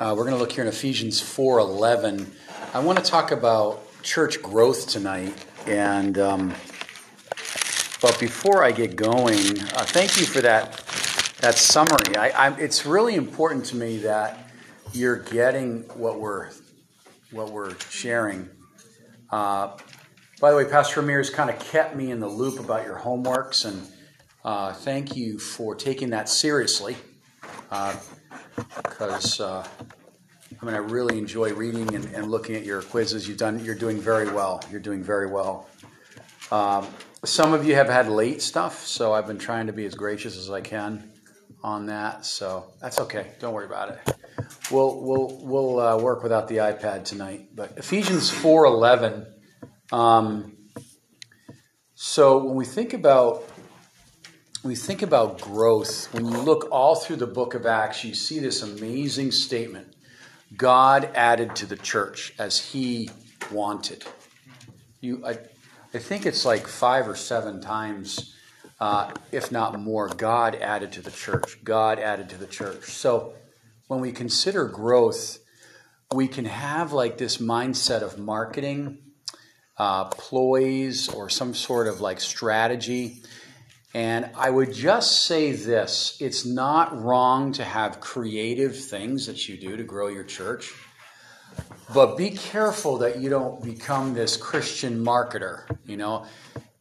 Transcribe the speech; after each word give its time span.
Uh, 0.00 0.14
we're 0.16 0.24
going 0.24 0.34
to 0.34 0.40
look 0.40 0.52
here 0.52 0.64
in 0.64 0.68
Ephesians 0.68 1.20
4:11. 1.20 2.26
I 2.72 2.78
want 2.78 2.98
to 2.98 3.04
talk 3.04 3.32
about 3.32 3.82
church 4.02 4.40
growth 4.40 4.88
tonight, 4.88 5.34
and 5.66 6.18
um, 6.18 6.54
but 8.00 8.16
before 8.18 8.64
I 8.64 8.72
get 8.72 8.96
going, 8.96 9.60
uh, 9.60 9.84
thank 9.84 10.18
you 10.18 10.24
for 10.24 10.40
that 10.40 10.78
that 11.42 11.56
summary. 11.56 12.16
I, 12.16 12.30
I, 12.30 12.56
it's 12.56 12.86
really 12.86 13.14
important 13.14 13.66
to 13.66 13.76
me 13.76 13.98
that 13.98 14.50
you're 14.94 15.18
getting 15.18 15.82
what 15.98 16.18
we're 16.18 16.48
what 17.30 17.52
we're 17.52 17.78
sharing. 17.90 18.48
Uh, 19.28 19.76
by 20.40 20.50
the 20.50 20.56
way, 20.56 20.64
Pastor 20.64 21.00
Ramirez 21.00 21.28
kind 21.28 21.50
of 21.50 21.58
kept 21.58 21.94
me 21.94 22.10
in 22.10 22.20
the 22.20 22.28
loop 22.28 22.58
about 22.58 22.86
your 22.86 22.96
homeworks, 22.96 23.66
and 23.66 23.86
uh, 24.46 24.72
thank 24.72 25.14
you 25.14 25.38
for 25.38 25.74
taking 25.74 26.08
that 26.08 26.30
seriously. 26.30 26.96
Because 28.56 29.40
uh, 29.40 29.66
I 30.60 30.64
mean, 30.64 30.74
I 30.74 30.78
really 30.78 31.18
enjoy 31.18 31.52
reading 31.54 31.94
and, 31.94 32.04
and, 32.14 32.30
looking 32.30 32.54
at 32.54 32.64
your 32.64 32.82
quizzes. 32.82 33.26
You've 33.26 33.38
done. 33.38 33.64
You're 33.64 33.74
doing 33.74 33.98
very 33.98 34.30
well. 34.30 34.62
You're 34.70 34.80
doing 34.80 35.02
very 35.02 35.26
well. 35.26 35.68
Um, 36.50 36.86
some 37.24 37.52
of 37.52 37.64
you 37.64 37.74
have 37.76 37.88
had 37.88 38.08
late 38.08 38.42
stuff, 38.42 38.86
so 38.86 39.12
I've 39.12 39.26
been 39.26 39.38
trying 39.38 39.68
to 39.68 39.72
be 39.72 39.86
as 39.86 39.94
gracious 39.94 40.36
as 40.36 40.50
I 40.50 40.60
can 40.60 41.12
on 41.62 41.86
that. 41.86 42.26
So 42.26 42.72
that's 42.80 43.00
okay. 43.00 43.32
Don't 43.38 43.54
worry 43.54 43.66
about 43.66 43.90
it. 43.90 44.16
We'll 44.70 45.00
we'll 45.00 45.40
we'll 45.42 45.80
uh, 45.80 45.98
work 45.98 46.22
without 46.22 46.48
the 46.48 46.58
iPad 46.58 47.04
tonight. 47.04 47.48
But 47.54 47.78
Ephesians 47.78 48.30
four 48.30 48.66
eleven. 48.66 49.26
Um, 49.92 50.56
so 51.94 52.44
when 52.44 52.54
we 52.54 52.64
think 52.64 52.94
about 52.94 53.44
we 54.62 54.74
think 54.74 55.00
about 55.00 55.40
growth, 55.40 56.12
when 56.12 56.26
you 56.26 56.36
look 56.38 56.68
all 56.70 56.94
through 56.94 57.16
the 57.16 57.26
book 57.26 57.54
of 57.54 57.64
Acts, 57.64 58.04
you 58.04 58.14
see 58.14 58.38
this 58.40 58.62
amazing 58.62 59.32
statement. 59.32 59.94
God 60.54 61.08
added 61.14 61.56
to 61.56 61.66
the 61.66 61.76
church 61.76 62.34
as 62.38 62.58
he 62.58 63.08
wanted. 63.50 64.04
You, 65.00 65.24
I, 65.24 65.38
I 65.94 65.98
think 65.98 66.26
it's 66.26 66.44
like 66.44 66.66
five 66.66 67.08
or 67.08 67.14
seven 67.16 67.62
times, 67.62 68.34
uh, 68.78 69.12
if 69.32 69.50
not 69.50 69.80
more, 69.80 70.08
God 70.08 70.56
added 70.56 70.92
to 70.92 71.02
the 71.02 71.10
church. 71.10 71.64
God 71.64 71.98
added 71.98 72.28
to 72.30 72.36
the 72.36 72.46
church. 72.46 72.84
So 72.84 73.32
when 73.86 74.00
we 74.00 74.12
consider 74.12 74.66
growth, 74.66 75.38
we 76.14 76.28
can 76.28 76.44
have 76.44 76.92
like 76.92 77.16
this 77.16 77.38
mindset 77.38 78.02
of 78.02 78.18
marketing, 78.18 78.98
uh, 79.78 80.04
ploys, 80.06 81.08
or 81.08 81.30
some 81.30 81.54
sort 81.54 81.86
of 81.86 82.02
like 82.02 82.20
strategy. 82.20 83.22
And 83.92 84.30
I 84.36 84.50
would 84.50 84.72
just 84.72 85.26
say 85.26 85.52
this 85.52 86.16
it's 86.20 86.44
not 86.44 87.02
wrong 87.02 87.52
to 87.54 87.64
have 87.64 88.00
creative 88.00 88.76
things 88.76 89.26
that 89.26 89.48
you 89.48 89.56
do 89.56 89.76
to 89.76 89.82
grow 89.82 90.08
your 90.08 90.24
church. 90.24 90.72
But 91.92 92.16
be 92.16 92.30
careful 92.30 92.98
that 92.98 93.18
you 93.18 93.30
don't 93.30 93.62
become 93.64 94.14
this 94.14 94.36
Christian 94.36 95.04
marketer, 95.04 95.64
you 95.84 95.96
know, 95.96 96.26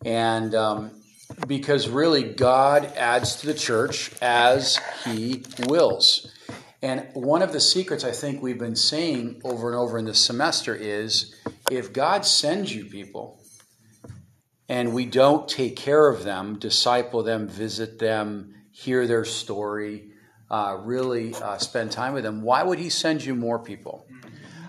and 0.06 0.54
um, 0.54 0.92
because 1.48 1.90
really 1.90 2.24
God 2.24 2.86
adds 2.96 3.38
to 3.38 3.48
the 3.48 3.56
church 3.56 4.12
as 4.22 4.80
He 5.06 5.44
wills. 5.68 6.32
And 6.82 7.08
one 7.14 7.42
of 7.42 7.52
the 7.52 7.60
secrets 7.60 8.04
I 8.04 8.12
think 8.12 8.42
we've 8.42 8.60
been 8.60 8.76
saying 8.76 9.42
over 9.44 9.68
and 9.68 9.76
over 9.76 9.98
in 9.98 10.06
this 10.06 10.24
semester 10.24 10.76
is 10.76 11.36
if 11.72 11.92
God 11.92 12.26
sends 12.26 12.74
you 12.74 12.86
people 12.86 13.39
and 14.70 14.94
we 14.94 15.06
don't 15.06 15.50
take 15.50 15.76
care 15.76 16.08
of 16.08 16.24
them, 16.24 16.60
disciple 16.60 17.24
them, 17.24 17.48
visit 17.48 17.98
them, 17.98 18.54
hear 18.72 19.08
their 19.08 19.26
story, 19.26 20.12
uh, 20.52 20.78
really 20.82 21.34
uh, 21.36 21.58
spend 21.58 21.92
time 21.92 22.14
with 22.14 22.24
them, 22.24 22.44
why 22.44 22.64
would 22.64 22.80
He 22.80 22.90
send 22.90 23.26
you 23.26 23.36
more 23.36 23.60
people? 23.60 24.06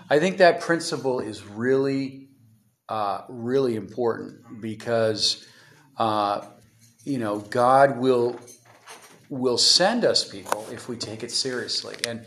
I 0.09 0.19
think 0.19 0.39
that 0.39 0.59
principle 0.59 1.19
is 1.19 1.45
really, 1.45 2.27
uh, 2.89 3.21
really 3.29 3.75
important 3.75 4.59
because, 4.59 5.47
uh, 5.97 6.41
you 7.05 7.17
know, 7.17 7.39
God 7.39 7.97
will 7.97 8.39
will 9.29 9.57
send 9.57 10.03
us 10.03 10.27
people 10.27 10.67
if 10.73 10.89
we 10.89 10.97
take 10.97 11.23
it 11.23 11.31
seriously. 11.31 11.95
And 12.05 12.25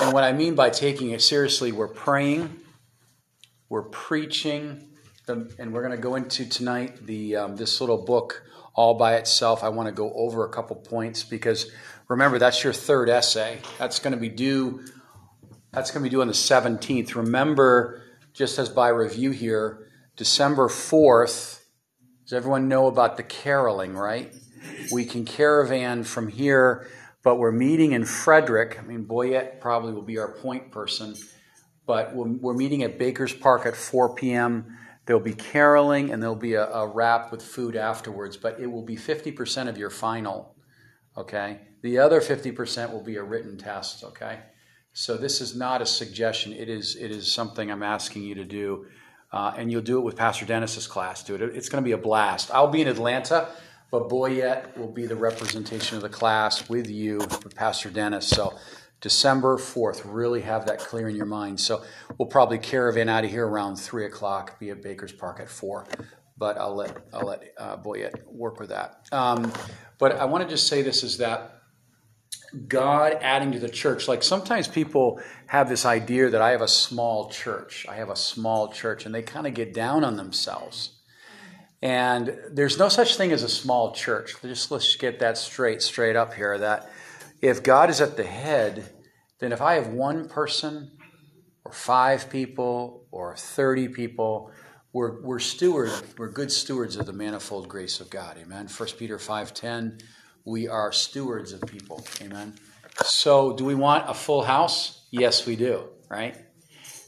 and 0.00 0.12
what 0.12 0.22
I 0.22 0.32
mean 0.32 0.54
by 0.54 0.70
taking 0.70 1.10
it 1.10 1.20
seriously, 1.20 1.72
we're 1.72 1.88
praying, 1.88 2.60
we're 3.68 3.82
preaching, 3.82 4.93
and 5.28 5.72
we're 5.72 5.82
going 5.82 5.96
to 5.96 6.02
go 6.02 6.16
into 6.16 6.48
tonight 6.48 7.06
the 7.06 7.36
um, 7.36 7.56
this 7.56 7.80
little 7.80 8.04
book 8.04 8.42
all 8.74 8.94
by 8.94 9.16
itself. 9.16 9.62
I 9.62 9.68
want 9.68 9.88
to 9.88 9.94
go 9.94 10.12
over 10.12 10.44
a 10.44 10.48
couple 10.50 10.76
points 10.76 11.22
because 11.22 11.70
remember 12.08 12.38
that's 12.38 12.62
your 12.64 12.72
third 12.72 13.08
essay. 13.08 13.60
That's 13.78 13.98
going 13.98 14.14
to 14.14 14.20
be 14.20 14.28
due 14.28 14.84
that's 15.74 15.90
going 15.90 16.04
to 16.04 16.08
be 16.08 16.10
due 16.10 16.20
on 16.20 16.28
the 16.28 16.32
17th. 16.32 17.16
Remember, 17.16 18.02
just 18.32 18.58
as 18.60 18.68
by 18.68 18.88
review 18.88 19.32
here, 19.32 19.88
December 20.16 20.68
4th, 20.68 21.60
does 22.22 22.32
everyone 22.32 22.68
know 22.68 22.86
about 22.86 23.16
the 23.16 23.24
caroling, 23.24 23.94
right? 23.94 24.32
We 24.92 25.04
can 25.04 25.24
caravan 25.24 26.04
from 26.04 26.28
here, 26.28 26.88
but 27.24 27.36
we're 27.36 27.50
meeting 27.50 27.90
in 27.90 28.04
Frederick. 28.04 28.78
I 28.78 28.82
mean, 28.82 29.04
Boyette 29.04 29.60
probably 29.60 29.92
will 29.92 30.02
be 30.02 30.18
our 30.18 30.32
point 30.32 30.70
person, 30.70 31.16
but 31.86 32.14
we're 32.14 32.54
meeting 32.54 32.84
at 32.84 32.96
Baker's 32.96 33.32
Park 33.32 33.66
at 33.66 33.74
4 33.74 34.14
p.m. 34.14 34.78
There'll 35.06 35.22
be 35.22 35.34
caroling 35.34 36.10
and 36.10 36.22
there'll 36.22 36.34
be 36.34 36.54
a, 36.54 36.66
a 36.66 36.86
wrap 36.86 37.30
with 37.30 37.42
food 37.42 37.76
afterwards, 37.76 38.36
but 38.36 38.58
it 38.58 38.66
will 38.66 38.82
be 38.82 38.96
50% 38.96 39.68
of 39.68 39.76
your 39.76 39.90
final, 39.90 40.54
okay? 41.16 41.60
The 41.82 41.98
other 41.98 42.20
50% 42.20 42.92
will 42.92 43.02
be 43.02 43.16
a 43.16 43.22
written 43.22 43.58
test, 43.58 44.02
okay? 44.04 44.40
So 44.94 45.16
this 45.16 45.40
is 45.40 45.56
not 45.56 45.82
a 45.82 45.86
suggestion. 45.86 46.52
It 46.52 46.68
is 46.68 46.94
it 46.94 47.10
is 47.10 47.30
something 47.30 47.70
I'm 47.70 47.82
asking 47.82 48.22
you 48.22 48.36
to 48.36 48.44
do, 48.44 48.86
uh, 49.32 49.52
and 49.56 49.70
you'll 49.70 49.82
do 49.82 49.98
it 49.98 50.02
with 50.02 50.14
Pastor 50.14 50.46
Dennis's 50.46 50.86
class. 50.86 51.28
It. 51.28 51.42
It's 51.42 51.68
going 51.68 51.82
to 51.82 51.84
be 51.84 51.92
a 51.92 51.98
blast. 51.98 52.52
I'll 52.52 52.68
be 52.68 52.80
in 52.80 52.86
Atlanta, 52.86 53.48
but 53.90 54.08
Boyette 54.08 54.78
will 54.78 54.92
be 54.92 55.06
the 55.06 55.16
representation 55.16 55.96
of 55.96 56.02
the 56.02 56.08
class 56.08 56.68
with 56.68 56.88
you, 56.88 57.18
with 57.18 57.56
Pastor 57.56 57.90
Dennis. 57.90 58.28
So 58.28 58.54
December 59.04 59.58
fourth, 59.58 60.06
really 60.06 60.40
have 60.40 60.64
that 60.64 60.78
clear 60.78 61.10
in 61.10 61.14
your 61.14 61.26
mind. 61.26 61.60
So 61.60 61.84
we'll 62.16 62.26
probably 62.26 62.56
caravan 62.56 63.10
out 63.10 63.22
of 63.22 63.30
here 63.30 63.46
around 63.46 63.76
three 63.76 64.06
o'clock. 64.06 64.58
Be 64.58 64.70
at 64.70 64.82
Baker's 64.82 65.12
Park 65.12 65.40
at 65.40 65.50
four. 65.50 65.86
But 66.38 66.56
I'll 66.56 66.74
let 66.74 66.96
I'll 67.12 67.26
let 67.26 67.42
uh, 67.58 67.76
Boyette 67.76 68.24
work 68.26 68.58
with 68.58 68.70
that. 68.70 69.06
Um, 69.12 69.52
but 69.98 70.12
I 70.12 70.24
want 70.24 70.42
to 70.44 70.48
just 70.48 70.68
say 70.68 70.80
this 70.80 71.02
is 71.02 71.18
that 71.18 71.60
God 72.66 73.18
adding 73.20 73.52
to 73.52 73.58
the 73.58 73.68
church. 73.68 74.08
Like 74.08 74.22
sometimes 74.22 74.68
people 74.68 75.20
have 75.48 75.68
this 75.68 75.84
idea 75.84 76.30
that 76.30 76.40
I 76.40 76.52
have 76.52 76.62
a 76.62 76.68
small 76.68 77.28
church. 77.28 77.84
I 77.86 77.96
have 77.96 78.08
a 78.08 78.16
small 78.16 78.72
church, 78.72 79.04
and 79.04 79.14
they 79.14 79.20
kind 79.20 79.46
of 79.46 79.52
get 79.52 79.74
down 79.74 80.02
on 80.02 80.16
themselves. 80.16 80.92
And 81.82 82.38
there's 82.50 82.78
no 82.78 82.88
such 82.88 83.16
thing 83.16 83.32
as 83.32 83.42
a 83.42 83.50
small 83.50 83.92
church. 83.92 84.36
Just 84.40 84.70
let's 84.70 84.96
get 84.96 85.18
that 85.18 85.36
straight, 85.36 85.82
straight 85.82 86.16
up 86.16 86.32
here. 86.32 86.56
That 86.56 86.88
if 87.44 87.62
God 87.62 87.90
is 87.90 88.00
at 88.00 88.16
the 88.16 88.24
head, 88.24 88.90
then 89.38 89.52
if 89.52 89.60
I 89.60 89.74
have 89.74 89.88
one 89.88 90.28
person, 90.28 90.92
or 91.64 91.72
five 91.72 92.30
people, 92.30 93.06
or 93.10 93.36
thirty 93.36 93.88
people, 93.88 94.50
we're, 94.94 95.20
we're 95.20 95.38
stewards. 95.38 96.02
We're 96.16 96.30
good 96.30 96.50
stewards 96.50 96.96
of 96.96 97.04
the 97.04 97.12
manifold 97.12 97.68
grace 97.68 98.00
of 98.00 98.08
God. 98.08 98.38
Amen. 98.38 98.68
1 98.68 98.88
Peter 98.98 99.18
five 99.18 99.52
ten 99.52 99.98
we 100.46 100.68
are 100.68 100.92
stewards 100.92 101.52
of 101.52 101.62
people. 101.62 102.06
Amen. 102.22 102.54
So, 103.02 103.54
do 103.54 103.64
we 103.64 103.74
want 103.74 104.08
a 104.08 104.14
full 104.14 104.42
house? 104.42 105.06
Yes, 105.10 105.46
we 105.46 105.56
do, 105.56 105.84
right? 106.08 106.36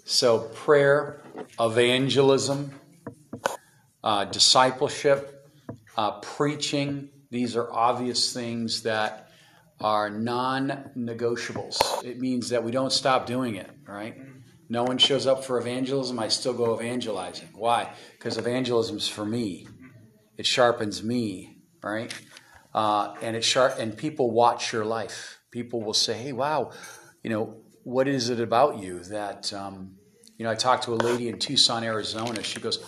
So, 0.04 0.41
prayer, 0.41 1.22
evangelism, 1.60 2.72
uh, 4.03 4.24
discipleship, 4.24 5.48
uh, 5.97 6.20
preaching, 6.20 7.10
these 7.30 7.56
are 7.56 7.70
obvious 7.72 8.32
things 8.32 8.82
that 8.82 9.25
are 9.81 10.10
non 10.10 10.91
negotiables. 10.97 12.04
It 12.04 12.19
means 12.19 12.48
that 12.50 12.64
we 12.64 12.70
don't 12.70 12.92
stop 12.92 13.26
doing 13.26 13.56
it, 13.56 13.70
right? 13.86 14.16
No 14.68 14.83
one 14.83 14.98
shows 14.98 15.27
up 15.27 15.45
for 15.45 15.59
evangelism, 15.59 16.18
I 16.18 16.28
still 16.28 16.54
go 16.54 16.74
evangelizing. 16.74 17.50
Why? 17.54 17.92
Because 18.12 18.36
evangelism's 18.36 19.09
for 19.09 19.24
me, 19.24 19.68
it 20.36 20.47
sharpens 20.47 21.03
me, 21.03 21.59
right? 21.83 22.12
uh, 22.77 23.15
and 23.22 23.34
it 23.34 23.42
sharp 23.42 23.78
and 23.78 23.97
people 23.97 24.30
watch 24.30 24.72
your 24.72 24.84
life. 24.84 25.41
People 25.50 25.83
will 25.83 25.95
say, 25.95 26.12
"Hey, 26.12 26.33
wow, 26.33 26.72
you 27.22 27.30
know, 27.30 27.56
what 27.83 28.06
is 28.06 28.28
it 28.28 28.39
about 28.39 28.78
you 28.78 29.00
that?" 29.04 29.53
Um, 29.53 29.97
you 30.36 30.45
know, 30.45 30.50
I 30.50 30.54
talked 30.54 30.84
to 30.84 30.92
a 30.92 30.97
lady 30.97 31.28
in 31.28 31.39
Tucson, 31.39 31.83
Arizona. 31.83 32.42
She 32.42 32.60
goes, 32.60 32.78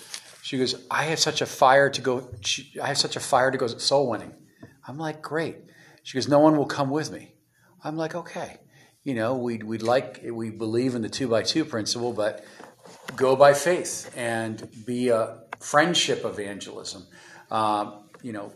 she 0.43 0.59
goes, 0.59 0.75
"I 0.91 1.05
have 1.05 1.19
such 1.19 1.41
a 1.41 1.47
fire 1.47 1.89
to 1.89 2.01
go. 2.03 2.31
She, 2.43 2.79
I 2.81 2.89
have 2.89 2.99
such 2.99 3.17
a 3.17 3.21
fire 3.21 3.51
to 3.51 3.57
go 3.57 3.67
soul 3.67 4.11
winning." 4.11 4.35
I'm 4.87 4.99
like, 4.99 5.23
"Great." 5.23 5.57
She 6.09 6.17
goes, 6.17 6.27
"No 6.27 6.39
one 6.39 6.57
will 6.57 6.65
come 6.65 6.89
with 6.89 7.13
me." 7.13 7.35
I'm 7.85 7.99
like, 7.99 8.15
"Okay." 8.15 8.61
You 9.05 9.13
know, 9.13 9.37
we'd, 9.37 9.63
we'd 9.63 9.83
like, 9.83 10.25
we 10.25 10.49
believe 10.49 10.95
in 10.95 11.03
the 11.03 11.11
two 11.11 11.29
by 11.29 11.43
two 11.43 11.67
principle, 11.67 12.15
but 12.15 12.47
go 13.15 13.37
by 13.37 13.53
faith 13.53 14.11
and 14.17 14.67
be 14.87 15.11
a 15.11 15.43
friendship 15.61 16.25
evangelism. 16.25 17.07
Uh, 17.51 17.99
you 18.23 18.33
know, 18.33 18.55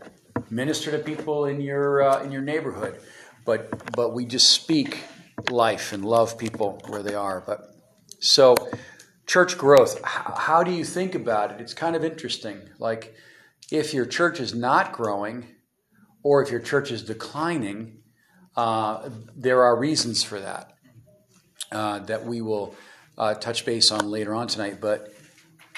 minister 0.48 0.92
to 0.92 0.98
people 0.98 1.44
in 1.44 1.60
your 1.60 2.02
uh, 2.02 2.22
in 2.22 2.32
your 2.32 2.40
neighborhood, 2.40 2.98
but 3.44 3.92
but 3.94 4.14
we 4.14 4.24
just 4.24 4.48
speak 4.48 5.00
life 5.50 5.92
and 5.92 6.06
love 6.06 6.38
people 6.38 6.80
where 6.88 7.02
they 7.02 7.14
are. 7.14 7.42
But 7.46 7.60
so, 8.18 8.56
church 9.26 9.58
growth, 9.58 10.00
how 10.04 10.62
do 10.62 10.70
you 10.70 10.86
think 10.86 11.14
about 11.14 11.52
it? 11.52 11.60
It's 11.60 11.74
kind 11.74 11.96
of 11.96 12.02
interesting. 12.02 12.62
Like, 12.78 13.14
if 13.70 13.92
your 13.92 14.06
church 14.06 14.40
is 14.40 14.54
not 14.54 14.92
growing, 14.92 15.48
or 16.22 16.42
if 16.42 16.50
your 16.50 16.60
church 16.60 16.90
is 16.90 17.02
declining, 17.02 17.98
uh, 18.56 19.08
there 19.36 19.62
are 19.62 19.76
reasons 19.76 20.22
for 20.22 20.40
that 20.40 20.72
uh, 21.72 22.00
that 22.00 22.26
we 22.26 22.40
will 22.40 22.74
uh, 23.18 23.34
touch 23.34 23.64
base 23.64 23.90
on 23.90 24.08
later 24.08 24.34
on 24.34 24.46
tonight. 24.46 24.78
But 24.80 25.12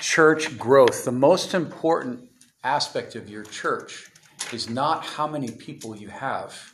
church 0.01 0.59
growth, 0.59 1.05
the 1.05 1.13
most 1.13 1.55
important 1.55 2.29
aspect 2.63 3.15
of 3.15 3.29
your 3.29 3.45
church 3.45 4.11
is 4.53 4.69
not 4.69 5.05
how 5.05 5.27
many 5.27 5.51
people 5.51 5.97
you 5.97 6.09
have. 6.09 6.73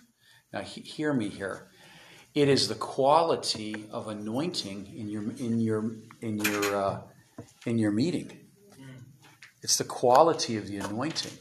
Now, 0.53 0.61
he, 0.61 0.81
hear 0.81 1.13
me 1.13 1.29
here. 1.29 1.69
It 2.35 2.49
is 2.49 2.69
the 2.69 2.75
quality 2.77 3.87
of 3.91 4.09
anointing 4.09 4.93
in 4.97 5.09
your 5.09 5.23
in 5.33 5.61
your 5.61 5.97
in 6.21 6.39
your 6.39 6.77
uh, 6.77 7.01
in 7.67 7.79
your 7.79 7.91
meeting. 7.91 8.31
It's 9.63 9.77
the 9.77 9.85
quality 9.85 10.57
of 10.57 10.69
the 10.69 10.79
anointing. 10.79 11.33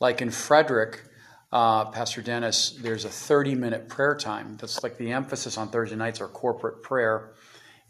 Like 0.00 0.22
in 0.22 0.30
Frederick, 0.30 1.02
uh, 1.52 1.86
Pastor 1.86 2.22
Dennis, 2.22 2.78
there's 2.80 3.04
a 3.04 3.08
30 3.08 3.54
minute 3.54 3.88
prayer 3.88 4.16
time. 4.16 4.56
That's 4.60 4.82
like 4.82 4.98
the 4.98 5.12
emphasis 5.12 5.56
on 5.56 5.68
Thursday 5.68 5.96
nights 5.96 6.20
are 6.20 6.28
corporate 6.28 6.82
prayer, 6.82 7.34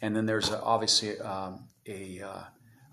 and 0.03 0.15
then 0.15 0.27
there's 0.27 0.51
a, 0.51 0.61
obviously 0.63 1.19
um, 1.21 1.69
a 1.87 2.21
uh, 2.21 2.43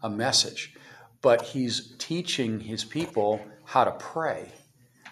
a 0.04 0.10
message. 0.10 0.76
But 1.22 1.42
he's 1.42 1.96
teaching 1.98 2.60
his 2.60 2.84
people 2.84 3.42
how 3.66 3.86
to 3.86 3.92
pray. 3.92 4.52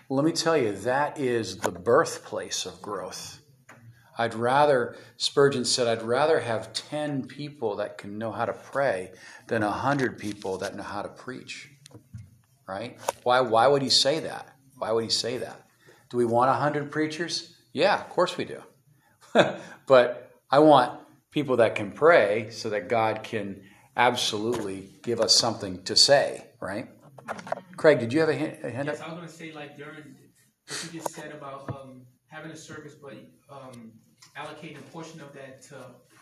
Let 0.09 0.25
me 0.25 0.33
tell 0.33 0.57
you, 0.57 0.73
that 0.73 1.17
is 1.17 1.57
the 1.57 1.71
birthplace 1.71 2.65
of 2.65 2.81
growth. 2.81 3.39
I'd 4.17 4.35
rather, 4.35 4.97
Spurgeon 5.15 5.63
said, 5.63 5.87
I'd 5.87 6.03
rather 6.03 6.41
have 6.41 6.73
10 6.73 7.27
people 7.27 7.77
that 7.77 7.97
can 7.97 8.17
know 8.17 8.31
how 8.31 8.43
to 8.43 8.51
pray 8.51 9.11
than 9.47 9.63
100 9.63 10.19
people 10.19 10.57
that 10.57 10.75
know 10.75 10.83
how 10.83 11.01
to 11.01 11.07
preach. 11.07 11.69
Right? 12.67 12.99
Why, 13.23 13.39
why 13.39 13.67
would 13.67 13.81
he 13.81 13.89
say 13.89 14.19
that? 14.19 14.53
Why 14.81 14.91
would 14.91 15.03
he 15.03 15.11
say 15.11 15.37
that? 15.37 15.61
Do 16.09 16.17
we 16.17 16.25
want 16.25 16.49
100 16.49 16.91
preachers? 16.91 17.55
Yeah, 17.71 18.01
of 18.01 18.09
course 18.09 18.35
we 18.35 18.45
do. 18.45 18.63
but 19.85 20.31
I 20.49 20.57
want 20.57 20.99
people 21.29 21.57
that 21.57 21.75
can 21.75 21.91
pray 21.91 22.49
so 22.49 22.71
that 22.71 22.89
God 22.89 23.21
can 23.21 23.61
absolutely 23.95 24.89
give 25.03 25.21
us 25.21 25.35
something 25.35 25.83
to 25.83 25.95
say, 25.95 26.47
right? 26.59 26.89
Craig, 27.77 27.99
did 27.99 28.11
you 28.11 28.21
have 28.21 28.29
a 28.29 28.33
hand, 28.33 28.57
a 28.63 28.71
hand 28.71 28.87
yes, 28.87 28.99
up? 29.01 29.05
I 29.05 29.09
was 29.11 29.17
going 29.17 29.29
to 29.29 29.33
say, 29.35 29.51
like, 29.51 29.77
during 29.77 30.15
what 30.67 30.83
you 30.91 30.99
just 30.99 31.13
said 31.13 31.31
about 31.31 31.69
um, 31.69 32.01
having 32.25 32.49
a 32.49 32.57
service, 32.57 32.95
but 32.95 33.13
um, 33.51 33.91
allocating 34.35 34.79
a 34.79 34.91
portion 34.91 35.21
of 35.21 35.31
that 35.33 35.61
to 35.69 35.75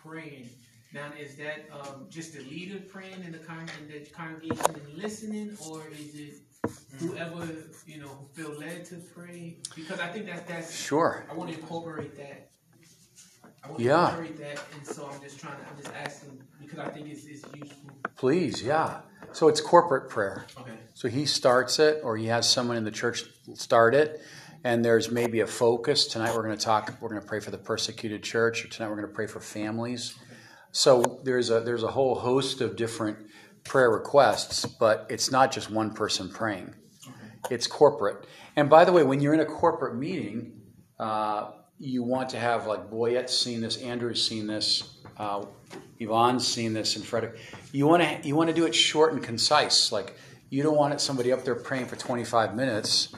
praying. 0.04 0.50
Now, 0.92 1.14
is 1.18 1.38
that 1.38 1.70
um, 1.72 2.08
just 2.10 2.34
the 2.34 2.42
leader 2.42 2.82
praying 2.92 3.24
in 3.24 3.32
the, 3.32 3.38
con- 3.38 3.70
in 3.80 3.88
the 3.88 4.06
congregation 4.10 4.76
and 4.76 4.98
listening, 4.98 5.56
or 5.66 5.84
is 5.98 6.14
it 6.16 6.34
whoever 7.00 7.48
you 7.86 8.00
know 8.02 8.28
feel 8.34 8.52
led 8.60 8.86
to 8.86 8.96
pray? 8.96 9.58
Because 9.76 10.00
I 10.00 10.08
think 10.08 10.26
that 10.28 10.48
that's 10.48 10.76
Sure. 10.76 11.26
I 11.30 11.34
want 11.34 11.52
to 11.52 11.58
incorporate 11.60 12.16
that. 12.18 12.52
I 13.64 13.68
want 13.68 13.80
to 13.80 13.84
Yeah. 13.84 14.06
incorporate 14.10 14.38
that, 14.38 14.64
and 14.76 14.88
so 14.88 15.10
I'm 15.12 15.22
just 15.22 15.40
trying 15.40 15.58
to. 15.58 15.70
I'm 15.70 15.78
just 15.78 15.92
asking 15.96 16.42
because 16.60 16.80
I 16.80 16.90
think 16.90 17.08
it's, 17.08 17.26
it's 17.26 17.44
useful. 17.56 17.92
Please, 18.16 18.64
yeah. 18.64 19.02
So 19.32 19.48
it's 19.48 19.62
corporate 19.62 20.10
prayer. 20.10 20.46
Okay. 20.60 20.72
So 20.94 21.08
he 21.08 21.26
starts 21.26 21.80
it, 21.80 22.02
or 22.04 22.18
he 22.18 22.26
has 22.28 22.50
someone 22.50 22.78
in 22.78 22.84
the 22.84 22.92
church 22.92 23.24
start 23.54 23.94
it, 23.96 24.22
and 24.64 24.84
there's 24.84 25.12
maybe 25.12 25.40
a 25.42 25.48
focus. 25.48 26.08
Tonight 26.08 26.36
we're 26.36 26.44
going 26.44 26.58
to 26.58 26.64
talk. 26.64 26.94
We're 27.00 27.10
going 27.10 27.22
to 27.22 27.28
pray 27.28 27.40
for 27.40 27.52
the 27.52 27.58
persecuted 27.58 28.24
church. 28.24 28.66
Or 28.66 28.68
tonight 28.70 28.90
we're 28.90 28.96
going 28.98 29.08
to 29.08 29.14
pray 29.14 29.28
for 29.28 29.40
families. 29.40 30.16
So 30.72 31.22
there's 31.24 31.50
a 31.50 31.62
there's 31.62 31.84
a 31.84 31.92
whole 31.92 32.16
host 32.16 32.62
of 32.62 32.76
different 32.76 33.18
prayer 33.70 33.92
requests, 33.92 34.66
but 34.66 35.06
it's 35.10 35.32
not 35.32 35.52
just 35.52 35.70
one 35.70 35.94
person 35.94 36.28
praying. 36.28 36.74
It's 37.52 37.68
corporate. 37.68 38.26
And 38.56 38.68
by 38.70 38.84
the 38.84 38.92
way, 38.92 39.04
when 39.04 39.22
you're 39.22 39.36
in 39.36 39.40
a 39.40 39.46
corporate 39.46 39.96
meeting, 39.96 40.60
uh, 41.00 41.52
you 41.78 42.04
want 42.04 42.30
to 42.30 42.40
have 42.40 42.66
like 42.66 42.90
Boyette's 42.90 43.38
seen 43.38 43.62
this, 43.62 43.78
Andrew's 43.78 44.28
seen 44.28 44.48
this, 44.48 44.98
uh, 45.18 45.46
Yvonne's 46.00 46.46
seen 46.46 46.74
this, 46.74 46.96
and 46.96 47.06
Frederick. 47.06 47.40
You 47.72 47.88
want 47.88 48.02
to 48.02 48.28
you 48.28 48.36
want 48.36 48.50
to 48.50 48.56
do 48.56 48.66
it 48.66 48.74
short 48.74 49.14
and 49.14 49.24
concise. 49.24 49.92
Like 49.92 50.18
you 50.50 50.64
don't 50.64 50.76
want 50.76 50.96
it 50.96 51.00
somebody 51.00 51.32
up 51.32 51.46
there 51.46 51.56
praying 51.56 51.86
for 51.86 51.96
25 51.96 52.56
minutes, 52.56 53.14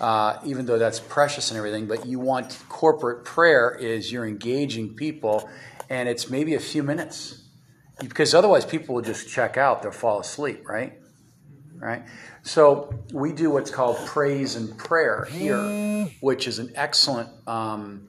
uh, 0.00 0.38
even 0.44 0.66
though 0.66 0.78
that's 0.78 0.98
precious 0.98 1.50
and 1.50 1.56
everything. 1.56 1.86
But 1.86 2.04
you 2.04 2.18
want 2.18 2.58
corporate 2.68 3.24
prayer 3.24 3.70
is 3.70 4.10
you're 4.10 4.26
engaging 4.26 4.96
people, 4.96 5.48
and 5.88 6.08
it's 6.08 6.28
maybe 6.28 6.56
a 6.56 6.60
few 6.60 6.82
minutes 6.82 7.43
because 7.98 8.34
otherwise 8.34 8.64
people 8.64 8.94
will 8.94 9.02
just 9.02 9.28
check 9.28 9.56
out. 9.56 9.82
They'll 9.82 9.92
fall 9.92 10.20
asleep, 10.20 10.68
right? 10.68 10.98
Right. 11.76 12.02
So 12.42 12.94
we 13.12 13.32
do 13.32 13.50
what's 13.50 13.70
called 13.70 13.96
praise 14.06 14.56
and 14.56 14.76
prayer 14.78 15.26
here, 15.30 16.08
which 16.20 16.46
is 16.46 16.58
an 16.58 16.72
excellent 16.76 17.28
um, 17.46 18.08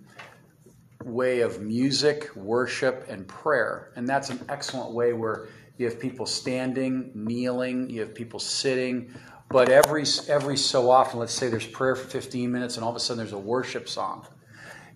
way 1.04 1.42
of 1.42 1.62
music, 1.62 2.36
worship, 2.36 3.06
and 3.10 3.28
prayer. 3.28 3.92
And 3.96 4.08
that's 4.08 4.30
an 4.30 4.44
excellent 4.50 4.92
way 4.92 5.14
where 5.14 5.48
you 5.78 5.86
have 5.88 6.00
people 6.00 6.26
standing, 6.26 7.12
kneeling, 7.14 7.90
you 7.90 8.02
have 8.02 8.16
people 8.16 8.40
sitting. 8.40 9.14
But 9.50 9.70
every 9.70 10.06
every 10.28 10.58
so 10.58 10.90
often, 10.90 11.20
let's 11.20 11.34
say 11.34 11.50
there's 11.50 11.68
prayer 11.68 11.96
for 11.96 12.08
15 12.08 12.52
minutes, 12.52 12.78
and 12.78 12.84
all 12.84 12.90
of 12.90 12.96
a 12.96 13.00
sudden 13.00 13.18
there's 13.18 13.34
a 13.34 13.38
worship 13.38 13.88
song. 13.88 14.26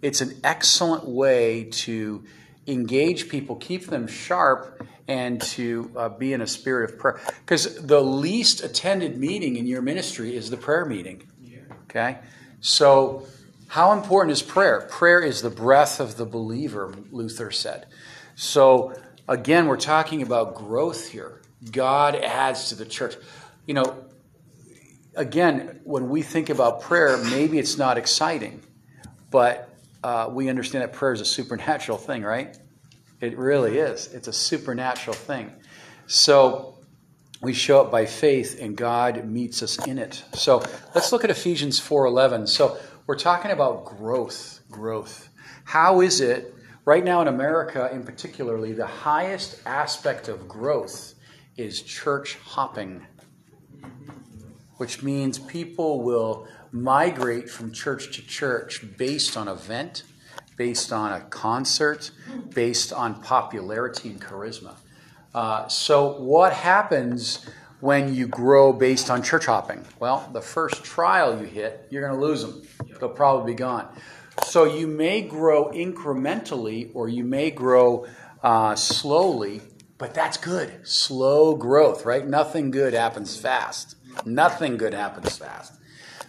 It's 0.02 0.22
an 0.22 0.40
excellent 0.44 1.08
way 1.08 1.66
to 1.66 2.24
engage 2.70 3.30
people, 3.30 3.56
keep 3.56 3.88
them 3.88 4.08
sharp, 4.08 4.86
and 5.08 5.42
to 5.42 5.92
uh, 5.96 6.10
be 6.10 6.34
in 6.34 6.42
a 6.42 6.48
spirit 6.48 6.92
of 6.92 7.00
prayer. 7.00 7.20
Because 7.44 7.84
the 7.84 8.00
least 8.00 8.64
attended 8.64 9.18
meeting 9.18 9.56
in 9.56 9.66
your 9.66 9.82
ministry 9.82 10.36
is 10.36 10.50
the 10.50 10.58
prayer 10.58 10.86
meeting. 10.86 11.24
Okay? 11.90 12.20
So, 12.62 13.26
how 13.68 13.92
important 13.94 14.32
is 14.32 14.42
prayer? 14.42 14.88
Prayer 14.90 15.22
is 15.22 15.42
the 15.42 15.50
breath 15.50 16.00
of 16.00 16.18
the 16.18 16.26
believer, 16.26 16.94
Luther 17.12 17.52
said. 17.52 17.88
So, 18.36 18.94
again, 19.28 19.68
we're 19.68 19.78
talking 19.78 20.22
about 20.22 20.56
growth 20.56 21.10
here. 21.10 21.42
God 21.72 22.16
adds 22.16 22.70
to 22.70 22.76
the 22.76 22.86
church. 22.86 23.16
You 23.66 23.76
know, 23.76 24.04
again, 25.16 25.82
when 25.84 26.10
we 26.10 26.22
think 26.22 26.50
about 26.50 26.82
prayer, 26.82 27.18
maybe 27.18 27.60
it's 27.60 27.78
not 27.78 27.98
exciting, 27.98 28.62
but 29.30 29.69
uh, 30.04 30.30
we 30.32 30.50
understand 30.50 30.84
that 30.84 30.94
prayer 30.94 31.14
is 31.14 31.22
a 31.22 31.26
supernatural 31.26 31.98
thing, 31.98 32.24
right? 32.24 32.58
It 33.22 33.38
really 33.38 33.78
is. 33.80 34.14
It's 34.14 34.28
a 34.28 34.34
supernatural 34.34 35.16
thing. 35.16 35.52
So 36.08 36.78
we 37.42 37.54
show 37.54 37.82
up 37.82 37.92
by 37.92 38.06
faith, 38.06 38.60
and 38.62 38.76
God 38.76 39.26
meets 39.26 39.62
us 39.62 39.86
in 39.88 39.98
it. 39.98 40.24
So 40.34 40.64
let's 40.96 41.12
look 41.12 41.24
at 41.24 41.30
Ephesians 41.30 41.80
four 41.80 42.06
eleven. 42.06 42.48
So 42.48 42.78
we're 43.08 43.18
talking 43.18 43.52
about 43.52 43.86
growth. 43.86 44.62
Growth. 44.70 45.30
How 45.64 46.02
is 46.02 46.22
it 46.22 46.54
right 46.86 47.04
now 47.04 47.22
in 47.22 47.28
America, 47.28 47.90
in 47.92 48.04
particularly, 48.04 48.74
the 48.74 48.88
highest 48.88 49.60
aspect 49.66 50.28
of 50.28 50.48
growth 50.48 51.14
is 51.58 51.82
church 51.82 52.36
hopping, 52.36 53.06
which 54.78 55.04
means 55.04 55.40
people 55.40 56.02
will 56.04 56.48
migrate 56.72 57.50
from 57.50 57.72
church 57.72 58.16
to 58.16 58.26
church 58.26 58.84
based 58.98 59.36
on 59.38 59.48
event, 59.48 60.04
based 60.58 60.92
on 60.92 61.14
a 61.14 61.22
concert, 61.22 62.12
based 62.54 62.94
on 62.94 63.22
popularity 63.22 64.10
and 64.10 64.22
charisma. 64.22 64.76
Uh, 65.34 65.68
so, 65.68 66.20
what 66.20 66.54
happens 66.54 67.46
when 67.82 68.14
you 68.14 68.28
grow 68.28 68.74
based 68.74 69.10
on 69.10 69.22
church 69.22 69.46
hopping? 69.46 69.86
Well, 70.00 70.30
the 70.34 70.42
first 70.42 70.84
trial 70.84 71.40
you 71.40 71.46
hit, 71.46 71.88
you're 71.90 72.02
going 72.02 72.20
to 72.20 72.26
lose 72.26 72.42
them. 72.42 72.64
They'll 73.00 73.10
probably 73.10 73.54
be 73.54 73.58
gone. 73.58 73.88
So, 74.46 74.64
you 74.64 74.88
may 74.88 75.22
grow 75.22 75.72
incrementally 75.72 76.90
or 76.94 77.08
you 77.08 77.24
may 77.24 77.52
grow 77.52 78.08
uh, 78.42 78.76
slowly, 78.76 79.62
but 79.98 80.14
that's 80.14 80.38
good. 80.38 80.88
Slow 80.88 81.56
growth, 81.56 82.06
right? 82.06 82.28
Nothing 82.28 82.72
good 82.72 82.94
happens 82.94 83.38
fast. 83.38 83.96
Nothing 84.26 84.78
good 84.78 84.94
happens 84.94 85.38
fast. 85.38 85.79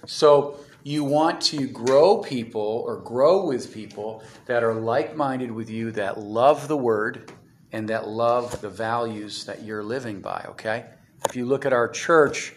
So, 0.06 0.58
you 0.82 1.04
want 1.04 1.42
to 1.42 1.66
grow 1.66 2.18
people 2.18 2.84
or 2.86 2.96
grow 2.96 3.44
with 3.44 3.72
people 3.72 4.22
that 4.46 4.64
are 4.64 4.74
like 4.74 5.14
minded 5.14 5.50
with 5.50 5.68
you, 5.68 5.90
that 5.92 6.18
love 6.18 6.68
the 6.68 6.76
word, 6.76 7.30
and 7.72 7.88
that 7.88 8.08
love 8.08 8.60
the 8.60 8.70
values 8.70 9.44
that 9.44 9.62
you're 9.62 9.82
living 9.82 10.20
by, 10.20 10.44
okay? 10.48 10.86
If 11.28 11.36
you 11.36 11.44
look 11.44 11.66
at 11.66 11.72
our 11.72 11.88
church, 11.88 12.54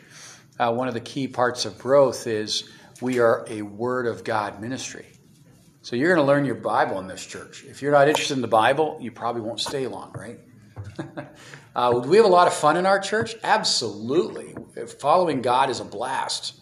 uh, 0.60 0.72
one 0.74 0.88
of 0.88 0.94
the 0.94 1.02
key 1.02 1.28
parts 1.28 1.66
of 1.66 1.78
growth 1.78 2.28
is 2.28 2.70
we 3.02 3.20
are 3.20 3.46
a 3.50 3.62
Word 3.62 4.08
of 4.08 4.24
God 4.24 4.62
ministry. 4.62 5.06
So 5.82 5.96
you're 5.96 6.16
going 6.16 6.26
to 6.26 6.28
learn 6.28 6.46
your 6.46 6.56
Bible 6.56 7.00
in 7.00 7.08
this 7.08 7.26
church. 7.26 7.66
If 7.66 7.82
you're 7.82 7.92
not 7.92 8.08
interested 8.08 8.36
in 8.36 8.42
the 8.42 8.48
Bible, 8.48 8.98
you 9.02 9.12
probably 9.12 9.42
won't 9.42 9.60
stay 9.60 9.86
long, 9.88 10.14
right? 10.14 10.40
uh, 11.76 12.02
we 12.06 12.16
have 12.18 12.26
a 12.26 12.30
lot 12.30 12.48
of 12.48 12.54
fun 12.54 12.78
in 12.78 12.86
our 12.86 13.00
church? 13.00 13.36
Absolutely. 13.44 14.56
Following 15.00 15.42
God 15.42 15.70
is 15.70 15.82
a 15.82 15.86
blast. 15.86 16.54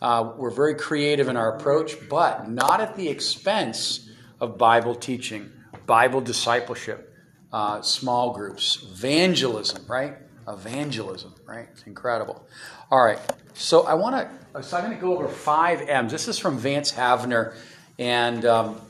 Uh, 0.00 0.32
we're 0.36 0.50
very 0.50 0.74
creative 0.74 1.28
in 1.28 1.36
our 1.36 1.56
approach, 1.56 1.96
but 2.08 2.48
not 2.48 2.80
at 2.80 2.96
the 2.96 3.08
expense 3.08 4.08
of 4.40 4.56
Bible 4.56 4.94
teaching, 4.94 5.50
Bible 5.86 6.20
discipleship, 6.20 7.12
uh, 7.52 7.82
small 7.82 8.32
groups, 8.32 8.86
evangelism, 8.90 9.84
right? 9.88 10.14
Evangelism, 10.46 11.34
right? 11.46 11.68
It's 11.72 11.82
incredible. 11.82 12.46
All 12.90 13.04
right. 13.04 13.18
So 13.54 13.86
I 13.86 13.94
want 13.94 14.16
to. 14.54 14.62
So 14.62 14.76
I'm 14.76 14.84
going 14.84 14.96
to 14.96 15.00
go 15.00 15.16
over 15.16 15.28
five 15.28 15.82
M's. 15.88 16.12
This 16.12 16.28
is 16.28 16.38
from 16.38 16.58
Vance 16.58 16.92
Havner, 16.92 17.54
and 17.98 18.44
um, 18.44 18.80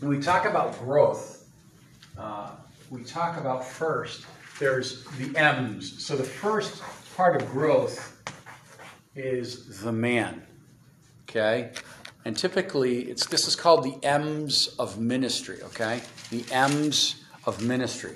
when 0.00 0.10
we 0.10 0.20
talk 0.20 0.46
about 0.46 0.78
growth, 0.80 1.46
uh, 2.18 2.50
we 2.90 3.04
talk 3.04 3.38
about 3.38 3.64
first. 3.64 4.24
There's 4.58 5.04
the 5.18 5.36
M's. 5.38 6.04
So 6.04 6.16
the 6.16 6.24
first 6.24 6.82
part 7.14 7.40
of 7.40 7.48
growth 7.50 8.16
is 9.14 9.80
the 9.82 9.92
man. 9.92 10.42
Okay? 11.28 11.72
And 12.24 12.36
typically, 12.36 13.02
it's 13.02 13.26
this 13.26 13.48
is 13.48 13.56
called 13.56 13.82
the 13.82 13.98
M's 14.06 14.68
of 14.78 14.98
ministry. 14.98 15.62
Okay, 15.62 16.02
the 16.30 16.44
M's 16.52 17.24
of 17.46 17.62
ministry. 17.62 18.14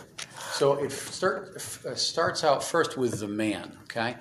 So 0.53 0.75
it 0.75 0.93
start, 0.93 1.57
uh, 1.87 1.95
starts 1.95 2.45
out 2.45 2.63
first 2.63 2.99
with 2.99 3.19
the 3.21 3.29
man. 3.29 3.77
Okay, 3.85 4.17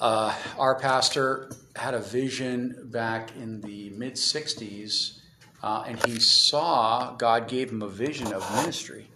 uh, 0.00 0.34
our 0.58 0.78
pastor 0.80 1.52
had 1.76 1.94
a 1.94 2.00
vision 2.00 2.88
back 2.90 3.30
in 3.36 3.60
the 3.60 3.90
mid 3.90 4.14
'60s, 4.14 5.20
uh, 5.62 5.84
and 5.86 6.04
he 6.04 6.18
saw 6.18 7.14
God 7.14 7.46
gave 7.46 7.70
him 7.70 7.82
a 7.82 7.88
vision 7.88 8.32
of 8.32 8.42
ministry. 8.56 9.08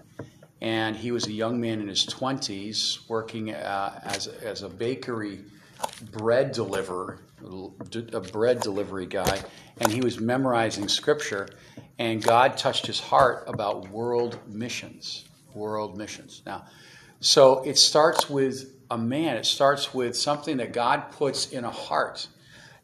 And 0.62 0.94
he 0.94 1.10
was 1.10 1.26
a 1.26 1.32
young 1.32 1.58
man 1.58 1.80
in 1.80 1.88
his 1.88 2.04
20s 2.04 3.08
working 3.08 3.54
uh, 3.54 3.98
as, 4.04 4.26
as 4.26 4.62
a 4.62 4.68
bakery 4.68 5.40
bread 6.12 6.52
deliverer, 6.52 7.20
a 7.42 8.20
bread 8.20 8.60
delivery 8.60 9.06
guy, 9.06 9.42
and 9.78 9.92
he 9.92 10.00
was 10.00 10.20
memorizing 10.20 10.88
scripture. 10.88 11.48
And 11.98 12.22
God 12.22 12.56
touched 12.56 12.86
his 12.86 12.98
heart 12.98 13.44
about 13.46 13.88
world 13.90 14.38
missions. 14.46 15.26
World 15.54 15.98
missions. 15.98 16.42
Now, 16.46 16.64
so 17.20 17.62
it 17.64 17.76
starts 17.76 18.30
with 18.30 18.72
a 18.90 18.96
man, 18.98 19.36
it 19.36 19.46
starts 19.46 19.92
with 19.94 20.16
something 20.16 20.56
that 20.56 20.72
God 20.72 21.12
puts 21.12 21.50
in 21.50 21.64
a 21.64 21.70
heart. 21.70 22.26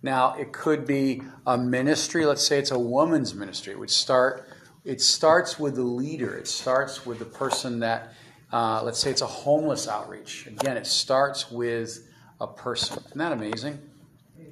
Now, 0.03 0.35
it 0.35 0.53
could 0.53 0.87
be 0.87 1.23
a 1.47 1.57
ministry, 1.57 2.27
let's 2.27 2.47
say 2.47 2.59
it's 2.59 2.71
a 2.71 2.79
woman's 2.79 3.35
ministry. 3.35 3.73
It 3.73 3.79
would 3.79 3.91
start, 3.91 4.49
it 4.85 5.01
starts 5.01 5.59
with 5.59 5.75
the 5.75 5.83
leader, 5.83 6.37
it 6.37 6.47
starts 6.47 7.07
with 7.07 7.19
the 7.19 7.25
person 7.25 7.81
that, 7.81 8.13
uh, 8.53 8.83
let's 8.85 9.01
say 9.01 9.11
it's 9.11 9.23
a 9.23 9.27
homeless 9.27 9.89
outreach. 9.89 10.47
Again, 10.47 10.77
it 10.77 10.87
starts 10.87 11.51
with 11.51 12.06
a 12.41 12.47
person. 12.47 13.03
Isn't 13.07 13.19
that 13.19 13.33
amazing? 13.33 13.81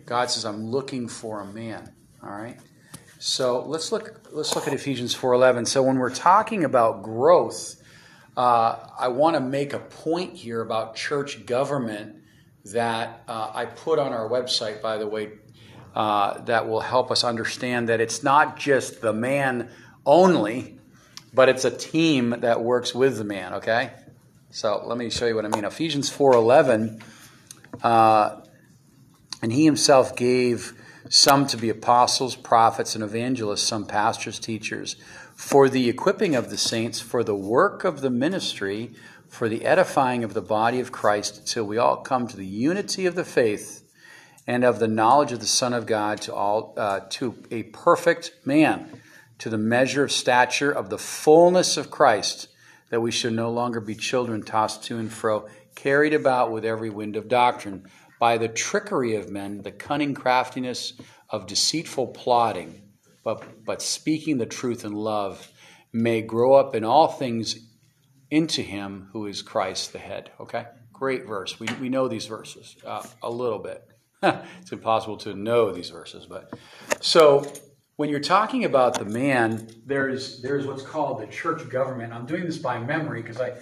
God 0.07 0.31
says, 0.31 0.45
I'm 0.45 0.71
looking 0.71 1.09
for 1.09 1.41
a 1.41 1.47
man. 1.47 1.93
All 2.23 2.31
right? 2.31 2.59
So 3.19 3.63
let's 3.63 3.91
look 3.91 4.21
let's 4.33 4.55
look 4.55 4.69
at 4.69 4.75
Ephesians 4.75 5.15
4:11. 5.15 5.67
So 5.67 5.83
when 5.83 5.99
we're 5.99 6.15
talking 6.15 6.63
about 6.63 7.03
growth, 7.03 7.83
uh, 8.37 8.77
I 8.99 9.09
want 9.09 9.35
to 9.37 9.41
make 9.41 9.73
a 9.73 9.79
point 9.79 10.35
here 10.35 10.61
about 10.61 10.95
church 10.95 11.47
government 11.47 12.17
that 12.67 13.23
uh, 13.27 13.51
I 13.55 13.65
put 13.65 13.99
on 13.99 14.13
our 14.13 14.29
website, 14.29 14.83
by 14.83 14.99
the 14.99 15.07
way, 15.07 15.31
uh, 15.95 16.41
that 16.43 16.69
will 16.69 16.81
help 16.81 17.11
us 17.11 17.25
understand 17.25 17.89
that 17.89 18.01
it's 18.01 18.23
not 18.23 18.59
just 18.59 19.01
the 19.01 19.15
man 19.15 19.71
only, 20.05 20.79
but 21.33 21.49
it's 21.49 21.65
a 21.65 21.71
team 21.71 22.41
that 22.41 22.63
works 22.63 22.95
with 22.95 23.17
the 23.17 23.25
man. 23.25 23.55
Okay, 23.55 23.91
so 24.51 24.83
let 24.87 24.99
me 24.99 25.09
show 25.09 25.27
you 25.27 25.35
what 25.35 25.47
I 25.47 25.49
mean. 25.49 25.65
Ephesians 25.65 26.11
4:11, 26.11 27.03
uh, 27.85 28.41
and 29.41 29.53
he 29.53 29.65
himself 29.65 30.17
gave 30.17 30.73
some 31.09 31.47
to 31.47 31.57
be 31.57 31.69
apostles, 31.69 32.35
prophets, 32.35 32.97
and 32.97 33.05
evangelists, 33.05 33.63
some 33.63 33.87
pastors, 33.87 34.41
teachers 34.41 34.97
for 35.35 35.69
the 35.69 35.89
equipping 35.89 36.35
of 36.35 36.51
the 36.51 36.57
saints, 36.57 37.01
for 37.01 37.25
the 37.25 37.35
work 37.35 37.85
of 37.85 38.01
the 38.01 38.11
ministry, 38.11 38.93
for 39.29 39.49
the 39.49 39.65
edifying 39.65 40.23
of 40.23 40.33
the 40.33 40.43
body 40.43 40.81
of 40.81 40.93
Christ, 40.93 41.39
until 41.39 41.65
we 41.65 41.77
all 41.77 41.99
come 41.99 42.29
to 42.29 42.37
the 42.37 42.47
unity 42.47 43.07
of 43.07 43.15
the 43.15 43.25
faith 43.25 43.83
and 44.47 44.65
of 44.65 44.79
the 44.79 44.89
knowledge 44.89 45.33
of 45.33 45.41
the 45.41 45.47
Son 45.47 45.73
of 45.73 45.87
God, 45.87 46.21
to 46.23 46.35
all 46.35 46.75
uh, 46.77 47.01
to 47.11 47.43
a 47.51 47.65
perfect 47.65 48.33
man, 48.45 49.01
to 49.39 49.51
the 49.51 49.59
measure 49.59 50.05
of 50.05 50.13
stature 50.13 50.71
of 50.71 50.91
the 50.91 50.99
fullness 50.99 51.77
of 51.77 51.91
Christ, 51.91 52.49
that 52.91 53.01
we 53.01 53.11
should 53.11 53.33
no 53.33 53.51
longer 53.51 53.81
be 53.81 53.95
children 53.95 54.43
tossed 54.43 54.85
to 54.85 54.99
and 54.99 55.13
fro, 55.13 55.49
carried 55.75 56.15
about 56.15 56.53
with 56.53 56.65
every 56.65 56.91
wind 56.91 57.17
of 57.17 57.29
doctrine, 57.29 57.87
by 58.21 58.39
the 58.39 58.49
trickery 58.49 59.17
of 59.17 59.31
men, 59.31 59.63
the 59.63 59.73
cunning 59.73 60.15
craftiness 60.15 60.95
of 61.31 61.47
deceitful 61.47 62.09
plotting 62.09 62.85
but, 63.25 63.65
but 63.65 63.83
speaking 63.83 64.39
the 64.39 64.47
truth 64.47 64.85
in 64.85 64.93
love, 64.93 65.51
may 65.93 66.21
grow 66.21 66.55
up 66.55 66.75
in 66.75 66.85
all 66.85 67.09
things 67.09 67.57
into 68.31 68.63
him 68.63 69.09
who 69.13 69.27
is 69.27 69.43
Christ 69.43 69.93
the 69.93 69.99
head. 69.99 70.31
Okay? 70.39 70.67
Great 70.93 71.27
verse. 71.27 71.59
We, 71.59 71.67
we 71.81 71.89
know 71.89 72.07
these 72.07 72.27
verses 72.27 72.77
uh, 72.87 73.05
a 73.23 73.31
little 73.31 73.59
bit. 73.59 73.83
it's 74.23 74.73
impossible 74.73 75.17
to 75.19 75.35
know 75.35 75.73
these 75.73 75.91
verses, 75.91 76.27
but 76.27 76.53
so 77.01 77.51
when 77.97 78.09
you're 78.09 78.21
talking 78.21 78.65
about 78.65 78.99
the 78.99 79.05
man, 79.05 79.69
there's 79.85 80.41
there's 80.41 80.67
what's 80.67 80.83
called 80.83 81.21
the 81.21 81.27
church 81.27 81.69
government. 81.69 82.13
I'm 82.13 82.25
doing 82.25 82.45
this 82.45 82.57
by 82.57 82.79
memory 82.79 83.21
because 83.23 83.41
I 83.41 83.53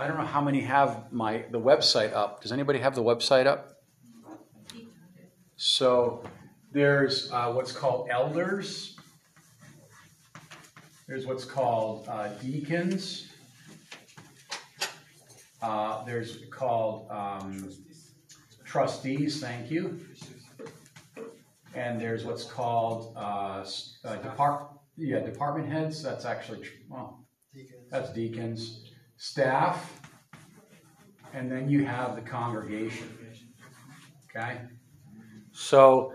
I 0.00 0.06
don't 0.06 0.16
know 0.16 0.24
how 0.24 0.40
many 0.40 0.62
have 0.62 1.12
my 1.12 1.44
the 1.50 1.60
website 1.60 2.14
up. 2.14 2.40
Does 2.40 2.52
anybody 2.52 2.78
have 2.78 2.94
the 2.94 3.02
website 3.02 3.46
up? 3.46 3.82
So 5.56 6.24
there's 6.72 7.30
uh, 7.30 7.52
what's 7.52 7.70
called 7.70 8.08
elders. 8.10 8.96
There's 11.06 11.26
what's 11.26 11.44
called 11.44 12.08
uh, 12.08 12.28
deacons. 12.40 13.28
Uh, 15.60 16.02
there's 16.06 16.46
called 16.50 17.10
um, 17.10 17.70
trustees, 18.64 19.42
thank 19.42 19.70
you. 19.70 20.00
And 21.74 22.00
there's 22.00 22.24
what's 22.24 22.44
called 22.44 23.12
uh, 23.18 23.66
uh, 24.06 24.16
depart, 24.16 24.66
yeah, 24.96 25.20
department 25.20 25.68
heads. 25.68 26.02
That's 26.02 26.24
actually, 26.24 26.66
well, 26.88 27.26
that's 27.90 28.10
deacons. 28.14 28.89
Staff. 29.20 30.00
And 31.34 31.52
then 31.52 31.68
you 31.68 31.84
have 31.84 32.16
the 32.16 32.22
congregation. 32.22 33.06
Okay? 34.24 34.62
So, 35.52 36.14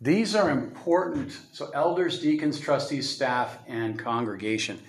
these 0.00 0.34
are 0.34 0.50
important. 0.50 1.38
So, 1.52 1.70
elders, 1.72 2.20
deacons, 2.20 2.58
trustees, 2.58 3.08
staff, 3.08 3.58
and 3.68 3.96
congregation. 3.96 4.80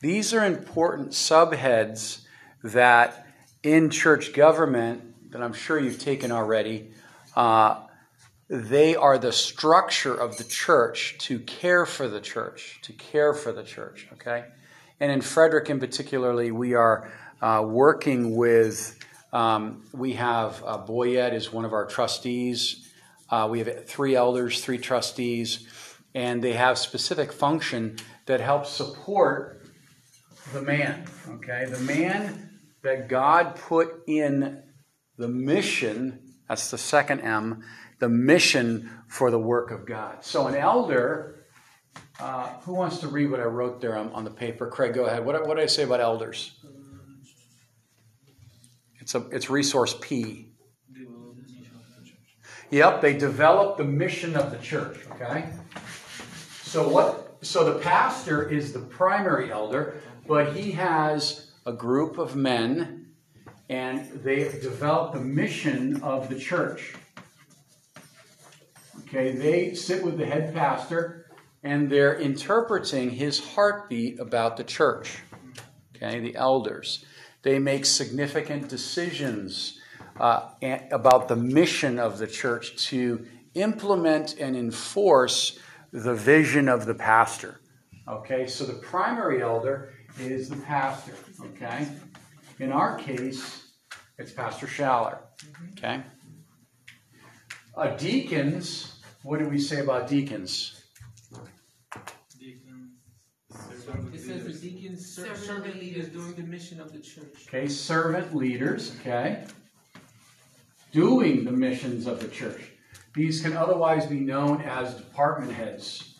These 0.00 0.32
are 0.32 0.46
important 0.46 1.10
subheads 1.10 2.22
that 2.64 3.26
in 3.62 3.90
church 3.90 4.32
government, 4.32 5.30
that 5.30 5.42
I'm 5.42 5.52
sure 5.52 5.78
you've 5.78 6.00
taken 6.00 6.32
already, 6.32 6.90
uh, 7.36 7.82
they 8.48 8.96
are 8.96 9.18
the 9.18 9.32
structure 9.32 10.14
of 10.14 10.38
the 10.38 10.44
church 10.44 11.16
to 11.18 11.38
care 11.40 11.84
for 11.84 12.08
the 12.08 12.20
church, 12.22 12.80
to 12.84 12.94
care 12.94 13.34
for 13.34 13.52
the 13.52 13.62
church, 13.62 14.08
okay? 14.14 14.46
And 14.98 15.12
in 15.12 15.20
Frederick, 15.20 15.68
in 15.68 15.78
particularly, 15.78 16.50
we 16.50 16.74
are 16.74 17.10
uh, 17.42 17.64
working 17.66 18.34
with, 18.34 18.98
um, 19.32 19.84
we 19.92 20.14
have 20.14 20.62
uh, 20.64 20.78
Boyette 20.78 21.34
is 21.34 21.52
one 21.52 21.64
of 21.64 21.72
our 21.72 21.86
trustees. 21.86 22.90
Uh, 23.28 23.46
we 23.50 23.58
have 23.58 23.86
three 23.86 24.14
elders, 24.14 24.62
three 24.64 24.78
trustees, 24.78 25.66
and 26.14 26.42
they 26.42 26.54
have 26.54 26.78
specific 26.78 27.32
function 27.32 27.96
that 28.24 28.40
helps 28.40 28.70
support 28.70 29.66
the 30.52 30.62
man. 30.62 31.04
Okay, 31.28 31.66
the 31.68 31.80
man 31.80 32.58
that 32.82 33.08
God 33.08 33.56
put 33.56 34.02
in 34.06 34.62
the 35.18 35.28
mission. 35.28 36.20
That's 36.48 36.70
the 36.70 36.78
second 36.78 37.20
M. 37.20 37.64
The 37.98 38.08
mission 38.08 38.90
for 39.08 39.30
the 39.30 39.38
work 39.38 39.70
of 39.70 39.86
God. 39.86 40.24
So 40.24 40.46
an 40.46 40.54
elder. 40.54 41.35
Uh, 42.18 42.48
who 42.60 42.72
wants 42.72 42.98
to 42.98 43.08
read 43.08 43.30
what 43.30 43.40
I 43.40 43.44
wrote 43.44 43.80
there 43.80 43.96
on, 43.96 44.10
on 44.12 44.24
the 44.24 44.30
paper? 44.30 44.66
Craig, 44.66 44.94
go 44.94 45.04
ahead. 45.04 45.24
What, 45.24 45.46
what 45.46 45.56
did 45.56 45.64
I 45.64 45.66
say 45.66 45.82
about 45.82 46.00
elders? 46.00 46.52
It's 49.00 49.14
a 49.14 49.26
it's 49.30 49.48
resource 49.50 49.96
P. 50.00 50.48
Yep, 52.70 53.00
they 53.00 53.16
develop 53.16 53.76
the 53.76 53.84
mission 53.84 54.34
of 54.34 54.50
the 54.50 54.58
church, 54.58 54.98
okay? 55.12 55.48
So 56.62 56.88
what 56.88 57.38
so 57.42 57.72
the 57.72 57.78
pastor 57.78 58.48
is 58.48 58.72
the 58.72 58.80
primary 58.80 59.52
elder, 59.52 60.00
but 60.26 60.56
he 60.56 60.72
has 60.72 61.52
a 61.66 61.72
group 61.72 62.18
of 62.18 62.34
men 62.34 63.06
and 63.68 64.08
they 64.24 64.38
develop 64.60 65.12
the 65.12 65.20
mission 65.20 66.02
of 66.02 66.28
the 66.28 66.38
church. 66.38 66.94
Okay, 69.02 69.32
they 69.32 69.74
sit 69.74 70.02
with 70.02 70.18
the 70.18 70.26
head 70.26 70.52
pastor 70.52 71.25
and 71.66 71.90
they're 71.90 72.14
interpreting 72.14 73.10
his 73.10 73.40
heartbeat 73.40 74.20
about 74.20 74.56
the 74.56 74.62
church. 74.62 75.18
Okay, 75.96 76.20
the 76.20 76.36
elders. 76.36 77.04
They 77.42 77.58
make 77.58 77.84
significant 77.84 78.68
decisions 78.68 79.80
uh, 80.20 80.50
about 80.92 81.26
the 81.26 81.34
mission 81.34 81.98
of 81.98 82.18
the 82.18 82.26
church 82.28 82.76
to 82.90 83.26
implement 83.54 84.36
and 84.38 84.56
enforce 84.56 85.58
the 85.92 86.14
vision 86.14 86.68
of 86.68 86.86
the 86.86 86.94
pastor. 86.94 87.60
Okay, 88.08 88.46
so 88.46 88.64
the 88.64 88.74
primary 88.74 89.42
elder 89.42 89.92
is 90.20 90.48
the 90.48 90.56
pastor. 90.56 91.14
Okay, 91.46 91.88
in 92.60 92.70
our 92.70 92.96
case, 92.96 93.72
it's 94.18 94.30
Pastor 94.30 94.68
Schaller. 94.68 95.18
Okay, 95.76 96.00
uh, 97.76 97.88
deacons. 97.96 99.00
What 99.24 99.40
do 99.40 99.48
we 99.48 99.58
say 99.58 99.80
about 99.80 100.06
deacons? 100.06 100.75
It 104.12 104.20
says 104.20 104.44
the 104.44 104.52
deacons, 104.52 105.06
ser- 105.06 105.36
servant 105.36 105.78
leaders 105.78 106.08
doing 106.08 106.34
the 106.34 106.42
mission 106.42 106.80
of 106.80 106.92
the 106.92 106.98
church. 106.98 107.46
Okay, 107.48 107.68
servant 107.68 108.34
leaders. 108.34 108.96
Okay, 109.00 109.44
doing 110.92 111.44
the 111.44 111.52
missions 111.52 112.06
of 112.06 112.20
the 112.20 112.28
church. 112.28 112.72
These 113.14 113.42
can 113.42 113.56
otherwise 113.56 114.06
be 114.06 114.20
known 114.20 114.60
as 114.62 114.94
department 114.94 115.52
heads. 115.52 116.18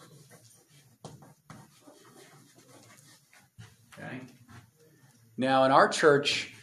Okay. 3.99 4.21
Now, 5.37 5.65
in 5.65 5.73
our 5.73 5.89
church, 5.89 6.55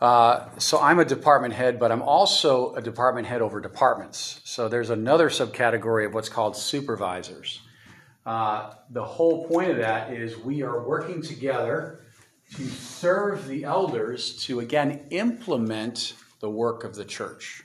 uh, 0.00 0.48
so 0.58 0.80
I'm 0.80 0.98
a 0.98 1.04
department 1.04 1.54
head, 1.54 1.78
but 1.78 1.90
I'm 1.92 2.02
also 2.02 2.74
a 2.74 2.82
department 2.82 3.26
head 3.26 3.40
over 3.40 3.60
departments. 3.60 4.40
So 4.44 4.68
there's 4.68 4.90
another 4.90 5.30
subcategory 5.30 6.06
of 6.06 6.14
what's 6.14 6.28
called 6.28 6.56
supervisors. 6.56 7.60
Uh, 8.26 8.74
the 8.90 9.04
whole 9.04 9.46
point 9.46 9.70
of 9.70 9.76
that 9.76 10.12
is 10.12 10.36
we 10.36 10.62
are 10.62 10.82
working 10.86 11.22
together 11.22 12.00
to 12.56 12.66
serve 12.66 13.46
the 13.46 13.62
elders 13.64 14.36
to 14.44 14.58
again 14.58 15.06
implement 15.10 16.14
the 16.40 16.50
work 16.50 16.82
of 16.82 16.96
the 16.96 17.04
church. 17.04 17.62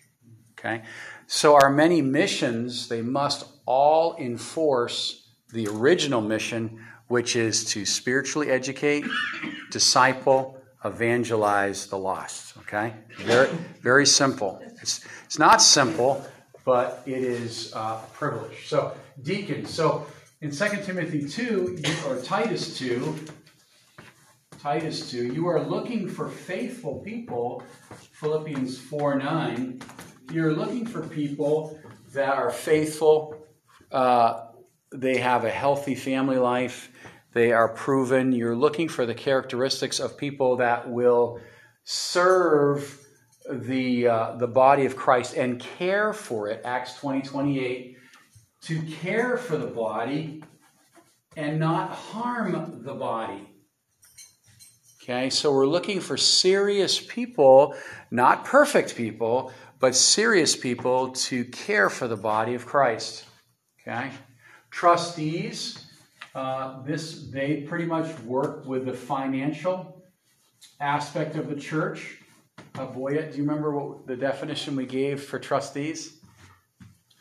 Okay? 0.58 0.84
So 1.26 1.56
our 1.56 1.72
many 1.72 2.02
missions, 2.02 2.88
they 2.88 3.02
must 3.02 3.48
all 3.66 4.16
enforce 4.18 5.30
the 5.52 5.68
original 5.68 6.22
mission, 6.22 6.86
which 7.08 7.36
is 7.36 7.66
to 7.66 7.84
spiritually 7.86 8.52
educate, 8.52 9.04
disciple, 9.72 10.62
evangelize 10.86 11.88
the 11.88 11.98
lost. 11.98 12.56
Okay? 12.60 12.94
Very, 13.18 13.50
very 13.82 14.06
simple. 14.06 14.62
It's, 14.82 15.04
it's 15.26 15.40
not 15.40 15.62
simple, 15.62 16.24
but 16.66 17.02
it 17.08 17.24
is 17.24 17.74
uh, 17.74 18.02
a 18.04 18.08
privilege. 18.14 18.68
So, 18.68 18.96
deacons. 19.24 19.74
So, 19.74 20.06
in 20.42 20.50
2 20.50 20.68
Timothy 20.84 21.28
2, 21.28 21.84
or 22.08 22.18
Titus 22.18 22.78
2, 22.78 23.16
Titus 24.60 25.12
2, 25.12 25.34
you 25.34 25.48
are 25.48 25.62
looking 25.62 26.10
for 26.10 26.28
faithful 26.28 27.00
people, 27.00 27.64
Philippians 28.14 28.80
4 28.80 29.16
9. 29.20 29.82
You're 30.32 30.54
looking 30.54 30.86
for 30.86 31.08
people 31.08 31.80
that 32.14 32.30
are 32.30 32.50
faithful, 32.50 33.36
uh, 33.92 34.48
they 34.92 35.18
have 35.18 35.46
a 35.46 35.50
healthy 35.50 35.94
family 35.94 36.38
life, 36.38 36.92
they 37.34 37.52
are 37.52 37.70
proven. 37.70 38.32
You're 38.32 38.56
looking 38.56 38.90
for 38.90 39.06
the 39.06 39.14
characteristics 39.14 40.00
of 40.00 40.18
people 40.18 40.58
that 40.58 40.90
will 40.90 41.40
serve 41.84 43.00
the, 43.50 44.08
uh, 44.08 44.36
the 44.38 44.48
body 44.48 44.86
of 44.86 44.96
Christ 44.96 45.36
and 45.36 45.60
care 45.60 46.14
for 46.14 46.50
it, 46.50 46.62
Acts 46.66 46.96
20 46.96 47.22
28, 47.22 47.98
to 48.64 48.82
care 48.82 49.38
for 49.38 49.58
the 49.58 49.68
body 49.68 50.44
and 51.36 51.60
not 51.60 51.92
harm 51.92 52.84
the 52.84 52.94
body. 52.94 53.48
Okay, 55.04 55.30
so 55.32 55.52
we're 55.52 55.66
looking 55.66 56.00
for 56.00 56.16
serious 56.16 57.00
people, 57.00 57.76
not 58.12 58.46
perfect 58.46 58.96
people, 58.96 59.52
but 59.80 59.96
serious 59.96 60.56
people 60.56 61.10
to 61.10 61.44
care 61.46 61.90
for 61.90 62.08
the 62.08 62.16
body 62.16 62.54
of 62.54 62.68
Christ. 62.68 63.26
Okay, 63.82 64.12
trustees, 64.70 65.88
uh, 66.36 66.84
this 66.84 67.30
they 67.32 67.62
pretty 67.62 67.86
much 67.86 68.18
work 68.20 68.66
with 68.68 68.86
the 68.86 68.94
financial 68.94 70.04
aspect 70.80 71.36
of 71.36 71.50
the 71.50 71.56
church. 71.56 72.20
Uh, 72.76 72.86
Boyette, 72.86 73.32
do 73.32 73.38
you 73.38 73.44
remember 73.44 73.76
what 73.76 74.06
the 74.06 74.16
definition 74.16 74.76
we 74.76 74.86
gave 74.86 75.24
for 75.24 75.40
trustees 75.40 76.20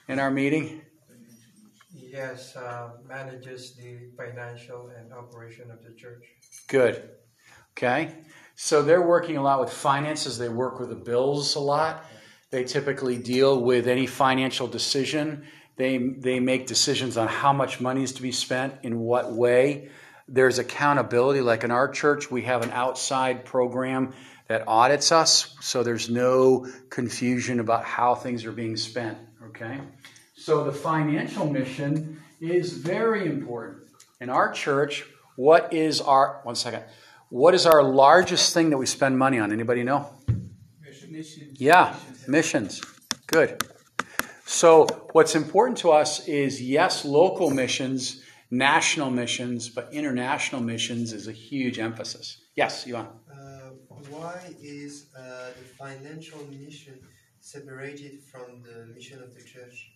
in 0.07 0.19
our 0.19 0.31
meeting? 0.31 0.83
Yes, 2.13 2.57
uh, 2.57 2.91
manages 3.09 3.75
the 3.75 4.11
financial 4.17 4.91
and 4.99 5.13
operation 5.13 5.71
of 5.71 5.83
the 5.85 5.93
church. 5.93 6.25
Good. 6.67 7.11
Okay. 7.73 8.15
So 8.57 8.83
they're 8.83 9.07
working 9.07 9.37
a 9.37 9.43
lot 9.43 9.61
with 9.61 9.73
finances. 9.73 10.37
They 10.37 10.49
work 10.49 10.81
with 10.81 10.89
the 10.89 10.97
bills 10.97 11.55
a 11.55 11.61
lot. 11.61 12.05
They 12.51 12.65
typically 12.65 13.17
deal 13.17 13.63
with 13.63 13.87
any 13.87 14.07
financial 14.07 14.67
decision. 14.67 15.47
They, 15.77 15.99
they 15.99 16.41
make 16.41 16.67
decisions 16.67 17.17
on 17.17 17.29
how 17.29 17.53
much 17.53 17.81
money 17.81 18.03
is 18.03 18.13
to 18.15 18.23
be 18.23 18.33
spent, 18.33 18.75
in 18.83 18.99
what 18.99 19.33
way. 19.33 19.91
There's 20.29 20.59
accountability. 20.59 21.41
Like 21.41 21.65
in 21.65 21.71
our 21.71 21.89
church, 21.89 22.31
we 22.31 22.43
have 22.43 22.63
an 22.63 22.71
outside 22.71 23.45
program 23.45 24.13
that 24.49 24.65
audits 24.67 25.13
us, 25.13 25.57
so 25.61 25.85
there's 25.85 26.11
no 26.11 26.67
confusion 26.91 27.61
about 27.61 27.85
how 27.85 28.17
things 28.17 28.45
are 28.45 28.53
being 28.53 28.77
spent. 28.77 29.17
Okay? 29.47 29.81
So 30.41 30.65
the 30.65 30.73
financial 30.73 31.45
mission 31.45 32.19
is 32.41 32.73
very 32.73 33.27
important. 33.27 33.83
In 34.23 34.31
our 34.31 34.51
church, 34.51 35.05
what 35.37 35.75
is 35.75 36.01
our, 36.01 36.41
one 36.45 36.55
second, 36.55 36.85
what 37.29 37.53
is 37.53 37.67
our 37.67 37.83
largest 37.83 38.55
thing 38.55 38.71
that 38.71 38.79
we 38.79 38.87
spend 38.87 39.19
money 39.19 39.39
on? 39.39 39.53
Anybody 39.53 39.83
know? 39.83 40.09
Missions. 41.11 41.61
Yeah, 41.61 41.95
missions. 42.27 42.81
Good. 43.27 43.63
So, 44.47 44.87
what's 45.13 45.35
important 45.35 45.77
to 45.79 45.91
us 45.91 46.27
is 46.27 46.63
yes, 46.63 47.05
local 47.05 47.51
missions, 47.51 48.23
national 48.51 49.11
missions, 49.11 49.69
but 49.69 49.93
international 49.93 50.63
missions 50.63 51.13
is 51.13 51.29
a 51.29 51.33
huge 51.33 51.79
emphasis. 51.79 52.41
Yes, 52.57 52.87
Ivan. 52.89 53.09
Uh, 53.31 53.71
why 54.09 54.41
is 54.63 55.09
uh, 55.15 55.51
the 55.59 55.67
financial 55.77 56.39
mission 56.47 56.99
separated 57.41 58.23
from 58.23 58.63
the 58.63 58.87
mission 58.95 59.23
of 59.23 59.35
the 59.35 59.43
church? 59.43 59.91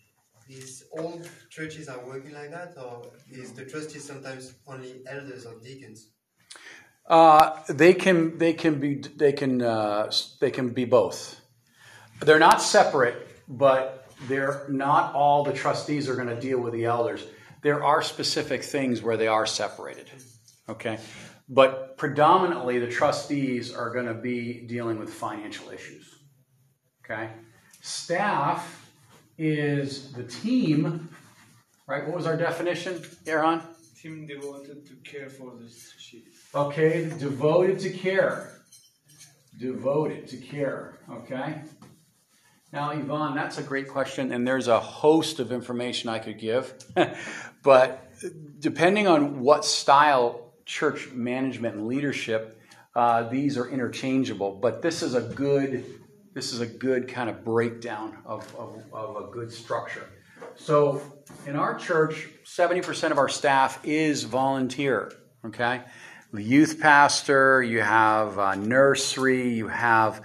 Is 0.49 0.85
all 0.93 1.21
churches 1.49 1.89
are 1.89 2.05
working 2.05 2.35
like 2.35 2.51
that, 2.51 2.75
or 2.77 3.11
is 3.31 3.53
the 3.53 3.65
trustees 3.65 4.05
sometimes 4.05 4.55
only 4.67 5.03
elders 5.07 5.47
or 5.47 5.55
deacons? 5.61 6.09
Uh, 7.07 7.63
they 7.69 7.95
can 7.95 8.39
they 8.39 8.53
can 8.53 8.79
be 8.79 8.97
they 8.97 9.33
can 9.33 9.63
uh, 9.63 10.11
they 10.41 10.51
can 10.51 10.71
be 10.71 10.85
both. 10.85 11.41
They're 12.21 12.39
not 12.39 12.61
separate, 12.61 13.27
but 13.49 14.07
they're 14.29 14.67
not 14.69 15.15
all 15.15 15.45
the 15.45 15.53
trustees 15.53 16.09
are 16.09 16.15
going 16.15 16.29
to 16.29 16.41
deal 16.41 16.61
with 16.61 16.73
the 16.73 16.85
elders. 16.85 17.27
There 17.63 17.83
are 17.83 18.03
specific 18.03 18.63
things 18.63 19.03
where 19.03 19.17
they 19.17 19.27
are 19.27 19.47
separated. 19.47 20.11
Okay, 20.69 20.99
but 21.49 21.97
predominantly 21.97 22.79
the 22.79 22.89
trustees 22.89 23.75
are 23.75 23.91
going 23.91 24.07
to 24.07 24.15
be 24.15 24.61
dealing 24.67 24.99
with 24.99 25.13
financial 25.13 25.71
issues. 25.71 26.07
Okay, 27.05 27.31
staff 27.81 28.84
is 29.39 30.13
the 30.13 30.25
team. 30.25 31.09
Right? 31.87 32.07
What 32.07 32.17
was 32.17 32.27
our 32.27 32.37
definition, 32.37 33.03
Aaron? 33.27 33.61
Team 34.01 34.27
devoted 34.27 34.87
to 34.87 34.95
care 35.11 35.29
for 35.29 35.53
the 35.59 35.69
sheep. 35.99 36.29
Okay, 36.55 37.11
devoted 37.19 37.79
to 37.81 37.91
care. 37.91 38.61
Devoted 39.59 40.29
to 40.29 40.37
care. 40.37 40.99
Okay. 41.11 41.63
Now, 42.73 42.91
Yvonne, 42.91 43.37
that's 43.37 43.59
a 43.59 43.63
great 43.63 43.89
question, 43.89 44.33
and 44.33 44.47
there's 44.47 44.67
a 44.67 44.81
host 44.81 45.39
of 45.39 45.53
information 45.53 46.11
I 46.11 46.19
could 46.19 46.39
give. 46.39 46.75
but 47.63 48.13
depending 48.59 49.07
on 49.07 49.41
what 49.41 49.65
style 49.65 50.53
church 50.65 51.13
management 51.13 51.77
and 51.77 51.87
leadership, 51.87 52.61
uh, 52.97 53.29
these 53.29 53.57
are 53.57 53.69
interchangeable. 53.69 54.59
But 54.61 54.83
this 54.83 55.03
is 55.03 55.15
a 55.15 55.21
good, 55.21 55.85
this 56.35 56.53
is 56.53 56.61
a 56.61 56.67
good 56.67 57.09
kind 57.09 57.31
of 57.31 57.45
breakdown 57.45 58.19
of, 58.27 58.55
of, 58.57 58.83
of 58.93 59.17
a 59.17 59.31
good 59.31 59.53
structure. 59.53 60.07
So, 60.57 61.01
in 61.47 61.57
our 61.57 61.77
church, 61.77 62.29
70% 62.45 63.11
of 63.11 63.19
our 63.19 63.29
staff 63.29 63.81
is 63.85 64.25
volunteer. 64.25 65.13
Okay, 65.45 65.81
the 66.33 66.43
youth 66.43 66.81
pastor, 66.81 67.63
you 67.63 67.81
have 67.81 68.39
uh, 68.39 68.55
nursery, 68.57 69.51
you 69.51 69.69
have 69.69 70.23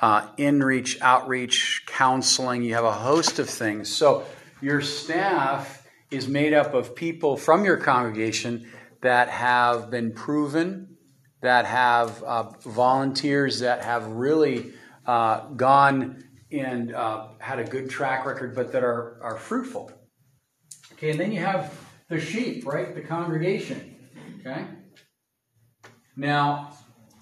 uh, 0.00 0.26
in-reach, 0.36 1.00
outreach, 1.00 1.84
counseling. 1.86 2.62
You 2.62 2.74
have 2.74 2.84
a 2.84 2.92
host 2.92 3.38
of 3.38 3.48
things. 3.48 3.88
So 3.94 4.24
your 4.60 4.80
staff 4.80 5.88
is 6.10 6.26
made 6.26 6.52
up 6.52 6.74
of 6.74 6.96
people 6.96 7.36
from 7.36 7.64
your 7.64 7.76
congregation 7.76 8.68
that 9.00 9.28
have 9.28 9.90
been 9.90 10.12
proven, 10.12 10.96
that 11.40 11.66
have 11.66 12.22
uh, 12.24 12.50
volunteers 12.64 13.60
that 13.60 13.84
have 13.84 14.06
really 14.08 14.72
uh, 15.06 15.46
gone 15.50 16.24
and 16.50 16.94
uh, 16.94 17.28
had 17.38 17.58
a 17.58 17.64
good 17.64 17.88
track 17.90 18.26
record, 18.26 18.54
but 18.54 18.72
that 18.72 18.84
are, 18.84 19.18
are 19.22 19.36
fruitful. 19.36 19.90
Okay, 20.92 21.10
and 21.10 21.20
then 21.20 21.32
you 21.32 21.40
have 21.40 21.74
the 22.08 22.20
sheep, 22.20 22.66
right? 22.66 22.94
The 22.94 23.00
congregation. 23.00 23.96
Okay? 24.40 24.64
Now, 26.16 26.76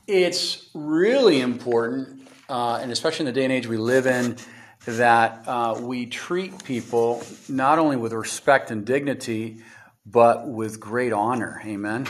it's 0.06 0.68
really 0.74 1.40
important 1.40 2.20
uh, 2.50 2.80
and 2.82 2.90
especially 2.90 3.26
in 3.26 3.32
the 3.32 3.40
day 3.40 3.44
and 3.44 3.52
age 3.52 3.66
we 3.68 3.76
live 3.76 4.06
in, 4.06 4.36
that 4.84 5.46
uh, 5.46 5.78
we 5.80 6.06
treat 6.06 6.64
people 6.64 7.22
not 7.48 7.78
only 7.78 7.96
with 7.96 8.12
respect 8.12 8.70
and 8.70 8.84
dignity, 8.84 9.58
but 10.04 10.48
with 10.48 10.80
great 10.80 11.12
honor. 11.12 11.62
Amen. 11.64 12.06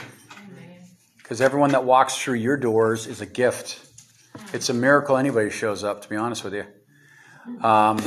Because 1.18 1.40
everyone 1.40 1.72
that 1.72 1.85
walks 1.85 2.16
through 2.16 2.35
your 2.35 2.56
doors 2.56 3.06
is 3.06 3.20
a 3.20 3.26
gift. 3.26 3.89
It's 4.52 4.68
a 4.68 4.74
miracle 4.74 5.16
anybody 5.16 5.50
shows 5.50 5.84
up, 5.84 6.02
to 6.02 6.08
be 6.08 6.16
honest 6.16 6.44
with 6.44 6.54
you. 6.54 6.64
Um, 7.62 8.00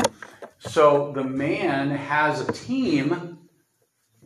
so 0.59 1.11
the 1.13 1.23
man 1.23 1.91
has 1.91 2.41
a 2.41 2.51
team, 2.51 3.39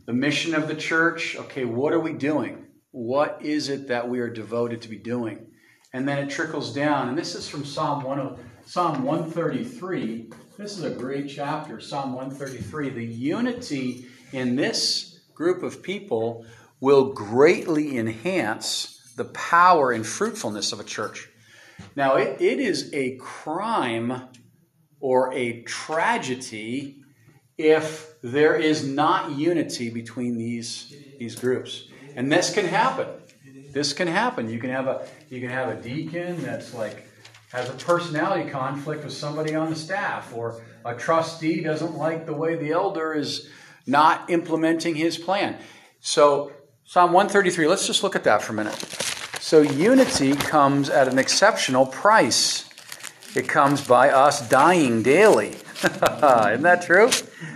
the 0.05 0.13
mission 0.13 0.53
of 0.53 0.67
the 0.67 0.75
church. 0.75 1.35
Okay, 1.35 1.65
what 1.65 1.93
are 1.93 1.99
we 1.99 2.13
doing? 2.13 2.67
What 2.91 3.39
is 3.41 3.69
it 3.69 3.87
that 3.87 4.07
we 4.09 4.19
are 4.19 4.29
devoted 4.29 4.81
to 4.83 4.89
be 4.89 4.97
doing? 4.97 5.47
And 5.93 6.07
then 6.07 6.19
it 6.19 6.29
trickles 6.29 6.73
down. 6.73 7.09
And 7.09 7.17
this 7.17 7.35
is 7.35 7.47
from 7.47 7.65
Psalm 7.65 8.03
1, 8.03 8.37
Psalm 8.65 9.03
133. 9.03 10.31
This 10.57 10.77
is 10.77 10.83
a 10.83 10.89
great 10.89 11.29
chapter, 11.29 11.79
Psalm 11.79 12.13
133. 12.13 12.89
The 12.89 13.05
unity 13.05 14.05
in 14.31 14.55
this 14.55 15.19
group 15.33 15.63
of 15.63 15.81
people 15.81 16.45
will 16.79 17.13
greatly 17.13 17.97
enhance 17.97 19.13
the 19.15 19.25
power 19.25 19.91
and 19.91 20.05
fruitfulness 20.05 20.71
of 20.71 20.79
a 20.79 20.83
church. 20.83 21.29
Now, 21.95 22.15
it, 22.15 22.41
it 22.41 22.59
is 22.59 22.91
a 22.93 23.15
crime 23.17 24.29
or 24.99 25.33
a 25.33 25.61
tragedy 25.63 27.01
if 27.57 28.13
there 28.21 28.55
is 28.55 28.85
not 28.85 29.31
unity 29.31 29.89
between 29.89 30.37
these, 30.37 30.95
these 31.17 31.35
groups. 31.35 31.87
And 32.15 32.31
this 32.31 32.53
can 32.53 32.65
happen. 32.65 33.07
This 33.71 33.93
can 33.93 34.07
happen. 34.07 34.49
You 34.49 34.59
can 34.59 34.69
have 34.69 34.87
a 34.87 35.07
you 35.29 35.39
can 35.39 35.49
have 35.49 35.69
a 35.69 35.79
deacon 35.79 36.41
that's 36.41 36.73
like 36.73 37.05
has 37.51 37.69
a 37.69 37.73
personality 37.73 38.49
conflict 38.49 39.03
with 39.03 39.13
somebody 39.13 39.55
on 39.55 39.69
the 39.69 39.75
staff, 39.75 40.33
or 40.35 40.63
a 40.83 40.95
trustee 40.95 41.61
doesn't 41.61 41.95
like 41.95 42.25
the 42.25 42.33
way 42.33 42.55
the 42.55 42.71
elder 42.71 43.13
is 43.13 43.49
not 43.85 44.29
implementing 44.29 44.95
his 44.95 45.17
plan. 45.17 45.57
So 45.99 46.51
Psalm 46.85 47.11
133, 47.11 47.67
let's 47.67 47.85
just 47.85 48.03
look 48.03 48.15
at 48.15 48.23
that 48.23 48.41
for 48.41 48.53
a 48.53 48.55
minute. 48.55 49.16
So 49.47 49.61
unity 49.61 50.35
comes 50.35 50.89
at 50.89 51.07
an 51.07 51.17
exceptional 51.17 51.85
price. 51.85 52.67
It 53.33 53.47
comes 53.47 53.79
by 53.79 54.09
us 54.09 54.45
dying 54.49 55.03
daily. 55.03 55.51
Isn't 55.83 56.63
that 56.63 56.83
true? 56.85 57.09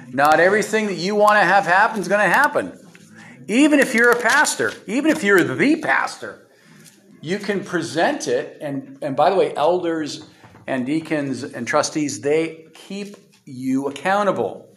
Not 0.08 0.40
everything 0.40 0.86
that 0.86 0.94
you 0.94 1.16
want 1.16 1.34
to 1.34 1.44
have 1.44 1.66
happen 1.66 2.00
is 2.00 2.08
going 2.08 2.22
to 2.22 2.34
happen. 2.34 2.80
Even 3.50 3.82
if 3.82 3.94
you're 3.94 4.10
a 4.10 4.22
pastor, 4.22 4.72
even 4.88 5.12
if 5.12 5.22
you're 5.22 5.44
the 5.44 5.82
pastor, 5.82 6.48
you 7.20 7.40
can 7.40 7.62
present 7.62 8.30
it. 8.30 8.60
And, 8.62 8.98
and 9.02 9.18
by 9.18 9.30
the 9.30 9.36
way, 9.36 9.54
elders 9.54 10.26
and 10.68 10.86
deacons 10.86 11.44
and 11.44 11.68
trustees, 11.68 12.22
they 12.22 12.68
keep 12.74 13.18
you 13.44 13.90
accountable. 13.90 14.74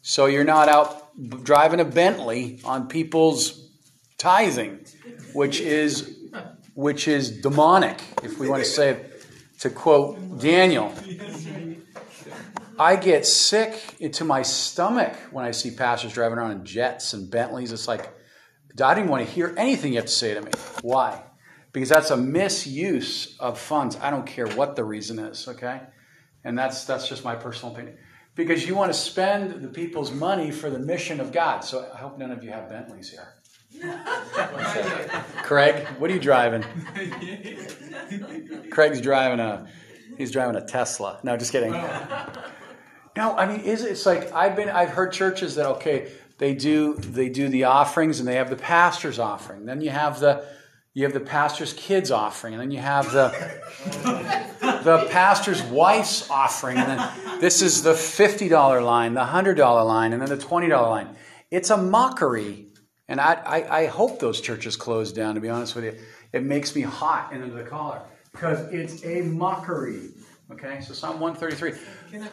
So 0.00 0.24
you're 0.24 0.44
not 0.44 0.70
out 0.70 1.44
driving 1.44 1.80
a 1.80 1.84
Bentley 1.84 2.60
on 2.64 2.88
people's 2.88 3.68
tithing, 4.16 4.86
which 5.34 5.60
is 5.60 6.17
which 6.78 7.08
is 7.08 7.40
demonic, 7.40 8.00
if 8.22 8.38
we 8.38 8.48
want 8.48 8.62
to 8.62 8.68
say 8.68 8.90
it, 8.90 9.26
to 9.58 9.68
quote 9.68 10.38
Daniel. 10.38 10.94
I 12.78 12.94
get 12.94 13.26
sick 13.26 13.96
into 13.98 14.24
my 14.24 14.42
stomach 14.42 15.12
when 15.32 15.44
I 15.44 15.50
see 15.50 15.72
pastors 15.72 16.12
driving 16.12 16.38
around 16.38 16.52
in 16.52 16.64
jets 16.64 17.14
and 17.14 17.28
Bentleys. 17.28 17.72
It's 17.72 17.88
like, 17.88 18.08
I 18.80 18.94
didn't 18.94 19.10
want 19.10 19.26
to 19.26 19.32
hear 19.32 19.52
anything 19.58 19.94
you 19.94 19.98
have 19.98 20.06
to 20.06 20.12
say 20.12 20.34
to 20.34 20.40
me. 20.40 20.52
Why? 20.82 21.20
Because 21.72 21.88
that's 21.88 22.12
a 22.12 22.16
misuse 22.16 23.36
of 23.40 23.58
funds. 23.58 23.98
I 24.00 24.10
don't 24.10 24.24
care 24.24 24.46
what 24.46 24.76
the 24.76 24.84
reason 24.84 25.18
is, 25.18 25.48
okay? 25.48 25.80
And 26.44 26.56
that's 26.56 26.84
that's 26.84 27.08
just 27.08 27.24
my 27.24 27.34
personal 27.34 27.74
opinion. 27.74 27.98
Because 28.36 28.68
you 28.68 28.76
want 28.76 28.92
to 28.92 28.96
spend 28.96 29.62
the 29.62 29.68
people's 29.68 30.12
money 30.12 30.52
for 30.52 30.70
the 30.70 30.78
mission 30.78 31.18
of 31.18 31.32
God. 31.32 31.64
So 31.64 31.90
I 31.92 31.96
hope 31.98 32.18
none 32.18 32.30
of 32.30 32.44
you 32.44 32.52
have 32.52 32.68
Bentleys 32.68 33.10
here. 33.10 33.34
Craig, 35.42 35.86
what 35.98 36.10
are 36.10 36.14
you 36.14 36.20
driving? 36.20 36.62
Craig's 38.70 39.00
driving 39.00 39.40
a 39.40 39.66
he's 40.16 40.30
driving 40.30 40.56
a 40.56 40.66
Tesla. 40.66 41.20
No, 41.22 41.36
just 41.36 41.52
kidding. 41.52 41.74
Oh. 41.74 42.32
No, 43.16 43.36
I 43.36 43.46
mean, 43.46 43.60
is 43.60 43.82
it's 43.82 44.06
like 44.06 44.32
I've 44.32 44.56
been 44.56 44.68
I've 44.68 44.90
heard 44.90 45.12
churches 45.12 45.56
that 45.56 45.66
okay, 45.66 46.12
they 46.38 46.54
do 46.54 46.94
they 46.94 47.28
do 47.28 47.48
the 47.48 47.64
offerings 47.64 48.20
and 48.20 48.28
they 48.28 48.36
have 48.36 48.50
the 48.50 48.56
pastor's 48.56 49.18
offering. 49.18 49.66
Then 49.66 49.80
you 49.80 49.90
have 49.90 50.20
the 50.20 50.44
you 50.94 51.04
have 51.04 51.12
the 51.12 51.20
pastor's 51.20 51.72
kids 51.74 52.10
offering, 52.10 52.54
and 52.54 52.60
then 52.60 52.70
you 52.70 52.80
have 52.80 53.12
the 53.12 53.28
the 54.84 55.06
pastor's 55.10 55.62
wife's 55.62 56.28
offering, 56.30 56.76
and 56.76 56.98
then 56.98 57.40
this 57.40 57.62
is 57.62 57.82
the 57.82 57.94
fifty 57.94 58.48
dollar 58.48 58.80
line, 58.80 59.14
the 59.14 59.24
hundred 59.24 59.56
dollar 59.56 59.84
line, 59.84 60.12
and 60.12 60.22
then 60.22 60.28
the 60.28 60.36
twenty 60.36 60.68
dollar 60.68 60.88
line. 60.88 61.16
It's 61.50 61.70
a 61.70 61.76
mockery, 61.76 62.67
and 63.08 63.20
I, 63.20 63.34
I 63.34 63.78
I 63.82 63.86
hope 63.86 64.20
those 64.20 64.40
churches 64.40 64.76
close 64.76 65.12
down. 65.12 65.34
To 65.34 65.40
be 65.40 65.48
honest 65.48 65.74
with 65.74 65.84
you, 65.84 65.94
it 66.32 66.42
makes 66.42 66.74
me 66.76 66.82
hot 66.82 67.32
under 67.32 67.48
the 67.50 67.64
collar 67.64 68.02
because 68.32 68.60
it's 68.72 69.04
a 69.04 69.22
mockery. 69.22 70.10
Okay, 70.52 70.80
so 70.80 70.92
Psalm 70.94 71.20
one 71.20 71.34
thirty 71.34 71.56
three. 71.56 71.72
Can 72.10 72.22
I, 72.24 72.28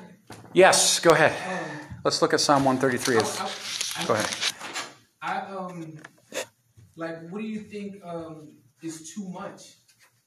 Yes, 0.54 1.00
go 1.00 1.12
ahead. 1.12 1.34
um, 1.48 1.80
Let's 2.04 2.22
look 2.22 2.34
at 2.34 2.40
Psalm 2.40 2.66
133. 2.66 3.18
I, 3.18 4.06
Go 4.08 4.14
ahead. 4.16 4.36
I 5.22 5.40
um 5.56 5.98
like 6.96 7.30
what 7.30 7.42
do 7.42 7.48
you 7.48 7.60
think 7.60 8.04
um 8.04 8.54
is 8.82 9.14
too 9.14 9.28
much? 9.30 9.62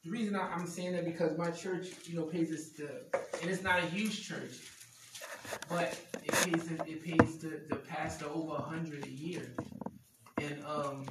The 0.05 0.11
reason 0.11 0.37
I, 0.37 0.53
I'm 0.55 0.67
saying 0.67 0.93
that 0.93 1.05
because 1.05 1.37
my 1.37 1.51
church, 1.51 1.89
you 2.05 2.15
know, 2.17 2.23
pays 2.25 2.53
us 2.53 2.71
the 2.71 2.91
and 3.43 3.51
it's 3.51 3.63
not 3.63 3.79
a 3.83 3.87
huge 3.87 4.27
church, 4.29 4.53
but 5.69 5.99
it 6.25 6.33
pays 6.33 6.65
the, 6.69 6.75
it 6.87 7.05
pays 7.05 7.39
the, 7.39 7.63
the 7.69 7.77
pastor 7.77 8.27
over 8.33 8.55
a 8.57 8.61
hundred 8.63 9.05
a 9.07 9.11
year, 9.11 9.55
and 10.49 10.65
um 10.65 11.07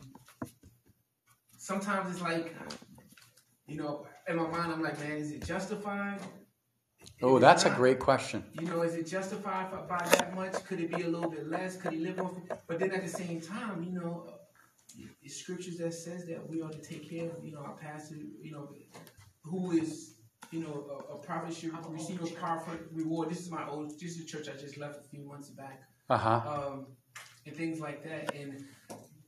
sometimes 1.58 2.12
it's 2.12 2.22
like 2.22 2.54
you 3.68 3.78
know 3.78 4.06
in 4.28 4.36
my 4.36 4.48
mind 4.48 4.72
I'm 4.74 4.82
like, 4.82 5.00
man, 5.00 5.14
is 5.18 5.32
it 5.32 5.46
justified? 5.46 6.20
Oh, 7.24 7.36
If 7.36 7.42
that's 7.42 7.66
a 7.66 7.70
great 7.70 8.00
question. 8.00 8.44
you 8.60 8.68
know, 8.68 8.82
is 8.82 8.96
it 8.96 9.08
justified 9.08 9.70
for, 9.72 9.78
by 9.88 10.04
that 10.18 10.36
much? 10.36 10.54
Could 10.66 10.80
it 10.82 10.94
be 10.94 11.02
a 11.02 11.08
little 11.08 11.30
bit 11.30 11.48
less? 11.50 11.78
Could 11.78 11.94
he 11.94 12.00
live 12.00 12.20
off 12.20 12.38
it? 12.38 12.52
But 12.68 12.80
then 12.80 12.92
at 12.92 13.02
the 13.04 13.10
same 13.10 13.42
time, 13.42 13.84
you 13.84 13.92
know, 14.00 14.28
it's 15.24 15.36
scriptures 15.38 15.78
that 15.78 15.94
says 15.94 16.28
that 16.28 16.48
we 16.50 16.62
ought 16.62 16.74
to 16.74 16.82
take 16.82 17.10
care 17.10 17.30
of, 17.30 17.44
you 17.44 17.54
know, 17.54 17.60
our 17.62 17.76
pastor, 17.76 18.16
you 18.16 18.52
know, 18.52 18.70
who 19.44 19.72
is, 19.72 20.16
you 20.52 20.60
know, 20.60 21.06
a, 21.12 21.14
a 21.16 21.18
prophet 21.18 21.54
should 21.56 21.72
receive 21.90 22.22
a 22.24 22.28
prophet 22.28 22.80
reward. 22.92 23.30
This 23.30 23.40
is 23.42 23.50
my 23.50 23.68
old, 23.68 23.92
this 24.00 24.18
is 24.18 24.24
a 24.24 24.26
church 24.26 24.48
I 24.50 24.58
just 24.60 24.78
left 24.78 25.00
a 25.00 25.10
few 25.10 25.22
months 25.22 25.50
back, 25.50 25.82
Uh 26.10 26.18
huh. 26.18 26.42
um, 26.52 26.88
and 27.46 27.56
things 27.56 27.80
like 27.80 28.04
that. 28.04 28.36
And 28.36 28.64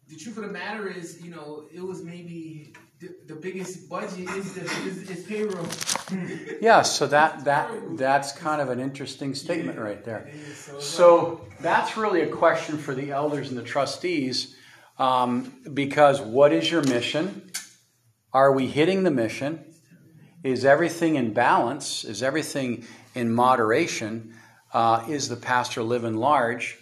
the 0.09 0.15
truth 0.15 0.37
of 0.37 0.43
the 0.43 0.49
matter 0.49 0.87
is, 0.87 1.21
you 1.21 1.29
know, 1.29 1.65
it 1.71 1.81
was 1.81 2.03
maybe 2.03 2.73
the, 2.99 3.09
the 3.27 3.35
biggest 3.35 3.87
budget 3.87 4.27
is 4.31 4.53
the 4.55 4.61
is, 4.61 5.09
is 5.09 5.25
payroll. 5.25 5.67
Yeah, 6.61 6.81
so 6.81 7.05
that 7.07 7.45
that 7.45 7.71
that's 7.95 8.31
kind 8.31 8.59
of 8.61 8.69
an 8.69 8.79
interesting 8.79 9.35
statement 9.35 9.77
right 9.77 10.03
there. 10.03 10.29
So, 10.55 10.79
So 10.79 11.47
that's 11.61 11.95
really 11.95 12.21
a 12.21 12.27
question 12.27 12.77
for 12.77 12.95
the 12.95 13.11
elders 13.11 13.49
and 13.49 13.57
the 13.57 13.63
trustees, 13.63 14.55
um, 14.97 15.53
because 15.73 16.19
what 16.19 16.51
is 16.51 16.69
your 16.69 16.81
mission? 16.83 17.51
Are 18.33 18.51
we 18.51 18.67
hitting 18.67 19.03
the 19.03 19.11
mission? 19.11 19.63
Is 20.43 20.65
everything 20.65 21.15
in 21.15 21.33
balance? 21.33 22.03
Is 22.03 22.23
everything 22.23 22.85
in 23.13 23.31
moderation? 23.31 24.33
Uh, 24.73 25.05
is 25.07 25.29
the 25.29 25.35
pastor 25.35 25.83
living 25.83 26.15
large? 26.15 26.77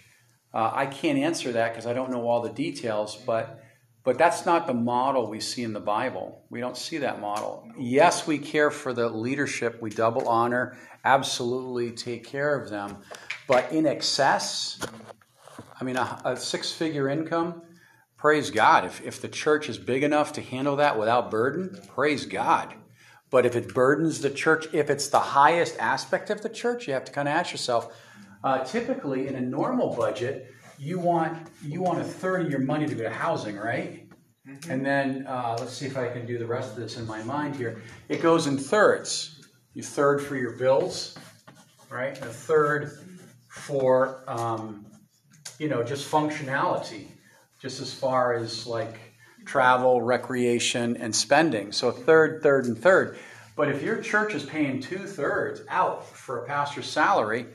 Uh, 0.52 0.70
I 0.72 0.86
can't 0.86 1.18
answer 1.18 1.52
that 1.52 1.72
because 1.72 1.86
I 1.86 1.92
don't 1.92 2.10
know 2.10 2.26
all 2.26 2.40
the 2.40 2.50
details, 2.50 3.16
but 3.16 3.62
but 4.04 4.16
that's 4.16 4.46
not 4.46 4.66
the 4.66 4.74
model 4.74 5.28
we 5.28 5.38
see 5.38 5.62
in 5.62 5.74
the 5.74 5.80
Bible. 5.80 6.42
We 6.48 6.60
don't 6.60 6.78
see 6.78 6.98
that 6.98 7.20
model. 7.20 7.68
Yes, 7.78 8.26
we 8.26 8.38
care 8.38 8.70
for 8.70 8.94
the 8.94 9.08
leadership. 9.08 9.82
We 9.82 9.90
double 9.90 10.26
honor, 10.28 10.78
absolutely 11.04 11.90
take 11.90 12.24
care 12.24 12.58
of 12.58 12.70
them. 12.70 12.98
But 13.46 13.70
in 13.70 13.86
excess, 13.86 14.78
I 15.78 15.84
mean, 15.84 15.96
a, 15.96 16.22
a 16.24 16.36
six 16.38 16.72
figure 16.72 17.08
income, 17.08 17.60
praise 18.16 18.50
God. 18.50 18.86
If, 18.86 19.02
if 19.02 19.20
the 19.20 19.28
church 19.28 19.68
is 19.68 19.76
big 19.76 20.02
enough 20.02 20.32
to 20.34 20.40
handle 20.40 20.76
that 20.76 20.98
without 20.98 21.30
burden, 21.30 21.78
praise 21.88 22.24
God. 22.24 22.74
But 23.30 23.44
if 23.44 23.56
it 23.56 23.74
burdens 23.74 24.22
the 24.22 24.30
church, 24.30 24.68
if 24.72 24.88
it's 24.88 25.08
the 25.08 25.18
highest 25.18 25.76
aspect 25.78 26.30
of 26.30 26.40
the 26.40 26.48
church, 26.48 26.86
you 26.86 26.94
have 26.94 27.04
to 27.04 27.12
kind 27.12 27.28
of 27.28 27.34
ask 27.34 27.52
yourself. 27.52 27.94
Uh, 28.44 28.64
typically, 28.64 29.26
in 29.26 29.34
a 29.34 29.40
normal 29.40 29.94
budget, 29.94 30.54
you 30.78 30.98
want 30.98 31.48
you 31.62 31.82
want 31.82 32.00
a 32.00 32.04
third 32.04 32.42
of 32.42 32.50
your 32.50 32.60
money 32.60 32.86
to 32.86 32.94
go 32.94 33.02
to 33.02 33.10
housing, 33.10 33.56
right? 33.56 34.08
And 34.68 34.84
then 34.84 35.26
uh, 35.26 35.56
let's 35.58 35.72
see 35.72 35.86
if 35.86 35.96
I 35.96 36.08
can 36.08 36.24
do 36.24 36.38
the 36.38 36.46
rest 36.46 36.70
of 36.70 36.76
this 36.76 36.96
in 36.96 37.06
my 37.06 37.22
mind 37.24 37.56
here. 37.56 37.82
It 38.08 38.22
goes 38.22 38.46
in 38.46 38.56
thirds. 38.56 39.40
You 39.74 39.82
third 39.82 40.22
for 40.22 40.36
your 40.36 40.52
bills, 40.52 41.18
right? 41.90 42.16
And 42.16 42.26
a 42.26 42.32
third 42.32 42.98
for 43.48 44.24
um, 44.26 44.86
you 45.58 45.68
know 45.68 45.82
just 45.82 46.10
functionality, 46.10 47.08
just 47.60 47.80
as 47.80 47.92
far 47.92 48.34
as 48.34 48.66
like 48.66 48.98
travel, 49.44 50.00
recreation, 50.00 50.96
and 50.96 51.14
spending. 51.14 51.72
So 51.72 51.88
a 51.88 51.92
third, 51.92 52.42
third, 52.42 52.66
and 52.66 52.78
third. 52.78 53.18
But 53.56 53.68
if 53.68 53.82
your 53.82 54.00
church 54.00 54.34
is 54.34 54.44
paying 54.44 54.80
two 54.80 55.06
thirds 55.06 55.62
out 55.68 56.06
for 56.06 56.44
a 56.44 56.46
pastor's 56.46 56.86
salary 56.86 57.46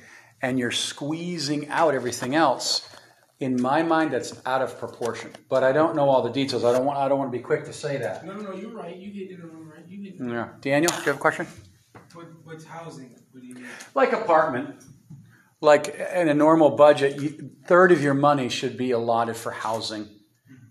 and 0.43 0.59
you're 0.59 0.71
squeezing 0.71 1.69
out 1.69 1.95
everything 1.95 2.35
else, 2.35 2.87
in 3.39 3.59
my 3.59 3.81
mind, 3.81 4.11
that's 4.11 4.39
out 4.45 4.61
of 4.61 4.77
proportion. 4.77 5.31
But 5.49 5.63
I 5.63 5.71
don't 5.71 5.95
know 5.95 6.09
all 6.09 6.21
the 6.21 6.29
details. 6.29 6.63
I 6.63 6.73
don't 6.73 6.85
want. 6.85 6.99
I 6.99 7.07
don't 7.07 7.17
want 7.17 7.31
to 7.31 7.37
be 7.37 7.43
quick 7.43 7.65
to 7.65 7.73
say 7.73 7.97
that. 7.97 8.25
No, 8.25 8.33
no, 8.35 8.51
no, 8.51 8.53
you're 8.53 8.69
right. 8.69 8.95
You 8.95 9.11
hit 9.11 9.31
it 9.31 9.41
on 9.41 9.67
right. 9.67 9.87
You 9.87 10.03
hit 10.03 10.15
Yeah. 10.19 10.49
Daniel, 10.61 10.91
do 10.91 10.97
you 10.97 11.05
have 11.05 11.15
a 11.15 11.19
question? 11.19 11.47
what, 12.13 12.27
what's 12.43 12.63
housing? 12.63 13.15
What 13.31 13.41
do 13.41 13.47
you 13.47 13.55
mean? 13.55 13.65
Like 13.95 14.13
apartment, 14.13 14.83
like 15.61 15.87
in 15.87 16.27
a 16.27 16.33
normal 16.33 16.71
budget, 16.71 17.19
you, 17.21 17.51
third 17.65 17.91
of 17.91 18.01
your 18.03 18.13
money 18.13 18.49
should 18.49 18.77
be 18.77 18.91
allotted 18.91 19.35
for 19.35 19.51
housing. 19.51 20.07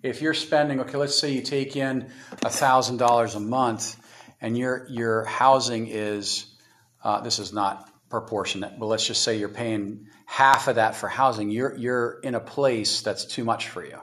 If 0.03 0.23
you're 0.23 0.35
spending, 0.35 0.81
okay, 0.81 0.97
let's 0.97 1.19
say 1.19 1.33
you 1.33 1.43
take 1.43 1.77
in 1.77 2.11
thousand 2.43 2.99
dollars 2.99 3.35
a 3.35 3.41
month, 3.41 3.97
and 4.41 4.57
your 4.57 4.87
your 4.89 5.25
housing 5.25 5.89
is, 5.89 6.47
uh, 7.03 7.21
this 7.21 7.39
is 7.39 7.53
not 7.53 7.92
proportionate, 8.13 8.79
but 8.79 8.87
let's 8.87 9.07
just 9.07 9.23
say 9.23 9.39
you're 9.39 9.49
paying 9.49 10.07
half 10.27 10.69
of 10.69 10.77
that 10.77 10.95
for 10.95 11.09
housing. 11.09 11.51
You're 11.51 11.75
you're 11.77 12.21
in 12.23 12.35
a 12.35 12.41
place 12.41 13.01
that's 13.01 13.25
too 13.25 13.43
much 13.43 13.69
for 13.69 13.85
you. 13.85 13.99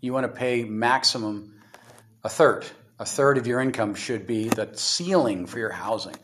You 0.00 0.12
want 0.12 0.24
to 0.24 0.32
pay 0.32 0.64
maximum 0.64 1.54
a 2.24 2.28
third. 2.28 2.66
A 2.98 3.04
third 3.04 3.38
of 3.38 3.46
your 3.46 3.60
income 3.60 3.94
should 3.94 4.26
be 4.26 4.48
the 4.48 4.70
ceiling 4.74 5.46
for 5.46 5.60
your 5.60 5.70
housing. 5.70 6.16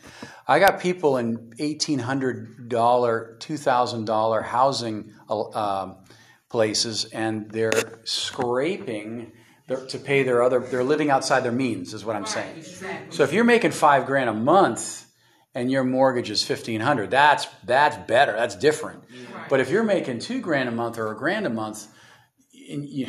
I 0.48 0.58
got 0.58 0.80
people 0.80 1.16
in 1.18 1.52
eighteen 1.60 2.00
hundred 2.00 2.68
dollar, 2.68 3.36
two 3.38 3.56
thousand 3.56 4.06
dollar 4.06 4.42
housing 4.42 5.12
uh, 5.30 5.94
places, 6.50 7.04
and 7.04 7.48
they're 7.52 8.00
scraping 8.02 9.30
to 9.68 9.98
pay 9.98 10.24
their 10.24 10.42
other. 10.42 10.58
They're 10.58 10.82
living 10.82 11.10
outside 11.10 11.44
their 11.44 11.52
means, 11.52 11.94
is 11.94 12.04
what 12.04 12.16
I'm 12.16 12.26
saying. 12.26 12.64
So 13.10 13.22
if 13.22 13.32
you're 13.32 13.44
making 13.44 13.70
five 13.70 14.06
grand 14.06 14.28
a 14.28 14.34
month 14.34 15.03
and 15.54 15.70
your 15.70 15.84
mortgage 15.84 16.30
is 16.30 16.42
fifteen 16.42 16.80
hundred, 16.80 17.10
that's 17.10 17.46
that's 17.64 17.96
better. 18.06 18.32
That's 18.32 18.56
different. 18.56 19.02
But 19.48 19.60
if 19.60 19.70
you're 19.70 19.84
making 19.84 20.20
two 20.20 20.40
grand 20.40 20.68
a 20.68 20.72
month 20.72 20.98
or 20.98 21.10
a 21.12 21.16
grand 21.16 21.46
a 21.46 21.50
month, 21.50 21.86
and 22.70 22.88
you, 22.88 23.08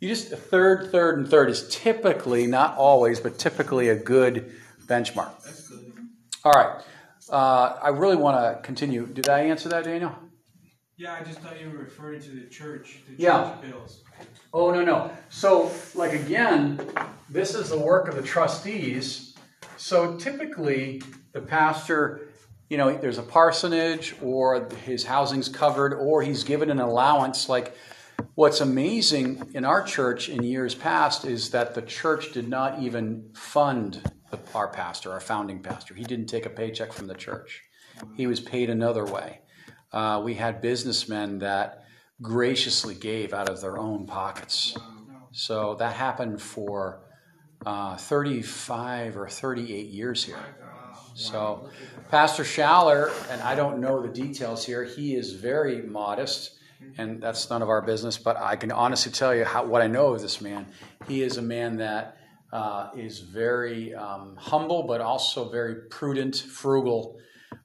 you 0.00 0.08
just 0.08 0.32
a 0.32 0.36
third, 0.36 0.90
third, 0.90 1.18
and 1.18 1.28
third 1.28 1.50
is 1.50 1.68
typically, 1.68 2.46
not 2.46 2.76
always, 2.76 3.20
but 3.20 3.38
typically 3.38 3.90
a 3.90 3.96
good 3.96 4.52
benchmark. 4.86 5.42
That's 5.44 5.68
good. 5.68 5.92
All 6.44 6.52
right. 6.52 6.82
Uh, 7.30 7.78
I 7.82 7.88
really 7.90 8.16
want 8.16 8.36
to 8.38 8.62
continue. 8.62 9.06
Did 9.06 9.28
I 9.28 9.40
answer 9.40 9.68
that, 9.68 9.84
Daniel? 9.84 10.14
Yeah, 10.96 11.12
I 11.20 11.22
just 11.22 11.40
thought 11.40 11.60
you 11.60 11.70
were 11.70 11.78
referring 11.78 12.20
to 12.22 12.30
the 12.30 12.46
church, 12.48 13.00
the 13.06 13.22
Yeah. 13.22 13.50
church 13.60 13.70
bills. 13.70 14.02
Oh, 14.54 14.70
no, 14.72 14.82
no. 14.82 15.10
So, 15.28 15.70
like, 15.94 16.14
again, 16.14 16.80
this 17.28 17.54
is 17.54 17.68
the 17.68 17.78
work 17.78 18.08
of 18.08 18.16
the 18.16 18.22
trustees. 18.22 19.36
So, 19.76 20.16
typically, 20.16 21.02
the 21.38 21.46
pastor, 21.46 22.28
you 22.68 22.76
know, 22.76 22.96
there's 22.96 23.18
a 23.18 23.22
parsonage 23.22 24.16
or 24.20 24.68
his 24.84 25.04
housing's 25.04 25.48
covered 25.48 25.94
or 25.94 26.20
he's 26.20 26.42
given 26.42 26.68
an 26.68 26.80
allowance. 26.80 27.48
Like, 27.48 27.76
what's 28.34 28.60
amazing 28.60 29.52
in 29.54 29.64
our 29.64 29.84
church 29.84 30.28
in 30.28 30.42
years 30.42 30.74
past 30.74 31.24
is 31.24 31.50
that 31.50 31.74
the 31.76 31.82
church 31.82 32.32
did 32.32 32.48
not 32.48 32.80
even 32.80 33.30
fund 33.34 34.02
the, 34.30 34.38
our 34.52 34.66
pastor, 34.66 35.12
our 35.12 35.20
founding 35.20 35.60
pastor. 35.60 35.94
He 35.94 36.02
didn't 36.02 36.26
take 36.26 36.44
a 36.44 36.50
paycheck 36.50 36.92
from 36.92 37.06
the 37.06 37.14
church, 37.14 37.62
he 38.16 38.26
was 38.26 38.40
paid 38.40 38.68
another 38.68 39.04
way. 39.04 39.40
Uh, 39.92 40.20
we 40.22 40.34
had 40.34 40.60
businessmen 40.60 41.38
that 41.38 41.84
graciously 42.20 42.94
gave 42.94 43.32
out 43.32 43.48
of 43.48 43.60
their 43.60 43.78
own 43.78 44.06
pockets. 44.06 44.76
So 45.30 45.76
that 45.76 45.94
happened 45.94 46.42
for 46.42 47.00
uh, 47.64 47.96
35 47.96 49.16
or 49.16 49.28
38 49.28 49.86
years 49.86 50.24
here. 50.24 50.44
So 51.18 51.68
Pastor 52.10 52.44
Schaller, 52.44 53.10
and 53.28 53.42
I 53.42 53.56
don't 53.56 53.80
know 53.80 54.00
the 54.00 54.08
details 54.08 54.64
here, 54.64 54.84
he 54.84 55.16
is 55.16 55.32
very 55.32 55.82
modest, 55.82 56.52
and 56.96 57.20
that's 57.20 57.50
none 57.50 57.60
of 57.60 57.68
our 57.68 57.82
business, 57.82 58.16
but 58.16 58.36
I 58.36 58.54
can 58.54 58.70
honestly 58.70 59.10
tell 59.10 59.34
you 59.34 59.44
how, 59.44 59.66
what 59.66 59.82
I 59.82 59.88
know 59.88 60.14
of 60.14 60.22
this 60.22 60.40
man. 60.40 60.66
He 61.08 61.24
is 61.24 61.36
a 61.36 61.42
man 61.42 61.78
that 61.78 62.18
uh, 62.52 62.90
is 62.96 63.18
very 63.18 63.96
um, 63.96 64.36
humble, 64.36 64.84
but 64.84 65.00
also 65.00 65.50
very 65.50 65.88
prudent, 65.90 66.36
frugal. 66.36 67.18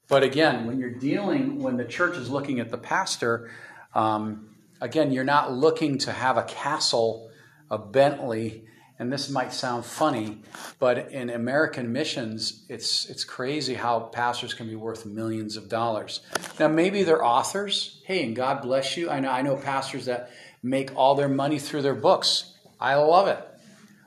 But 0.08 0.24
again, 0.24 0.66
when 0.66 0.80
you're 0.80 0.98
dealing, 0.98 1.60
when 1.60 1.76
the 1.76 1.84
church 1.84 2.16
is 2.16 2.28
looking 2.28 2.58
at 2.58 2.72
the 2.72 2.78
pastor, 2.78 3.52
um, 3.94 4.56
again, 4.80 5.12
you're 5.12 5.22
not 5.22 5.52
looking 5.52 5.98
to 5.98 6.10
have 6.10 6.36
a 6.36 6.42
castle, 6.42 7.30
a 7.70 7.78
Bentley, 7.78 8.64
and 9.04 9.12
this 9.12 9.28
might 9.28 9.52
sound 9.52 9.84
funny, 9.84 10.38
but 10.78 11.12
in 11.12 11.28
American 11.28 11.92
missions, 11.92 12.64
it's 12.70 13.04
it's 13.10 13.22
crazy 13.22 13.74
how 13.74 14.00
pastors 14.00 14.54
can 14.54 14.66
be 14.66 14.76
worth 14.76 15.04
millions 15.04 15.58
of 15.58 15.68
dollars. 15.68 16.22
Now, 16.58 16.68
maybe 16.68 17.02
they're 17.02 17.22
authors. 17.22 18.00
Hey, 18.06 18.24
and 18.24 18.34
God 18.34 18.62
bless 18.62 18.96
you. 18.96 19.10
I 19.10 19.20
know 19.20 19.30
I 19.30 19.42
know 19.42 19.56
pastors 19.56 20.06
that 20.06 20.30
make 20.62 20.96
all 20.96 21.14
their 21.16 21.28
money 21.28 21.58
through 21.58 21.82
their 21.82 21.94
books. 21.94 22.54
I 22.80 22.94
love 22.94 23.28
it. 23.28 23.46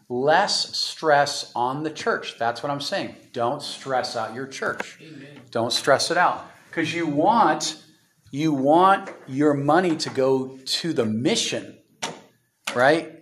Less 0.10 0.76
stress 0.76 1.52
on 1.56 1.84
the 1.84 1.92
church. 1.92 2.40
That's 2.40 2.64
what 2.64 2.72
I'm 2.72 2.82
saying. 2.82 3.16
Don't 3.34 3.62
stress 3.62 4.16
out 4.16 4.34
your 4.34 4.48
church. 4.48 5.00
Don't 5.52 5.72
stress 5.72 6.10
it 6.10 6.18
out 6.18 6.50
because 6.70 6.92
you 6.92 7.06
want 7.06 7.84
you 8.32 8.52
want 8.52 9.12
your 9.28 9.54
money 9.54 9.96
to 9.98 10.10
go 10.10 10.58
to 10.66 10.92
the 10.92 11.06
mission, 11.06 11.78
right? 12.76 13.17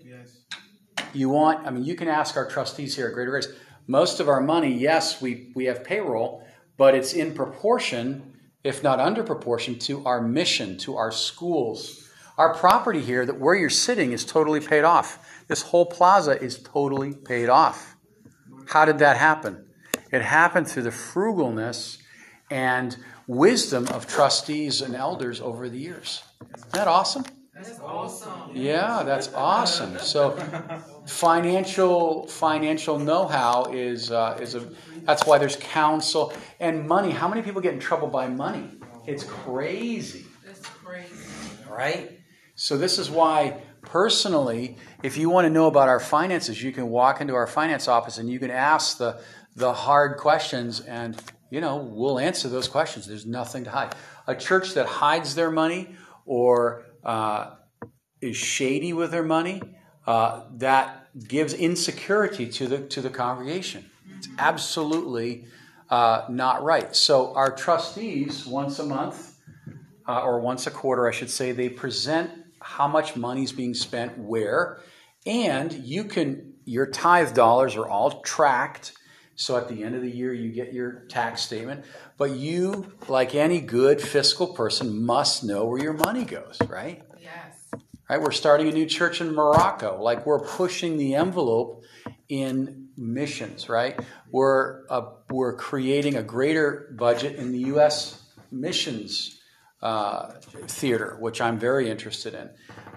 You 1.16 1.30
want, 1.30 1.66
I 1.66 1.70
mean, 1.70 1.86
you 1.86 1.96
can 1.96 2.08
ask 2.10 2.36
our 2.36 2.48
trustees 2.48 2.96
here 2.96 3.08
at 3.08 3.14
Greater 3.14 3.32
Grace. 3.32 3.48
Most 3.88 4.20
of 4.20 4.28
our 4.28 4.42
money, 4.42 4.74
yes, 4.74 5.22
we, 5.22 5.52
we 5.56 5.66
have 5.66 5.84
payroll, 5.84 6.46
but 6.76 6.94
it's 6.94 7.14
in 7.14 7.34
proportion, 7.34 8.34
if 8.64 8.84
not 8.84 9.00
under 9.00 9.24
proportion, 9.24 9.80
to 9.80 10.06
our 10.06 10.22
mission, 10.22 10.78
to 10.80 10.98
our 10.98 11.12
schools. 11.12 12.10
Our 12.38 12.54
property 12.54 13.00
here, 13.00 13.26
that 13.26 13.40
where 13.40 13.56
you're 13.56 13.70
sitting, 13.70 14.12
is 14.12 14.26
totally 14.26 14.60
paid 14.60 14.84
off. 14.84 15.44
This 15.48 15.62
whole 15.62 15.86
plaza 15.86 16.42
is 16.42 16.60
totally 16.60 17.14
paid 17.14 17.48
off. 17.48 17.96
How 18.68 18.84
did 18.84 19.00
that 19.00 19.16
happen? 19.16 19.66
It 20.12 20.22
happened 20.22 20.68
through 20.68 20.84
the 20.84 20.90
frugalness 20.90 22.00
and 22.52 22.98
wisdom 23.28 23.88
of 23.88 24.06
trustees 24.06 24.82
and 24.82 24.96
elders 24.96 25.40
over 25.40 25.70
the 25.70 25.78
years. 25.78 26.24
Isn't 26.58 26.72
that 26.74 26.88
awesome? 26.88 27.24
That's 27.54 27.80
awesome. 27.80 28.52
Yeah, 28.54 29.04
that's 29.04 29.34
awesome. 29.34 29.98
So 30.00 30.38
financial 31.08 32.28
financial 32.28 33.00
know-how 33.00 33.66
is 33.66 34.12
uh, 34.12 34.38
is 34.42 34.56
a 34.56 34.70
that's 35.04 35.26
why 35.26 35.38
there's 35.38 35.56
counsel 35.58 36.34
and 36.60 36.88
money. 36.88 37.12
How 37.12 37.28
many 37.28 37.42
people 37.42 37.62
get 37.62 37.74
in 37.74 37.80
trouble 37.80 38.08
by 38.08 38.28
money? 38.28 38.72
It's 39.06 39.24
crazy, 39.24 40.26
That's 40.46 40.66
crazy. 40.68 41.16
right? 41.70 42.20
So 42.56 42.78
this 42.78 42.98
is 42.98 43.10
why 43.10 43.62
personally, 43.82 44.78
if 45.04 45.18
you 45.18 45.30
want 45.30 45.46
to 45.46 45.50
know 45.52 45.68
about 45.68 45.90
our 45.90 46.00
finances, 46.00 46.62
you 46.64 46.72
can 46.72 46.90
walk 46.90 47.22
into 47.22 47.36
our 47.36 47.46
finance 47.46 47.88
office 47.88 48.18
and 48.18 48.30
you 48.30 48.40
can 48.40 48.52
ask 48.52 48.98
the 48.98 49.22
the 49.56 49.74
hard 49.74 50.18
questions 50.18 50.80
and 50.82 51.22
you 51.52 51.62
know, 51.62 51.78
we'll 51.78 52.20
answer 52.20 52.50
those 52.50 52.68
questions. 52.68 53.08
There's 53.08 53.26
nothing 53.26 53.64
to 53.66 53.70
hide. 53.70 53.96
A 54.28 54.36
church 54.36 54.74
that 54.74 54.88
hides 54.88 55.36
their 55.36 55.52
money 55.52 55.96
or 56.26 56.84
uh, 57.04 57.52
is 58.20 58.36
shady 58.36 58.94
with 58.94 59.12
their 59.12 59.24
money, 59.24 59.62
uh, 60.08 60.44
that 60.58 61.08
gives 61.28 61.54
insecurity 61.54 62.48
to 62.48 62.68
the 62.68 62.80
to 62.88 63.02
the 63.02 63.10
congregation. 63.10 63.90
It's 64.18 64.28
absolutely 64.38 65.46
uh, 65.90 66.26
not 66.30 66.64
right. 66.64 66.96
So 66.96 67.34
our 67.36 67.52
trustees, 67.56 68.46
once 68.46 68.80
a 68.80 68.86
month 68.86 69.38
uh, 70.08 70.22
or 70.22 70.40
once 70.40 70.68
a 70.68 70.72
quarter, 70.72 71.08
I 71.08 71.12
should 71.12 71.30
say, 71.30 71.52
they 71.52 71.70
present 71.70 72.32
how 72.62 72.88
much 72.88 73.16
money 73.16 73.44
is 73.44 73.52
being 73.52 73.74
spent 73.74 74.18
where, 74.18 74.82
and 75.26 75.72
you 75.72 76.06
can 76.06 76.54
your 76.66 76.88
tithe 76.88 77.34
dollars 77.34 77.76
are 77.76 77.88
all 77.88 78.22
tracked. 78.22 78.94
So 79.38 79.58
at 79.58 79.68
the 79.68 79.84
end 79.84 79.96
of 79.96 80.02
the 80.02 80.10
year, 80.10 80.34
you 80.34 80.52
get 80.52 80.74
your 80.74 81.06
tax 81.10 81.42
statement. 81.42 81.84
But 82.18 82.32
you, 82.32 82.94
like 83.10 83.36
any 83.36 83.60
good 83.60 84.02
fiscal 84.02 84.48
person, 84.48 85.06
must 85.06 85.44
know 85.44 85.66
where 85.66 85.82
your 85.82 85.94
money 85.94 86.24
goes, 86.24 86.58
right? 86.70 87.04
Right? 88.10 88.22
We're 88.22 88.32
starting 88.32 88.68
a 88.68 88.72
new 88.72 88.86
church 88.86 89.22
in 89.22 89.34
Morocco. 89.34 90.02
Like 90.02 90.26
we're 90.26 90.46
pushing 90.46 90.98
the 90.98 91.16
envelope 91.16 91.84
in 92.30 92.90
missions, 92.98 93.70
right? 93.70 94.00
We're 94.32 94.84
uh, 94.90 95.10
we're 95.30 95.56
creating 95.56 96.16
a 96.16 96.24
greater 96.24 96.94
budget 96.98 97.36
in 97.36 97.52
the 97.52 97.60
U.S. 97.60 98.22
missions 98.52 99.40
uh, 99.82 100.34
theater, 100.68 101.18
which 101.20 101.42
I'm 101.42 101.60
very 101.60 101.90
interested 101.90 102.34
in. 102.34 102.50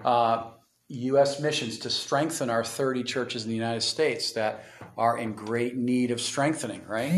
Uh, 0.04 0.50
U.S. 0.88 1.40
missions 1.40 1.78
to 1.80 1.90
strengthen 1.90 2.48
our 2.48 2.64
30 2.64 3.02
churches 3.02 3.44
in 3.44 3.50
the 3.50 3.56
United 3.56 3.82
States 3.82 4.32
that 4.32 4.64
are 4.96 5.18
in 5.18 5.34
great 5.34 5.76
need 5.76 6.10
of 6.10 6.20
strengthening, 6.20 6.82
right? 6.86 7.12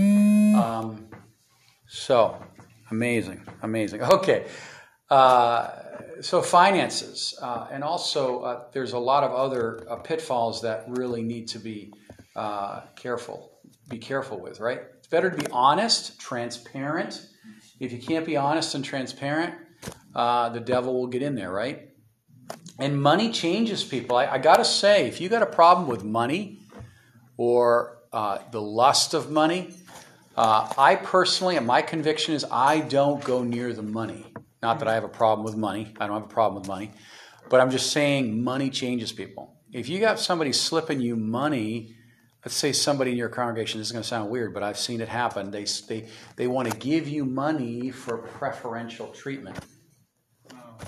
Um, 0.54 1.08
so 1.86 2.42
amazing, 2.90 3.46
amazing. 3.62 4.02
Okay. 4.02 4.46
Uh, 5.08 5.70
so 6.20 6.42
finances, 6.42 7.38
uh, 7.40 7.66
and 7.70 7.82
also 7.82 8.40
uh, 8.40 8.64
there's 8.72 8.92
a 8.92 8.98
lot 8.98 9.24
of 9.24 9.32
other 9.32 9.86
uh, 9.88 9.96
pitfalls 9.96 10.62
that 10.62 10.84
really 10.88 11.22
need 11.22 11.48
to 11.48 11.58
be 11.58 11.92
uh, 12.36 12.82
careful. 12.96 13.52
be 13.88 13.98
careful 13.98 14.38
with, 14.38 14.60
right? 14.60 14.80
It's 14.98 15.08
better 15.08 15.30
to 15.30 15.36
be 15.36 15.46
honest, 15.50 16.20
transparent. 16.20 17.26
If 17.80 17.92
you 17.92 17.98
can't 17.98 18.26
be 18.26 18.36
honest 18.36 18.74
and 18.74 18.84
transparent, 18.84 19.54
uh, 20.14 20.50
the 20.50 20.60
devil 20.60 20.94
will 20.94 21.06
get 21.06 21.22
in 21.22 21.34
there, 21.34 21.50
right? 21.50 21.88
And 22.78 23.00
money 23.00 23.32
changes 23.32 23.82
people. 23.84 24.16
I, 24.16 24.26
I 24.26 24.38
got 24.38 24.56
to 24.56 24.64
say, 24.64 25.06
if 25.06 25.20
you 25.20 25.28
got 25.28 25.42
a 25.42 25.46
problem 25.46 25.88
with 25.88 26.04
money 26.04 26.60
or 27.36 27.98
uh, 28.12 28.38
the 28.50 28.60
lust 28.60 29.14
of 29.14 29.30
money, 29.30 29.74
I 30.36 30.98
personally, 31.02 31.56
and 31.56 31.66
my 31.66 31.82
conviction 31.82 32.34
is, 32.34 32.46
I 32.50 32.80
don't 32.80 33.22
go 33.22 33.42
near 33.42 33.74
the 33.74 33.82
money. 33.82 34.29
Not 34.62 34.78
that 34.80 34.88
I 34.88 34.94
have 34.94 35.04
a 35.04 35.08
problem 35.08 35.44
with 35.44 35.56
money. 35.56 35.94
I 35.98 36.06
don't 36.06 36.20
have 36.20 36.30
a 36.30 36.34
problem 36.34 36.62
with 36.62 36.68
money. 36.68 36.90
But 37.48 37.60
I'm 37.60 37.70
just 37.70 37.92
saying 37.92 38.42
money 38.42 38.70
changes 38.70 39.12
people. 39.12 39.56
If 39.72 39.88
you 39.88 40.00
got 40.00 40.18
somebody 40.18 40.52
slipping 40.52 41.00
you 41.00 41.16
money, 41.16 41.94
let's 42.44 42.54
say 42.54 42.72
somebody 42.72 43.12
in 43.12 43.16
your 43.16 43.28
congregation, 43.28 43.80
this 43.80 43.88
is 43.88 43.92
going 43.92 44.02
to 44.02 44.08
sound 44.08 44.30
weird, 44.30 44.52
but 44.52 44.62
I've 44.62 44.78
seen 44.78 45.00
it 45.00 45.08
happen. 45.08 45.50
They, 45.50 45.64
they, 45.88 46.08
they 46.36 46.46
want 46.46 46.70
to 46.70 46.76
give 46.76 47.08
you 47.08 47.24
money 47.24 47.90
for 47.90 48.18
preferential 48.18 49.08
treatment. 49.08 49.58
Wow. 50.52 50.78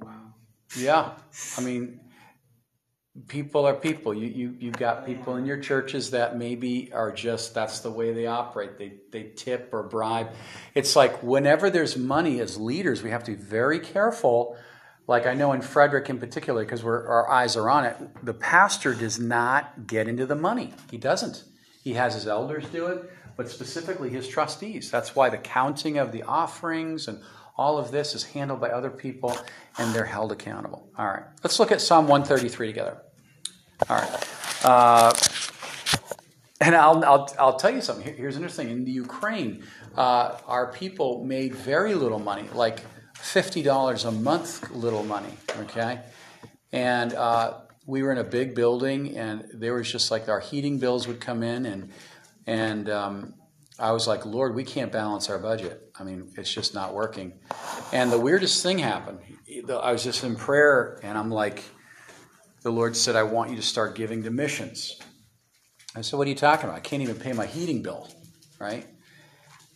Wow. 0.00 0.34
Yeah. 0.78 1.10
I 1.58 1.60
mean, 1.62 2.00
people 3.28 3.66
are 3.66 3.74
people. 3.74 4.14
You, 4.14 4.26
you, 4.26 4.56
you've 4.58 4.78
got 4.78 5.06
people 5.06 5.36
in 5.36 5.46
your 5.46 5.58
churches 5.58 6.10
that 6.10 6.36
maybe 6.36 6.92
are 6.92 7.12
just, 7.12 7.54
that's 7.54 7.80
the 7.80 7.90
way 7.90 8.12
they 8.12 8.26
operate. 8.26 8.78
They, 8.78 8.94
they 9.10 9.30
tip 9.34 9.70
or 9.72 9.82
bribe. 9.82 10.30
It's 10.74 10.96
like 10.96 11.22
whenever 11.22 11.70
there's 11.70 11.96
money 11.96 12.40
as 12.40 12.58
leaders, 12.58 13.02
we 13.02 13.10
have 13.10 13.24
to 13.24 13.32
be 13.32 13.42
very 13.42 13.80
careful 13.80 14.56
like 15.08 15.26
I 15.26 15.34
know 15.34 15.52
in 15.52 15.60
Frederick 15.60 16.10
in 16.10 16.18
particular, 16.18 16.64
because 16.64 16.82
our 16.84 17.30
eyes 17.30 17.56
are 17.56 17.70
on 17.70 17.84
it, 17.84 17.96
the 18.24 18.34
pastor 18.34 18.92
does 18.94 19.20
not 19.20 19.86
get 19.86 20.08
into 20.08 20.26
the 20.26 20.34
money. 20.34 20.74
He 20.90 20.98
doesn't. 20.98 21.44
He 21.84 21.92
has 21.94 22.14
his 22.14 22.26
elders 22.26 22.66
do 22.70 22.86
it, 22.86 23.10
but 23.36 23.48
specifically 23.48 24.10
his 24.10 24.26
trustees. 24.26 24.90
That's 24.90 25.14
why 25.14 25.30
the 25.30 25.38
counting 25.38 25.98
of 25.98 26.10
the 26.10 26.24
offerings 26.24 27.06
and 27.06 27.20
all 27.56 27.78
of 27.78 27.90
this 27.90 28.14
is 28.14 28.24
handled 28.24 28.60
by 28.60 28.70
other 28.70 28.90
people 28.90 29.36
and 29.78 29.94
they're 29.94 30.04
held 30.04 30.32
accountable. 30.32 30.90
All 30.98 31.06
right, 31.06 31.22
let's 31.44 31.60
look 31.60 31.70
at 31.70 31.80
Psalm 31.80 32.08
133 32.08 32.66
together. 32.66 33.00
All 33.88 33.96
right. 33.96 34.64
Uh, 34.64 35.12
and 36.60 36.74
I'll, 36.74 37.04
I'll, 37.04 37.34
I'll 37.38 37.56
tell 37.56 37.70
you 37.70 37.80
something. 37.80 38.14
Here's 38.14 38.36
interesting. 38.36 38.70
In 38.70 38.84
the 38.84 38.90
Ukraine, 38.90 39.64
uh, 39.96 40.38
our 40.46 40.72
people 40.72 41.24
made 41.24 41.54
very 41.54 41.94
little 41.94 42.18
money, 42.18 42.48
like 42.54 42.80
$50 43.18 44.06
a 44.06 44.10
month 44.10 44.70
little 44.70 45.04
money, 45.04 45.34
okay? 45.60 46.00
And 46.72 47.12
uh, 47.14 47.60
we 47.86 48.02
were 48.02 48.12
in 48.12 48.18
a 48.18 48.24
big 48.24 48.54
building, 48.54 49.16
and 49.16 49.46
there 49.52 49.74
was 49.74 49.90
just 49.90 50.10
like 50.10 50.28
our 50.28 50.40
heating 50.40 50.78
bills 50.78 51.06
would 51.06 51.20
come 51.20 51.42
in, 51.42 51.66
and, 51.66 51.90
and 52.46 52.88
um, 52.88 53.34
I 53.78 53.92
was 53.92 54.06
like, 54.06 54.24
Lord, 54.24 54.54
we 54.54 54.64
can't 54.64 54.90
balance 54.90 55.28
our 55.28 55.38
budget. 55.38 55.90
I 55.98 56.04
mean, 56.04 56.32
it's 56.36 56.52
just 56.52 56.74
not 56.74 56.94
working. 56.94 57.34
And 57.92 58.10
the 58.10 58.18
weirdest 58.18 58.62
thing 58.62 58.78
happened. 58.78 59.18
I 59.70 59.92
was 59.92 60.02
just 60.02 60.24
in 60.24 60.36
prayer, 60.36 60.98
and 61.02 61.18
I'm 61.18 61.30
like, 61.30 61.62
the 62.66 62.72
Lord 62.72 62.96
said, 62.96 63.14
I 63.14 63.22
want 63.22 63.50
you 63.50 63.56
to 63.56 63.62
start 63.62 63.94
giving 63.94 64.24
to 64.24 64.30
missions. 64.32 64.98
I 65.94 66.00
said, 66.00 66.16
What 66.16 66.26
are 66.26 66.30
you 66.30 66.34
talking 66.34 66.64
about? 66.64 66.76
I 66.76 66.80
can't 66.80 67.00
even 67.00 67.14
pay 67.14 67.32
my 67.32 67.46
heating 67.46 67.80
bill, 67.80 68.08
right? 68.58 68.84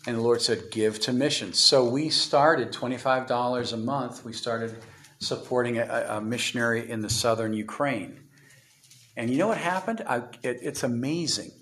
And 0.09 0.17
the 0.17 0.21
Lord 0.21 0.43
said, 0.43 0.73
Give 0.73 0.99
to 1.03 1.13
missions. 1.13 1.61
So 1.61 1.89
we 1.89 2.11
started 2.11 2.73
$25 2.73 3.73
a 3.73 3.77
month. 3.77 4.25
We 4.25 4.33
started 4.33 4.75
supporting 5.21 5.79
a, 5.79 6.17
a 6.17 6.21
missionary 6.21 6.91
in 6.91 7.01
the 7.01 7.09
southern 7.09 7.53
Ukraine. 7.53 8.25
And 9.17 9.31
you 9.31 9.39
know 9.39 9.47
what 9.47 9.59
happened? 9.59 10.03
I, 10.05 10.25
it, 10.43 10.59
it's 10.61 10.83
amazing. 10.83 11.53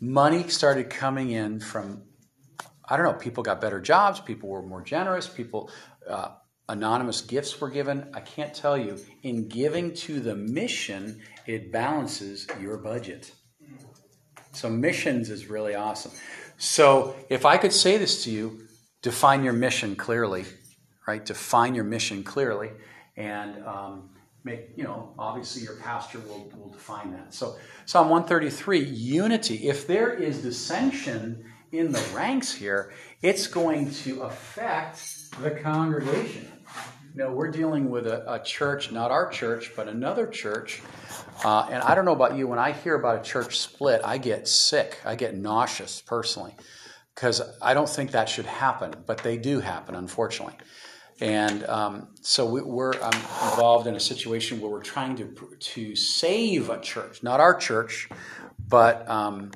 Money 0.00 0.46
started 0.46 0.88
coming 0.88 1.32
in 1.32 1.58
from, 1.58 2.04
I 2.88 2.96
don't 2.96 3.06
know, 3.06 3.14
people 3.14 3.42
got 3.42 3.60
better 3.60 3.80
jobs, 3.80 4.20
people 4.20 4.50
were 4.50 4.62
more 4.62 4.82
generous, 4.82 5.26
people, 5.26 5.68
uh, 6.08 6.28
anonymous 6.68 7.20
gifts 7.20 7.60
were 7.60 7.70
given. 7.70 8.08
I 8.14 8.20
can't 8.20 8.54
tell 8.54 8.76
you. 8.76 8.98
In 9.22 9.48
giving 9.48 9.94
to 9.94 10.20
the 10.20 10.34
mission, 10.34 11.20
it 11.46 11.72
balances 11.72 12.46
your 12.60 12.76
budget. 12.76 13.32
So 14.52 14.68
missions 14.68 15.30
is 15.30 15.48
really 15.48 15.74
awesome. 15.74 16.12
So 16.58 17.14
if 17.28 17.46
I 17.46 17.56
could 17.56 17.72
say 17.72 17.96
this 17.96 18.24
to 18.24 18.30
you, 18.30 18.66
define 19.02 19.44
your 19.44 19.52
mission 19.52 19.94
clearly, 19.94 20.44
right? 21.06 21.24
Define 21.24 21.74
your 21.74 21.84
mission 21.84 22.24
clearly, 22.24 22.70
and 23.16 23.64
um, 23.64 24.10
make 24.42 24.70
you 24.74 24.84
know 24.84 25.14
obviously 25.18 25.62
your 25.62 25.76
pastor 25.76 26.18
will, 26.20 26.50
will 26.56 26.70
define 26.70 27.12
that. 27.12 27.32
So 27.32 27.56
Psalm 27.86 28.08
133, 28.08 28.80
unity. 28.80 29.68
If 29.68 29.86
there 29.86 30.12
is 30.12 30.42
dissension 30.42 31.44
in 31.70 31.92
the 31.92 32.04
ranks 32.12 32.52
here, 32.52 32.92
it's 33.22 33.46
going 33.46 33.92
to 33.92 34.22
affect 34.22 35.30
the 35.40 35.52
congregation. 35.52 36.50
Know, 37.18 37.32
we're 37.32 37.50
dealing 37.50 37.90
with 37.90 38.06
a, 38.06 38.32
a 38.32 38.38
church, 38.38 38.92
not 38.92 39.10
our 39.10 39.28
church, 39.28 39.72
but 39.74 39.88
another 39.88 40.26
church 40.26 40.80
uh, 41.44 41.68
and 41.70 41.82
I 41.82 41.94
don't 41.94 42.04
know 42.04 42.12
about 42.12 42.36
you, 42.36 42.48
when 42.48 42.58
I 42.58 42.72
hear 42.72 42.94
about 42.94 43.20
a 43.20 43.22
church 43.22 43.58
split, 43.58 44.00
I 44.04 44.18
get 44.18 44.48
sick. 44.48 45.00
I 45.04 45.14
get 45.14 45.36
nauseous 45.36 46.00
personally 46.00 46.54
because 47.14 47.40
I 47.62 47.74
don't 47.74 47.88
think 47.88 48.12
that 48.12 48.28
should 48.28 48.46
happen, 48.46 48.94
but 49.06 49.18
they 49.18 49.36
do 49.36 49.60
happen, 49.60 49.94
unfortunately. 49.94 50.56
And 51.20 51.64
um, 51.64 52.08
so 52.20 52.46
we, 52.46 52.60
are 52.60 52.92
involved 52.92 53.86
in 53.86 53.94
a 53.94 54.00
situation 54.00 54.60
where 54.60 54.70
we're 54.70 54.82
trying 54.82 55.16
to 55.16 55.34
to 55.58 55.96
save 55.96 56.70
a 56.70 56.80
church, 56.80 57.22
not 57.22 57.40
our 57.40 57.54
church, 57.54 58.08
but 58.68 59.08
um, 59.08 59.50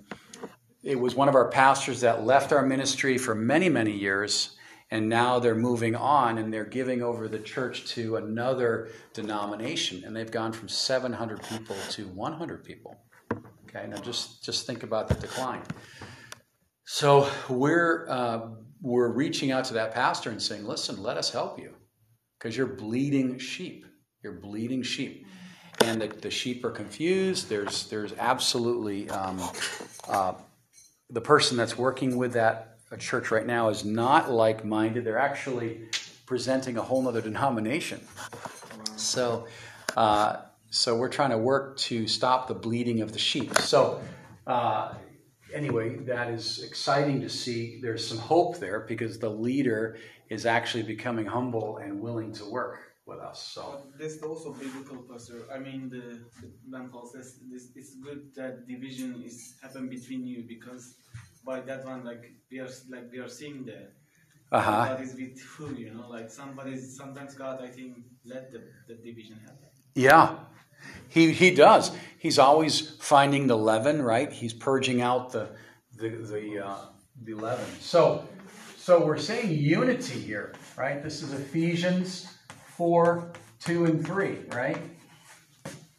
it 0.82 0.98
was 0.98 1.14
one 1.14 1.28
of 1.28 1.34
our 1.34 1.48
pastors 1.48 2.00
that 2.00 2.24
left 2.24 2.52
our 2.52 2.64
ministry 2.64 3.18
for 3.18 3.34
many 3.34 3.68
many 3.68 3.92
years 3.92 4.56
and 4.92 5.08
now 5.08 5.38
they're 5.38 5.54
moving 5.54 5.96
on 5.96 6.36
and 6.36 6.52
they're 6.52 6.66
giving 6.66 7.02
over 7.02 7.26
the 7.26 7.38
church 7.38 7.86
to 7.86 8.16
another 8.16 8.90
denomination. 9.14 10.04
And 10.04 10.14
they've 10.14 10.30
gone 10.30 10.52
from 10.52 10.68
700 10.68 11.42
people 11.44 11.76
to 11.92 12.06
100 12.08 12.62
people. 12.62 13.00
Okay 13.64 13.86
now 13.88 13.96
just 13.96 14.44
just 14.44 14.66
think 14.66 14.82
about 14.82 15.08
the 15.08 15.14
decline. 15.14 15.62
So 16.84 17.26
we're 17.48 18.06
uh, 18.06 18.50
we're 18.82 19.08
reaching 19.12 19.50
out 19.50 19.64
to 19.66 19.74
that 19.74 19.94
pastor 19.94 20.28
and 20.28 20.42
saying 20.42 20.66
listen 20.66 21.02
let 21.02 21.16
us 21.16 21.30
help 21.30 21.58
you. 21.58 21.72
Because 22.38 22.54
you're 22.54 22.66
bleeding 22.66 23.38
sheep. 23.38 23.86
You're 24.22 24.40
bleeding 24.40 24.82
sheep. 24.82 25.26
And 25.80 26.02
the, 26.02 26.08
the 26.08 26.30
sheep 26.30 26.66
are 26.66 26.70
confused. 26.70 27.48
There's 27.48 27.88
there's 27.88 28.12
absolutely 28.18 29.08
um, 29.08 29.40
uh, 30.06 30.34
the 31.08 31.22
person 31.22 31.56
that's 31.56 31.78
working 31.78 32.18
with 32.18 32.34
that 32.34 32.71
a 32.92 32.96
church 32.98 33.30
right 33.30 33.46
now 33.46 33.70
is 33.70 33.84
not 33.84 34.30
like 34.30 34.64
minded. 34.64 35.04
They're 35.04 35.18
actually 35.18 35.80
presenting 36.26 36.76
a 36.76 36.82
whole 36.82 37.08
other 37.08 37.20
denomination. 37.30 38.00
So, 38.96 39.46
uh, 39.96 40.42
so 40.70 40.96
we're 40.96 41.08
trying 41.08 41.30
to 41.30 41.38
work 41.38 41.78
to 41.78 42.06
stop 42.06 42.48
the 42.48 42.54
bleeding 42.54 43.00
of 43.00 43.12
the 43.12 43.18
sheep. 43.18 43.56
So, 43.58 44.00
uh, 44.46 44.94
anyway, 45.52 45.96
that 46.04 46.28
is 46.30 46.62
exciting 46.62 47.20
to 47.22 47.28
see. 47.28 47.80
There's 47.82 48.06
some 48.06 48.18
hope 48.18 48.58
there 48.58 48.80
because 48.80 49.18
the 49.18 49.30
leader 49.30 49.96
is 50.28 50.46
actually 50.46 50.82
becoming 50.84 51.26
humble 51.26 51.78
and 51.78 52.00
willing 52.00 52.32
to 52.34 52.44
work 52.44 52.78
with 53.06 53.18
us. 53.18 53.42
So 53.42 53.82
this 53.98 54.14
is 54.14 54.22
also 54.22 54.52
biblical, 54.52 54.98
Pastor. 55.10 55.46
I 55.52 55.58
mean, 55.58 55.90
the, 55.90 56.20
the 56.70 56.88
calls 56.88 57.12
this, 57.12 57.38
this. 57.50 57.68
It's 57.74 57.96
good 57.96 58.34
that 58.36 58.66
division 58.68 59.22
is 59.24 59.54
happen 59.60 59.88
between 59.88 60.24
you 60.24 60.44
because 60.46 60.94
by 61.44 61.60
that 61.60 61.84
one, 61.84 62.04
like 62.04 62.32
we 62.50 62.60
are 62.60 62.68
like 62.90 63.10
we 63.10 63.18
are 63.18 63.28
seeing 63.28 63.64
the 63.64 63.88
uh-huh. 64.52 64.70
God 64.70 65.00
is 65.00 65.14
with 65.14 65.40
who, 65.40 65.74
you 65.74 65.94
know, 65.94 66.08
like 66.08 66.30
somebody's 66.30 66.96
sometimes 66.96 67.34
God 67.34 67.62
I 67.62 67.68
think 67.68 67.96
let 68.24 68.50
the, 68.50 68.62
the 68.86 68.94
division 68.94 69.38
happen. 69.40 69.68
Yeah. 69.94 70.36
He 71.08 71.32
he 71.32 71.54
does. 71.54 71.92
He's 72.18 72.38
always 72.38 72.96
finding 73.00 73.46
the 73.46 73.56
leaven, 73.56 74.02
right? 74.02 74.30
He's 74.32 74.52
purging 74.52 75.00
out 75.00 75.32
the 75.32 75.48
the 75.96 76.08
the, 76.10 76.66
uh, 76.66 76.76
the 77.22 77.34
leaven. 77.34 77.66
So 77.80 78.28
so 78.76 79.06
we're 79.06 79.18
saying 79.18 79.52
unity 79.52 80.18
here, 80.18 80.54
right? 80.76 81.02
This 81.02 81.22
is 81.22 81.32
Ephesians 81.32 82.26
4, 82.76 83.30
2 83.60 83.84
and 83.84 84.04
3, 84.04 84.38
right? 84.48 84.76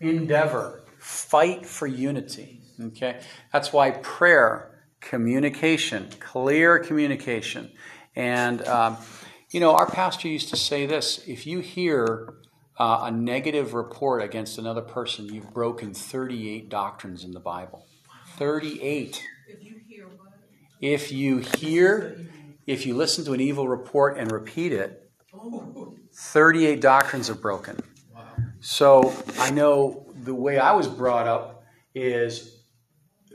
Endeavor. 0.01 0.83
Fight 0.99 1.65
for 1.65 1.87
unity. 1.87 2.59
Okay? 2.87 3.21
That's 3.53 3.71
why 3.71 3.91
prayer 3.91 4.72
communication, 5.09 6.09
clear 6.19 6.79
communication. 6.79 7.71
And, 8.15 8.65
um, 8.67 8.97
you 9.51 9.59
know, 9.59 9.75
our 9.75 9.89
pastor 9.89 10.27
used 10.27 10.49
to 10.49 10.55
say 10.55 10.85
this 10.85 11.23
if 11.27 11.45
you 11.45 11.59
hear 11.59 12.35
uh, 12.79 13.01
a 13.03 13.11
negative 13.11 13.73
report 13.73 14.23
against 14.23 14.57
another 14.57 14.81
person, 14.81 15.25
you've 15.25 15.53
broken 15.53 15.93
38 15.93 16.69
doctrines 16.69 17.23
in 17.23 17.31
the 17.31 17.39
Bible. 17.39 17.85
38. 18.37 19.23
If 19.47 19.63
you 19.63 19.75
hear 19.87 20.07
what? 20.07 20.33
If 20.81 21.11
you 21.11 21.37
hear, 21.37 22.17
if 22.65 22.85
you 22.85 22.95
listen 22.95 23.25
to 23.25 23.33
an 23.33 23.41
evil 23.41 23.67
report 23.67 24.17
and 24.17 24.31
repeat 24.31 24.73
it, 24.73 25.11
38 26.13 26.81
doctrines 26.81 27.29
are 27.29 27.35
broken. 27.35 27.79
So 28.59 29.13
I 29.37 29.51
know 29.51 30.07
the 30.23 30.33
way 30.33 30.57
I 30.57 30.71
was 30.71 30.87
brought 30.87 31.27
up 31.27 31.63
is 31.93 32.63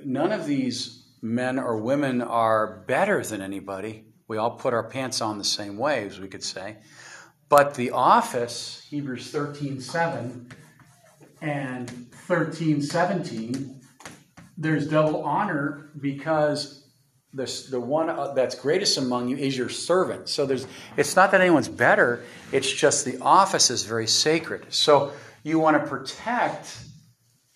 none 0.04 0.32
of 0.32 0.46
these 0.46 0.97
men 1.22 1.58
or 1.58 1.76
women 1.76 2.22
are 2.22 2.84
better 2.86 3.22
than 3.24 3.42
anybody. 3.42 4.04
We 4.26 4.36
all 4.36 4.52
put 4.52 4.74
our 4.74 4.88
pants 4.88 5.20
on 5.20 5.38
the 5.38 5.44
same 5.44 5.76
way, 5.76 6.06
as 6.06 6.20
we 6.20 6.28
could 6.28 6.44
say. 6.44 6.76
But 7.48 7.74
the 7.74 7.92
office, 7.92 8.86
Hebrews 8.90 9.30
13 9.30 9.80
7 9.80 10.50
and 11.40 12.12
13 12.12 12.82
17, 12.82 13.80
there's 14.58 14.86
double 14.86 15.24
honor 15.24 15.90
because 16.00 16.88
the, 17.32 17.66
the 17.70 17.80
one 17.80 18.10
uh, 18.10 18.32
that's 18.32 18.54
greatest 18.54 18.98
among 18.98 19.28
you 19.28 19.36
is 19.36 19.56
your 19.56 19.68
servant. 19.68 20.28
So 20.28 20.46
there's 20.46 20.66
it's 20.96 21.16
not 21.16 21.30
that 21.30 21.40
anyone's 21.40 21.68
better, 21.68 22.24
it's 22.52 22.70
just 22.70 23.04
the 23.04 23.18
office 23.20 23.70
is 23.70 23.84
very 23.84 24.06
sacred. 24.06 24.66
So 24.70 25.12
you 25.42 25.58
want 25.58 25.82
to 25.82 25.88
protect 25.88 26.78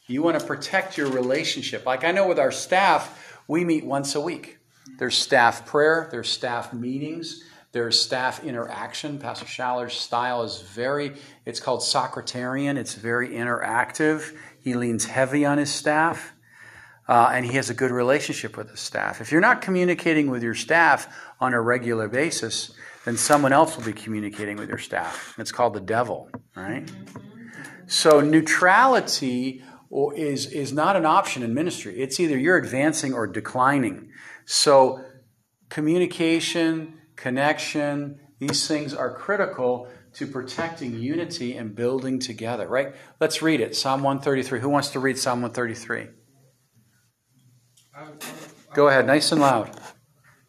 you 0.08 0.22
want 0.22 0.38
to 0.38 0.44
protect 0.44 0.98
your 0.98 1.08
relationship. 1.08 1.86
Like 1.86 2.04
I 2.04 2.12
know 2.12 2.28
with 2.28 2.38
our 2.38 2.52
staff, 2.52 3.18
we 3.48 3.64
meet 3.64 3.84
once 3.84 4.14
a 4.14 4.20
week. 4.20 4.58
There's 4.98 5.16
staff 5.16 5.66
prayer, 5.66 6.08
there's 6.10 6.28
staff 6.28 6.72
meetings, 6.72 7.42
there's 7.72 8.00
staff 8.00 8.44
interaction. 8.44 9.18
Pastor 9.18 9.46
Schaller's 9.46 9.94
style 9.94 10.42
is 10.42 10.60
very, 10.60 11.14
it's 11.46 11.60
called 11.60 11.80
Socratarian, 11.80 12.76
it's 12.76 12.94
very 12.94 13.30
interactive. 13.30 14.36
He 14.60 14.74
leans 14.74 15.06
heavy 15.06 15.44
on 15.44 15.58
his 15.58 15.72
staff. 15.72 16.34
Uh, 17.08 17.30
and 17.34 17.44
he 17.44 17.52
has 17.54 17.68
a 17.68 17.74
good 17.74 17.90
relationship 17.90 18.56
with 18.56 18.70
his 18.70 18.78
staff. 18.78 19.20
If 19.20 19.32
you're 19.32 19.40
not 19.40 19.60
communicating 19.60 20.30
with 20.30 20.42
your 20.42 20.54
staff 20.54 21.12
on 21.40 21.52
a 21.52 21.60
regular 21.60 22.08
basis, 22.08 22.72
then 23.04 23.16
someone 23.16 23.52
else 23.52 23.76
will 23.76 23.84
be 23.84 23.92
communicating 23.92 24.56
with 24.56 24.68
your 24.68 24.78
staff. 24.78 25.34
It's 25.36 25.50
called 25.50 25.74
the 25.74 25.80
devil, 25.80 26.30
right? 26.54 26.88
So 27.86 28.20
neutrality 28.20 29.64
is, 30.16 30.46
is 30.46 30.72
not 30.72 30.96
an 30.96 31.04
option 31.04 31.42
in 31.42 31.54
ministry. 31.54 32.00
It's 32.00 32.18
either 32.18 32.38
you're 32.38 32.56
advancing 32.56 33.12
or 33.12 33.26
declining. 33.26 34.10
So 34.46 35.04
communication, 35.68 36.94
connection, 37.16 38.20
these 38.38 38.66
things 38.66 38.94
are 38.94 39.14
critical 39.14 39.88
to 40.14 40.26
protecting 40.26 40.98
unity 40.98 41.56
and 41.56 41.74
building 41.74 42.18
together, 42.18 42.66
right? 42.68 42.94
Let's 43.20 43.40
read 43.40 43.60
it. 43.60 43.76
Psalm 43.76 44.02
133. 44.02 44.60
Who 44.60 44.68
wants 44.68 44.90
to 44.90 45.00
read 45.00 45.18
Psalm 45.18 45.42
133? 45.42 46.08
Go 48.74 48.88
ahead, 48.88 49.06
nice 49.06 49.32
and 49.32 49.40
loud. 49.40 49.78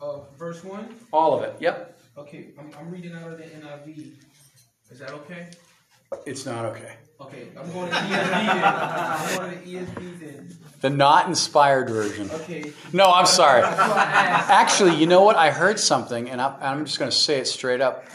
Uh, 0.02 0.22
verse 0.38 0.64
1? 0.64 0.88
All 1.12 1.38
of 1.38 1.44
it, 1.44 1.56
yep. 1.60 2.00
Okay, 2.18 2.52
I'm, 2.58 2.72
I'm 2.78 2.90
reading 2.92 3.14
out 3.14 3.32
of 3.32 3.38
the 3.38 3.44
NIV. 3.44 4.14
Is 4.92 5.00
that 5.00 5.12
okay? 5.12 5.50
It's 6.26 6.46
not 6.46 6.66
okay. 6.66 6.96
Okay, 7.22 7.48
I'm 7.58 7.72
going 7.72 7.90
to 7.90 7.96
ESV 7.96 8.10
then. 8.30 8.64
I'm 8.64 9.38
going 9.38 9.52
to 9.52 9.68
ESV 9.68 10.20
then. 10.20 10.58
The 10.82 10.90
not 10.90 11.28
inspired 11.28 11.90
version. 11.90 12.30
Okay. 12.32 12.74
No, 12.92 13.06
I'm 13.06 13.26
sorry. 13.26 13.62
That's 13.64 13.78
what 13.78 13.98
I 13.98 14.04
asked. 14.04 14.50
Actually, 14.50 14.96
you 14.96 15.08
know 15.08 15.22
what? 15.24 15.38
I 15.38 15.50
heard 15.52 15.80
something, 15.80 16.30
and 16.30 16.42
I'm, 16.42 16.56
I'm 16.62 16.86
just 16.86 17.00
going 17.00 17.10
to 17.10 17.16
say 17.16 17.40
it 17.40 17.48
straight 17.48 17.80
up. 17.80 18.06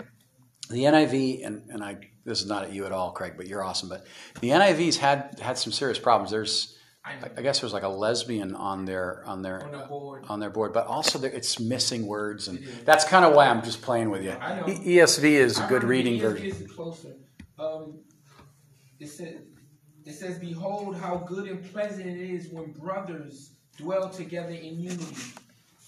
The 0.68 0.84
NIV, 0.84 1.46
and, 1.46 1.62
and 1.70 1.82
I 1.82 1.96
this 2.26 2.42
is 2.42 2.46
not 2.46 2.64
at 2.64 2.72
you 2.74 2.84
at 2.84 2.92
all, 2.92 3.12
Craig, 3.12 3.34
but 3.38 3.46
you're 3.46 3.64
awesome. 3.64 3.88
But 3.88 4.04
the 4.42 4.50
NIV's 4.50 4.98
had 4.98 5.38
had 5.40 5.56
some 5.56 5.72
serious 5.72 5.98
problems. 5.98 6.30
There's, 6.30 6.76
I 7.02 7.40
guess, 7.40 7.60
there's 7.60 7.72
like 7.72 7.84
a 7.84 7.88
lesbian 7.88 8.54
on 8.54 8.84
their 8.84 9.24
on 9.26 9.40
their 9.40 9.64
On 9.64 9.72
the 9.72 9.78
board. 9.86 10.24
on 10.28 10.38
their 10.40 10.50
board, 10.50 10.74
but 10.74 10.86
also 10.86 11.22
it's 11.22 11.58
missing 11.58 12.06
words, 12.06 12.48
and 12.48 12.58
that's 12.84 13.04
kind 13.06 13.24
of 13.24 13.32
why 13.32 13.46
I'm 13.48 13.62
just 13.62 13.80
playing 13.80 14.10
with 14.10 14.22
you. 14.22 14.32
I 14.32 14.60
know. 14.60 14.68
E- 14.68 14.96
ESV 14.98 15.24
is 15.24 15.58
a 15.58 15.62
I 15.64 15.68
good 15.70 15.82
heard 15.82 15.88
reading 15.88 16.18
the 16.18 16.28
version. 16.28 16.68
Um, 17.58 18.00
it 19.00 19.08
says, 19.08 19.36
it 20.04 20.12
says, 20.12 20.38
"Behold, 20.38 20.96
how 20.96 21.16
good 21.16 21.48
and 21.48 21.64
pleasant 21.72 22.06
it 22.06 22.18
is 22.18 22.48
when 22.48 22.72
brothers 22.72 23.50
dwell 23.76 24.08
together 24.08 24.52
in 24.52 24.80
unity. 24.80 25.16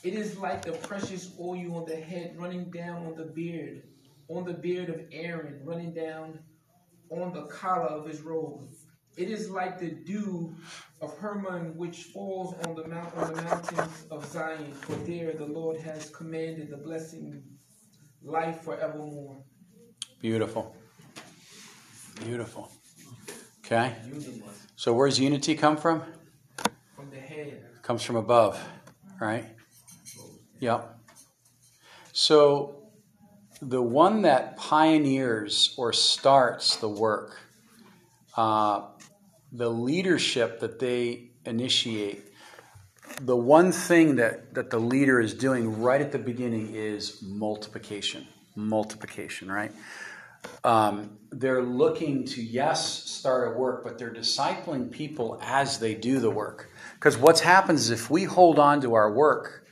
It 0.02 0.14
is 0.14 0.38
like 0.38 0.64
the 0.64 0.72
precious 0.72 1.34
oil 1.38 1.76
on 1.76 1.84
the 1.86 1.96
head 1.96 2.36
running 2.38 2.70
down 2.70 3.06
on 3.06 3.16
the 3.16 3.24
beard, 3.24 3.82
on 4.28 4.44
the 4.44 4.54
beard 4.54 4.88
of 4.88 5.02
Aaron 5.12 5.60
running 5.64 5.92
down 5.92 6.38
on 7.10 7.32
the 7.32 7.42
collar 7.42 7.88
of 7.88 8.06
his 8.06 8.22
robe. 8.22 8.68
It 9.16 9.28
is 9.28 9.50
like 9.50 9.78
the 9.78 9.90
dew 9.90 10.54
of 11.02 11.16
Hermon 11.18 11.76
which 11.76 12.04
falls 12.04 12.54
on 12.66 12.76
the 12.76 12.86
mount 12.86 13.14
on 13.16 13.34
the 13.34 13.42
mountains 13.42 14.06
of 14.10 14.24
Zion. 14.26 14.72
For 14.72 14.94
there 15.06 15.32
the 15.32 15.46
Lord 15.46 15.78
has 15.80 16.10
commanded 16.10 16.70
the 16.70 16.76
blessing, 16.76 17.42
life 18.22 18.62
forevermore." 18.62 19.42
Beautiful, 20.20 20.74
beautiful. 22.24 22.70
Okay, 23.64 23.94
so 24.76 24.92
where's 24.92 25.18
unity 25.18 25.54
come 25.54 25.76
from? 25.76 26.02
From 26.94 27.10
the 27.10 27.16
head. 27.16 27.64
comes 27.82 28.02
from 28.02 28.16
above, 28.16 28.60
right? 29.20 29.46
Yep. 30.58 30.98
So 32.12 32.80
the 33.62 33.82
one 33.82 34.22
that 34.22 34.56
pioneers 34.56 35.74
or 35.78 35.92
starts 35.92 36.76
the 36.76 36.88
work, 36.88 37.38
uh, 38.36 38.86
the 39.52 39.70
leadership 39.70 40.60
that 40.60 40.78
they 40.78 41.30
initiate, 41.44 42.24
the 43.20 43.36
one 43.36 43.72
thing 43.72 44.16
that, 44.16 44.54
that 44.54 44.70
the 44.70 44.78
leader 44.78 45.20
is 45.20 45.34
doing 45.34 45.80
right 45.80 46.00
at 46.00 46.12
the 46.12 46.18
beginning 46.18 46.74
is 46.74 47.22
multiplication. 47.22 48.26
Multiplication, 48.56 49.50
right? 49.50 49.72
Um, 50.64 51.18
they're 51.30 51.62
looking 51.62 52.24
to, 52.26 52.42
yes, 52.42 53.04
start 53.04 53.54
a 53.54 53.58
work, 53.58 53.84
but 53.84 53.98
they're 53.98 54.12
discipling 54.12 54.90
people 54.90 55.38
as 55.42 55.78
they 55.78 55.94
do 55.94 56.18
the 56.18 56.30
work. 56.30 56.70
Because 56.94 57.16
what 57.16 57.40
happens 57.40 57.82
is 57.82 57.90
if 57.90 58.10
we 58.10 58.24
hold 58.24 58.58
on 58.58 58.80
to 58.82 58.94
our 58.94 59.12
work 59.12 59.66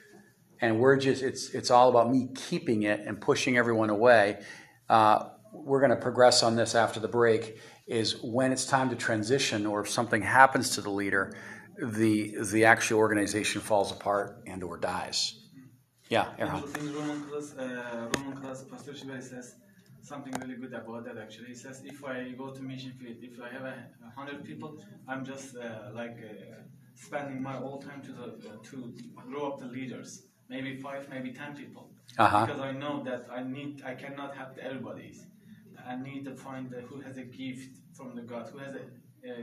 and 0.61 0.81
we're 0.81 0.97
just, 0.97 1.23
it's, 1.23 1.51
it's 1.55 1.71
all 1.71 1.89
about 1.89 2.11
me 2.11 2.29
keeping 2.35 2.85
it 2.85 3.01
and 3.01 3.21
pushing 3.21 3.57
everyone 3.57 3.91
away, 3.91 4.41
uh, 4.89 5.29
we're 5.53 5.81
going 5.81 5.91
to 5.91 5.97
progress 5.97 6.43
on 6.43 6.57
this 6.57 6.75
after 6.75 7.01
the 7.01 7.09
break, 7.09 7.59
is 7.87 8.23
when 8.23 8.53
it's 8.53 8.67
time 8.67 8.91
to 8.91 8.97
transition 8.97 9.67
or 9.67 9.81
if 9.81 9.89
something 9.89 10.23
happens 10.23 10.71
to 10.71 10.81
the 10.81 10.91
leader, 10.91 11.35
the, 11.83 12.37
the 12.53 12.65
actual 12.65 12.99
organization 12.99 13.61
falls 13.61 13.91
apart 13.91 14.43
and 14.47 14.63
or 14.63 14.77
dies. 14.79 15.35
Yeah, 16.09 16.27
Erhan. 16.39 16.63
In 20.11 20.23
Roman 20.23 20.33
class, 20.33 20.45
uh, 20.45 20.49
Roman 20.49 20.49
class, 20.49 20.49
Pastor 20.49 20.49
Shibari 20.49 20.49
says 20.49 20.49
something 20.49 20.49
really 20.49 20.57
good 20.57 20.75
about 20.75 21.05
that. 21.05 21.19
Actually, 21.19 21.49
he 21.49 21.55
says 21.55 21.83
if 21.85 22.05
I 22.05 22.31
go 22.33 22.51
to 22.51 22.63
mission 22.63 22.93
field, 22.93 23.17
if 23.23 23.41
I 23.41 23.49
have 23.53 23.63
a, 23.63 23.87
a 24.07 24.11
hundred 24.17 24.45
people, 24.45 24.79
I'm 25.07 25.25
just 25.25 25.57
uh, 25.57 25.91
like 25.95 26.19
uh, 26.23 26.57
spending 26.95 27.43
my 27.43 27.53
whole 27.53 27.81
time 27.83 28.03
to 28.03 28.13
the, 28.13 28.27
to 28.71 28.95
grow 29.17 29.53
up 29.53 29.61
the 29.61 29.67
leaders. 29.67 30.23
Maybe 30.49 30.77
five, 30.77 31.09
maybe 31.11 31.33
ten 31.33 31.55
people, 31.55 31.91
Uh-huh. 32.19 32.47
because 32.47 32.61
I 32.61 32.73
know 32.73 33.03
that 33.05 33.27
I 33.31 33.43
need, 33.43 33.83
I 33.85 33.95
cannot 33.95 34.35
help 34.37 34.59
everybody's. 34.59 35.27
I 35.87 35.97
need 35.97 36.25
to 36.25 36.35
find 36.35 36.71
the, 36.71 36.81
who 36.83 37.01
has 37.01 37.17
a 37.19 37.23
gift 37.25 37.79
from 37.93 38.15
the 38.17 38.23
God, 38.23 38.49
who 38.53 38.59
has 38.59 38.75
a 38.75 38.81
uh, 38.81 39.35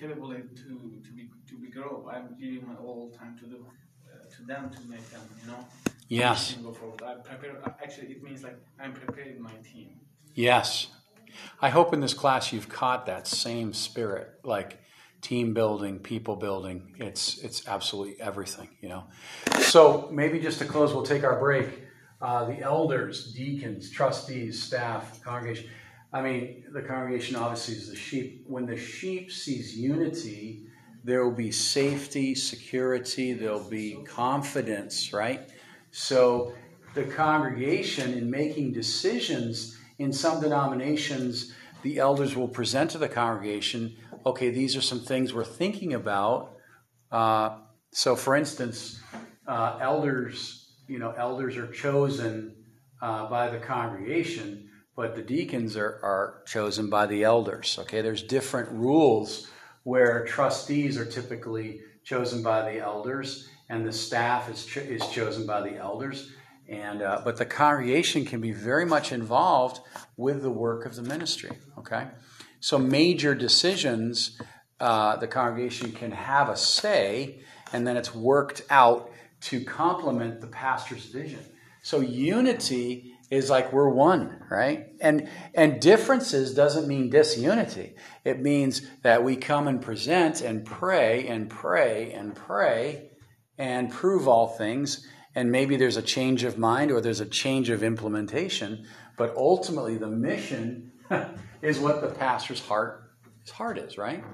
capability 0.00 0.48
to 0.62 1.00
to 1.04 1.10
be 1.12 1.28
to 1.48 1.54
be 1.58 1.68
grow. 1.70 2.08
I'm 2.12 2.36
giving 2.40 2.66
my 2.66 2.76
all 2.76 3.10
time 3.20 3.36
to 3.40 3.46
the 3.46 3.56
uh, 3.56 4.24
to 4.34 4.42
them 4.46 4.70
to 4.76 4.80
make 4.88 5.06
them, 5.10 5.22
you 5.40 5.46
know. 5.50 5.66
Yes. 6.08 6.56
I 7.04 7.14
prepare. 7.14 7.60
Actually, 7.82 8.12
it 8.12 8.22
means 8.22 8.42
like 8.44 8.58
I'm 8.80 8.92
preparing 8.92 9.40
my 9.42 9.56
team. 9.72 9.90
Yes. 10.36 10.88
I 11.62 11.70
hope 11.70 11.94
in 11.94 12.00
this 12.00 12.12
class 12.12 12.52
you've 12.52 12.68
caught 12.68 13.06
that 13.06 13.26
same 13.26 13.72
spirit, 13.72 14.28
like 14.44 14.78
team 15.22 15.54
building, 15.54 15.98
people 15.98 16.36
building. 16.36 16.94
It's 16.98 17.38
it's 17.38 17.66
absolutely 17.66 18.20
everything, 18.20 18.68
you 18.82 18.90
know. 18.90 19.04
So 19.60 20.10
maybe 20.12 20.38
just 20.38 20.58
to 20.58 20.66
close, 20.66 20.92
we'll 20.92 21.06
take 21.06 21.24
our 21.24 21.40
break. 21.40 21.84
Uh, 22.20 22.44
the 22.44 22.60
elders, 22.60 23.32
deacons, 23.32 23.90
trustees, 23.90 24.62
staff, 24.62 25.22
congregation. 25.22 25.70
I 26.12 26.20
mean, 26.20 26.64
the 26.70 26.82
congregation 26.82 27.36
obviously 27.36 27.76
is 27.76 27.88
the 27.88 27.96
sheep. 27.96 28.44
When 28.46 28.66
the 28.66 28.76
sheep 28.76 29.32
sees 29.32 29.76
unity, 29.76 30.66
there 31.02 31.24
will 31.24 31.36
be 31.36 31.50
safety, 31.50 32.34
security, 32.34 33.32
there'll 33.32 33.68
be 33.68 34.02
confidence, 34.06 35.14
right? 35.14 35.48
So 35.92 36.52
the 36.94 37.04
congregation, 37.04 38.12
in 38.14 38.30
making 38.30 38.72
decisions 38.72 39.75
in 39.98 40.12
some 40.12 40.40
denominations, 40.40 41.52
the 41.82 41.98
elders 41.98 42.36
will 42.36 42.48
present 42.48 42.90
to 42.90 42.98
the 42.98 43.08
congregation, 43.08 43.96
okay, 44.24 44.50
these 44.50 44.76
are 44.76 44.80
some 44.80 45.00
things 45.00 45.32
we're 45.32 45.44
thinking 45.44 45.94
about. 45.94 46.56
Uh, 47.10 47.58
so, 47.92 48.16
for 48.16 48.34
instance, 48.34 49.00
uh, 49.46 49.78
elders, 49.80 50.74
you 50.88 50.98
know, 50.98 51.12
elders 51.12 51.56
are 51.56 51.70
chosen 51.70 52.54
uh, 53.00 53.28
by 53.28 53.48
the 53.48 53.58
congregation, 53.58 54.68
but 54.96 55.14
the 55.14 55.22
deacons 55.22 55.76
are, 55.76 56.00
are 56.02 56.42
chosen 56.46 56.90
by 56.90 57.06
the 57.06 57.24
elders. 57.24 57.78
Okay, 57.82 58.02
there's 58.02 58.22
different 58.22 58.70
rules 58.70 59.48
where 59.84 60.24
trustees 60.24 60.98
are 60.98 61.04
typically 61.04 61.80
chosen 62.04 62.42
by 62.42 62.72
the 62.72 62.80
elders, 62.80 63.48
and 63.68 63.86
the 63.86 63.92
staff 63.92 64.50
is 64.50 64.76
is 64.76 65.06
chosen 65.08 65.46
by 65.46 65.60
the 65.60 65.76
elders. 65.76 66.32
And 66.68 67.02
uh, 67.02 67.22
but 67.24 67.36
the 67.36 67.46
congregation 67.46 68.24
can 68.24 68.40
be 68.40 68.52
very 68.52 68.84
much 68.84 69.12
involved 69.12 69.80
with 70.16 70.42
the 70.42 70.50
work 70.50 70.84
of 70.84 70.96
the 70.96 71.02
ministry. 71.02 71.56
Okay, 71.78 72.08
so 72.60 72.78
major 72.78 73.34
decisions 73.34 74.38
uh, 74.78 75.16
the 75.16 75.26
congregation 75.26 75.92
can 75.92 76.12
have 76.12 76.48
a 76.48 76.56
say, 76.56 77.40
and 77.72 77.86
then 77.86 77.96
it's 77.96 78.14
worked 78.14 78.62
out 78.68 79.10
to 79.40 79.64
complement 79.64 80.40
the 80.40 80.46
pastor's 80.46 81.06
vision. 81.06 81.40
So 81.82 82.00
unity 82.00 83.12
is 83.30 83.48
like 83.48 83.72
we're 83.72 83.88
one, 83.88 84.42
right? 84.50 84.88
And 85.00 85.28
and 85.54 85.80
differences 85.80 86.54
doesn't 86.54 86.86
mean 86.86 87.10
disunity. 87.10 87.94
It 88.24 88.40
means 88.40 88.82
that 89.02 89.24
we 89.24 89.36
come 89.36 89.66
and 89.66 89.80
present 89.80 90.42
and 90.42 90.64
pray 90.64 91.26
and 91.26 91.48
pray 91.48 92.12
and 92.12 92.34
pray 92.34 93.10
and 93.58 93.90
prove 93.90 94.28
all 94.28 94.48
things. 94.48 95.06
And 95.36 95.52
maybe 95.52 95.76
there's 95.76 95.98
a 95.98 96.02
change 96.02 96.42
of 96.42 96.58
mind 96.58 96.90
or 96.90 97.00
there's 97.00 97.20
a 97.20 97.26
change 97.26 97.68
of 97.70 97.84
implementation, 97.84 98.86
but 99.16 99.36
ultimately 99.36 99.98
the 99.98 100.08
mission 100.08 100.92
is 101.62 101.78
what 101.78 102.00
the 102.00 102.08
pastor's 102.08 102.60
heart 102.60 103.06
his 103.46 103.52
heart 103.52 103.78
is, 103.78 103.96
right? 103.96 104.24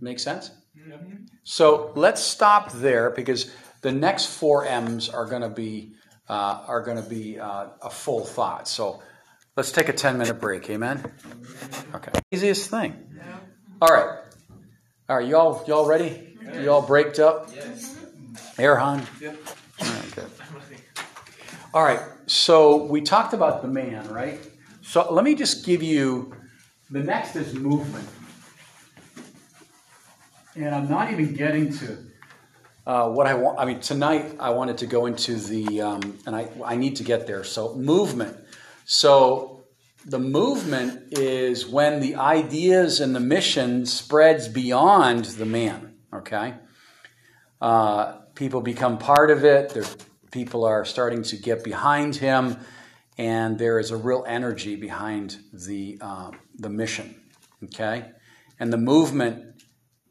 Make 0.00 0.20
sense? 0.20 0.52
So 1.42 1.92
let's 1.96 2.22
stop 2.22 2.70
there 2.70 3.10
because 3.10 3.50
the 3.82 3.90
next 3.90 4.26
four 4.26 4.64
M's 4.64 5.08
are 5.08 5.26
going 5.26 5.42
to 5.42 5.48
be 5.48 5.94
uh, 6.28 6.62
are 6.68 6.82
going 6.82 7.02
to 7.02 7.08
be 7.08 7.40
uh, 7.40 7.70
a 7.82 7.90
full 7.90 8.24
thought. 8.24 8.68
So 8.68 9.02
let's 9.56 9.72
take 9.72 9.88
a 9.88 9.92
ten 9.92 10.16
minute 10.16 10.40
break. 10.40 10.70
Amen. 10.70 11.02
Okay. 11.92 12.12
Easiest 12.30 12.70
thing. 12.70 12.94
All 13.82 13.88
right. 13.88 14.18
All 15.08 15.16
right. 15.16 15.26
Y'all 15.26 15.64
y'all 15.66 15.86
ready? 15.86 16.36
You 16.54 16.70
all 16.70 16.82
braked 16.82 17.18
up? 17.18 17.50
Yes. 17.52 17.96
Erhan? 18.58 19.04
Yep. 19.20 19.36
All 21.72 21.84
right. 21.84 22.00
So 22.26 22.84
we 22.84 23.00
talked 23.00 23.32
about 23.32 23.62
the 23.62 23.68
man, 23.68 24.08
right? 24.08 24.40
So 24.82 25.12
let 25.12 25.24
me 25.24 25.34
just 25.34 25.64
give 25.64 25.82
you 25.82 26.34
the 26.90 27.02
next 27.02 27.36
is 27.36 27.54
movement. 27.54 28.08
And 30.56 30.74
I'm 30.74 30.90
not 30.90 31.12
even 31.12 31.34
getting 31.34 31.72
to 31.74 31.98
uh, 32.86 33.08
what 33.08 33.28
I 33.28 33.34
want. 33.34 33.60
I 33.60 33.64
mean, 33.64 33.78
tonight 33.80 34.36
I 34.40 34.50
wanted 34.50 34.78
to 34.78 34.86
go 34.86 35.06
into 35.06 35.36
the, 35.36 35.80
um, 35.80 36.18
and 36.26 36.34
I, 36.34 36.48
I 36.64 36.74
need 36.74 36.96
to 36.96 37.04
get 37.04 37.28
there. 37.28 37.44
So, 37.44 37.76
movement. 37.76 38.36
So, 38.84 39.64
the 40.04 40.18
movement 40.18 41.12
is 41.18 41.66
when 41.66 42.00
the 42.00 42.16
ideas 42.16 43.00
and 43.00 43.14
the 43.14 43.20
mission 43.20 43.86
spreads 43.86 44.48
beyond 44.48 45.26
the 45.26 45.44
man, 45.44 45.94
okay? 46.12 46.54
Uh, 47.60 48.14
people 48.40 48.62
become 48.62 48.96
part 48.96 49.30
of 49.30 49.44
it. 49.44 49.68
There, 49.68 49.84
people 50.32 50.64
are 50.64 50.86
starting 50.86 51.22
to 51.24 51.36
get 51.36 51.62
behind 51.62 52.16
him, 52.16 52.56
and 53.18 53.58
there 53.58 53.78
is 53.78 53.90
a 53.90 53.98
real 53.98 54.24
energy 54.26 54.76
behind 54.76 55.36
the, 55.52 55.98
uh, 56.00 56.30
the 56.56 56.70
mission, 56.70 57.14
okay? 57.64 58.12
And 58.58 58.72
the 58.72 58.78
movement 58.78 59.62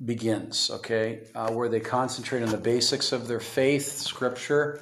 begins, 0.05 0.69
okay, 0.69 1.23
uh, 1.33 1.51
where 1.51 1.69
they 1.69 1.79
concentrate 1.79 2.43
on 2.43 2.49
the 2.49 2.57
basics 2.57 3.11
of 3.11 3.27
their 3.27 3.39
faith, 3.39 3.87
scripture, 3.87 4.79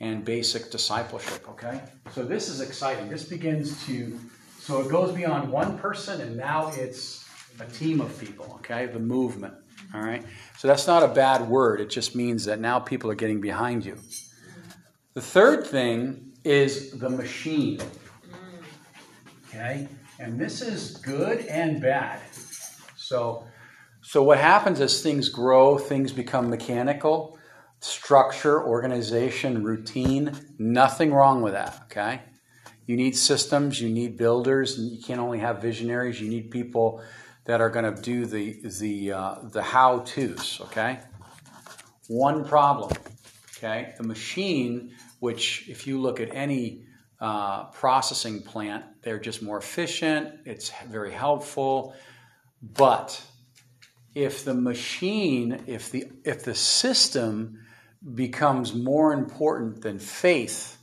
and 0.00 0.24
basic 0.24 0.70
discipleship, 0.70 1.46
okay? 1.50 1.82
So 2.12 2.24
this 2.24 2.48
is 2.48 2.62
exciting. 2.62 3.10
This 3.10 3.24
begins 3.24 3.86
to, 3.86 4.18
so 4.58 4.80
it 4.80 4.88
goes 4.88 5.14
beyond 5.14 5.52
one 5.52 5.76
person, 5.78 6.22
and 6.22 6.34
now 6.34 6.68
it's 6.68 7.28
a 7.60 7.66
team 7.66 8.00
of 8.00 8.18
people, 8.18 8.58
okay? 8.60 8.86
The 8.86 9.00
movement, 9.00 9.52
all 9.94 10.00
right? 10.00 10.24
So 10.58 10.68
that's 10.68 10.86
not 10.86 11.02
a 11.02 11.08
bad 11.08 11.48
word. 11.48 11.80
It 11.80 11.90
just 11.90 12.14
means 12.14 12.44
that 12.46 12.60
now 12.60 12.78
people 12.78 13.10
are 13.10 13.14
getting 13.14 13.40
behind 13.40 13.84
you. 13.84 13.98
The 15.14 15.20
third 15.20 15.66
thing 15.66 16.32
is 16.44 16.92
the 16.92 17.10
machine, 17.10 17.80
okay? 19.48 19.88
And 20.18 20.38
this 20.38 20.62
is 20.62 20.96
good 20.98 21.46
and 21.46 21.80
bad. 21.80 22.20
So, 22.96 23.46
so 24.02 24.22
what 24.22 24.38
happens 24.38 24.80
as 24.80 25.02
things 25.02 25.28
grow, 25.28 25.78
things 25.78 26.12
become 26.12 26.50
mechanical, 26.50 27.38
structure, 27.80 28.62
organization, 28.62 29.62
routine, 29.64 30.32
nothing 30.58 31.12
wrong 31.12 31.42
with 31.42 31.52
that, 31.54 31.80
okay? 31.84 32.22
You 32.86 32.96
need 32.96 33.16
systems, 33.16 33.80
you 33.80 33.88
need 33.88 34.16
builders, 34.16 34.78
and 34.78 34.92
you 34.92 35.02
can't 35.02 35.20
only 35.20 35.38
have 35.40 35.60
visionaries, 35.60 36.20
you 36.20 36.28
need 36.28 36.50
people 36.50 37.02
that 37.46 37.60
are 37.60 37.70
going 37.70 37.94
to 37.94 38.00
do 38.00 38.26
the 38.26 38.60
the 38.80 39.12
uh, 39.12 39.34
the 39.50 39.62
how-tos, 39.62 40.60
okay? 40.62 41.00
One 42.08 42.44
problem, 42.44 42.92
okay? 43.56 43.94
The 43.96 44.04
machine, 44.04 44.94
which 45.20 45.68
if 45.68 45.86
you 45.86 46.00
look 46.00 46.20
at 46.20 46.34
any 46.34 46.84
uh, 47.20 47.64
processing 47.66 48.42
plant, 48.42 48.84
they're 49.02 49.18
just 49.18 49.42
more 49.42 49.58
efficient, 49.58 50.40
it's 50.44 50.70
very 50.88 51.12
helpful, 51.12 51.94
but 52.62 53.22
if 54.14 54.44
the 54.44 54.54
machine, 54.54 55.62
if 55.66 55.90
the 55.90 56.06
if 56.24 56.44
the 56.44 56.54
system 56.54 57.60
becomes 58.14 58.74
more 58.74 59.12
important 59.12 59.82
than 59.82 59.98
faith, 59.98 60.78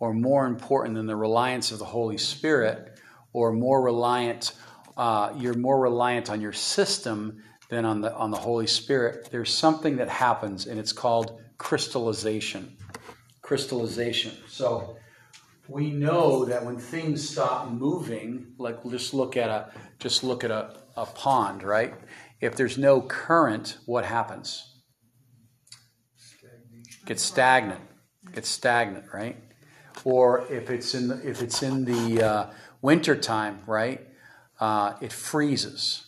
or 0.00 0.12
more 0.12 0.46
important 0.46 0.94
than 0.94 1.06
the 1.06 1.16
reliance 1.16 1.72
of 1.72 1.78
the 1.78 1.84
Holy 1.84 2.18
Spirit, 2.18 2.98
or 3.32 3.52
more 3.52 3.82
reliant, 3.82 4.52
uh, 4.98 5.32
you're 5.38 5.54
more 5.54 5.80
reliant 5.80 6.28
on 6.28 6.40
your 6.40 6.52
system 6.52 7.40
than 7.70 7.84
on 7.84 8.00
the 8.00 8.12
on 8.14 8.30
the 8.30 8.36
Holy 8.36 8.66
Spirit. 8.66 9.28
There's 9.30 9.54
something 9.54 9.96
that 9.96 10.08
happens, 10.08 10.66
and 10.66 10.78
it's 10.78 10.92
called 10.92 11.40
crystallization. 11.56 12.76
Crystallization. 13.40 14.32
So 14.48 14.96
we 15.68 15.92
know 15.92 16.44
that 16.46 16.64
when 16.64 16.78
things 16.78 17.28
stop 17.28 17.70
moving, 17.70 18.54
like 18.58 18.82
just 18.90 19.14
look 19.14 19.36
at 19.36 19.48
a 19.48 19.70
just 20.00 20.24
look 20.24 20.42
at 20.42 20.50
a, 20.50 20.80
a 20.96 21.06
pond, 21.06 21.62
right? 21.62 21.94
If 22.40 22.56
there's 22.56 22.76
no 22.76 23.00
current, 23.00 23.78
what 23.86 24.04
happens? 24.04 24.64
Gets 27.06 27.22
stagnant. 27.22 27.80
Gets 28.32 28.48
stagnant, 28.48 29.06
right? 29.14 29.36
Or 30.04 30.46
if 30.50 30.70
it's 30.70 30.94
in 30.94 31.08
the, 31.08 31.28
if 31.28 31.42
it's 31.42 31.62
in 31.62 31.84
the 31.84 32.22
uh, 32.22 32.50
winter 32.82 33.16
time, 33.16 33.60
right? 33.66 34.07
Uh, 34.60 34.94
it 35.00 35.12
freezes. 35.12 36.06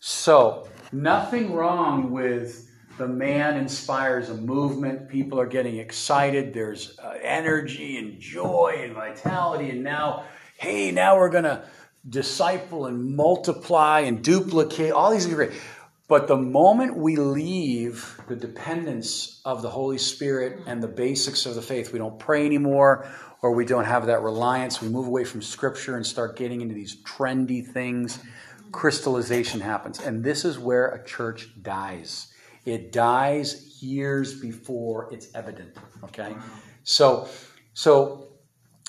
So 0.00 0.68
nothing 0.92 1.52
wrong 1.52 2.10
with 2.10 2.70
the 2.98 3.08
man 3.08 3.56
inspires 3.56 4.28
a 4.28 4.34
movement. 4.34 5.08
People 5.08 5.40
are 5.40 5.46
getting 5.46 5.78
excited. 5.78 6.52
There's 6.52 6.98
uh, 6.98 7.14
energy 7.22 7.96
and 7.96 8.18
joy 8.20 8.80
and 8.82 8.94
vitality. 8.94 9.70
And 9.70 9.82
now, 9.82 10.24
hey, 10.56 10.90
now 10.90 11.16
we're 11.16 11.30
gonna 11.30 11.64
disciple 12.08 12.86
and 12.86 13.16
multiply 13.16 14.00
and 14.00 14.22
duplicate. 14.22 14.92
All 14.92 15.10
these 15.10 15.26
are 15.26 15.34
great. 15.34 15.52
But 16.08 16.26
the 16.26 16.38
moment 16.38 16.96
we 16.96 17.16
leave 17.16 18.18
the 18.28 18.34
dependence 18.34 19.42
of 19.44 19.60
the 19.60 19.68
Holy 19.68 19.98
Spirit 19.98 20.60
and 20.66 20.82
the 20.82 20.88
basics 20.88 21.44
of 21.44 21.54
the 21.54 21.60
faith, 21.60 21.92
we 21.92 21.98
don't 21.98 22.18
pray 22.18 22.46
anymore 22.46 23.06
or 23.42 23.52
we 23.52 23.66
don't 23.66 23.84
have 23.84 24.06
that 24.06 24.22
reliance. 24.22 24.80
We 24.80 24.88
move 24.88 25.06
away 25.06 25.24
from 25.24 25.42
Scripture 25.42 25.96
and 25.96 26.06
start 26.06 26.36
getting 26.36 26.62
into 26.62 26.74
these 26.74 26.96
trendy 27.02 27.64
things. 27.64 28.20
Crystallization 28.72 29.60
happens. 29.60 30.00
And 30.00 30.24
this 30.24 30.46
is 30.46 30.58
where 30.58 30.88
a 30.88 31.04
church 31.04 31.50
dies. 31.62 32.32
It 32.64 32.90
dies 32.90 33.82
years 33.82 34.40
before 34.40 35.12
it's 35.12 35.28
evident. 35.34 35.76
Okay? 36.04 36.34
So, 36.84 37.28
so 37.74 38.28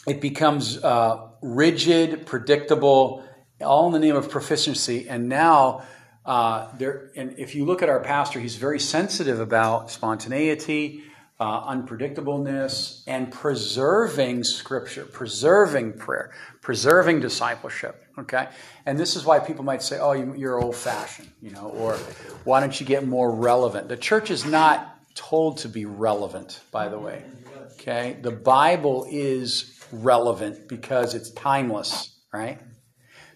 it 0.08 0.22
becomes 0.22 0.82
uh, 0.82 1.28
rigid, 1.42 2.26
predictable, 2.26 3.26
all 3.62 3.88
in 3.88 3.92
the 3.94 4.00
name 4.00 4.16
of 4.16 4.30
proficiency. 4.30 5.10
And 5.10 5.28
now, 5.28 5.84
uh, 6.30 6.68
there, 6.78 7.10
and 7.16 7.40
if 7.40 7.56
you 7.56 7.66
look 7.66 7.82
at 7.82 7.90
our 7.90 8.00
pastor, 8.00 8.40
he's 8.40 8.56
very 8.56 8.80
sensitive 8.80 9.40
about 9.40 9.90
spontaneity, 9.90 11.02
uh, 11.40 11.74
unpredictableness, 11.74 13.02
and 13.08 13.32
preserving 13.32 14.44
scripture, 14.44 15.06
preserving 15.06 15.94
prayer, 15.94 16.32
preserving 16.62 17.20
discipleship. 17.20 18.06
Okay, 18.20 18.48
and 18.86 19.00
this 19.00 19.16
is 19.16 19.26
why 19.26 19.40
people 19.40 19.66
might 19.66 19.82
say, 19.82 19.98
"Oh, 19.98 20.12
you're 20.12 20.62
old-fashioned," 20.62 21.32
you 21.42 21.50
know, 21.50 21.74
or 21.76 21.96
"Why 22.44 22.60
don't 22.60 22.80
you 22.80 22.86
get 22.86 23.08
more 23.08 23.34
relevant?" 23.34 23.90
The 23.90 23.98
church 23.98 24.30
is 24.30 24.46
not 24.46 24.98
told 25.16 25.58
to 25.60 25.68
be 25.68 25.86
relevant, 25.86 26.60
by 26.72 26.90
the 26.90 27.00
way. 27.00 27.24
Okay, 27.74 28.18
the 28.22 28.30
Bible 28.30 29.08
is 29.10 29.84
relevant 29.92 30.68
because 30.68 31.16
it's 31.16 31.32
timeless, 31.32 32.14
right? 32.32 32.60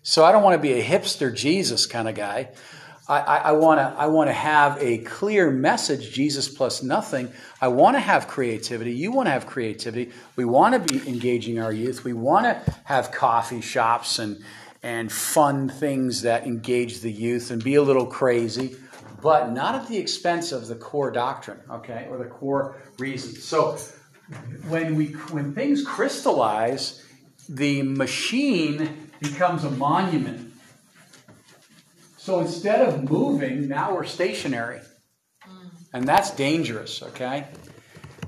So 0.03 0.25
I 0.25 0.31
don't 0.33 0.43
want 0.43 0.61
to 0.61 0.61
be 0.61 0.73
a 0.73 0.83
hipster 0.83 1.33
Jesus 1.33 1.85
kind 1.85 2.09
of 2.09 2.13
guy. 2.13 2.49
I, 3.07 3.51
want 3.51 3.79
to 3.79 3.99
I 3.99 4.07
want 4.07 4.29
to 4.29 4.33
have 4.33 4.81
a 4.81 4.99
clear 4.99 5.51
message, 5.51 6.11
Jesus 6.11 6.47
plus 6.47 6.81
nothing. 6.81 7.31
I 7.59 7.67
want 7.67 7.97
to 7.97 7.99
have 7.99 8.27
creativity. 8.27 8.93
You 8.93 9.11
want 9.11 9.27
to 9.27 9.31
have 9.31 9.45
creativity. 9.45 10.11
We 10.37 10.45
want 10.45 10.73
to 10.73 10.93
be 10.93 11.07
engaging 11.09 11.59
our 11.59 11.73
youth. 11.73 12.05
We 12.05 12.13
want 12.13 12.45
to 12.45 12.75
have 12.85 13.11
coffee 13.11 13.61
shops 13.61 14.19
and 14.19 14.41
and 14.81 15.11
fun 15.11 15.69
things 15.69 16.21
that 16.23 16.45
engage 16.45 16.99
the 17.01 17.11
youth 17.11 17.51
and 17.51 17.63
be 17.63 17.75
a 17.75 17.81
little 17.81 18.05
crazy, 18.05 18.75
but 19.21 19.51
not 19.51 19.75
at 19.75 19.87
the 19.87 19.97
expense 19.97 20.51
of 20.51 20.67
the 20.67 20.75
core 20.75 21.09
doctrine, 21.09 21.59
okay, 21.69 22.07
or 22.09 22.17
the 22.17 22.25
core 22.25 22.81
reasons. 22.99 23.43
So 23.43 23.77
when 24.69 24.95
we 24.95 25.07
when 25.31 25.53
things 25.53 25.83
crystallize, 25.83 27.05
the 27.49 27.81
machine 27.81 29.11
becomes 29.19 29.65
a 29.65 29.71
monument 29.71 30.52
So 32.23 32.39
instead 32.39 32.87
of 32.87 33.09
moving, 33.11 33.67
now 33.67 33.93
we're 33.93 34.05
stationary. 34.05 34.79
And 35.91 36.07
that's 36.07 36.31
dangerous, 36.31 37.03
okay? 37.03 37.47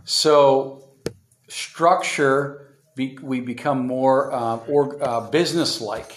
So 0.04 0.84
structure, 1.48 2.76
we 2.98 3.40
become 3.40 3.88
more 3.88 4.34
uh, 4.34 4.58
or, 4.68 5.02
uh, 5.02 5.30
business-like. 5.30 6.14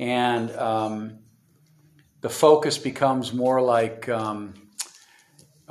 And 0.00 0.50
um, 0.52 1.18
the 2.22 2.30
focus 2.30 2.78
becomes 2.78 3.34
more 3.34 3.60
like, 3.60 4.08
um, 4.08 4.54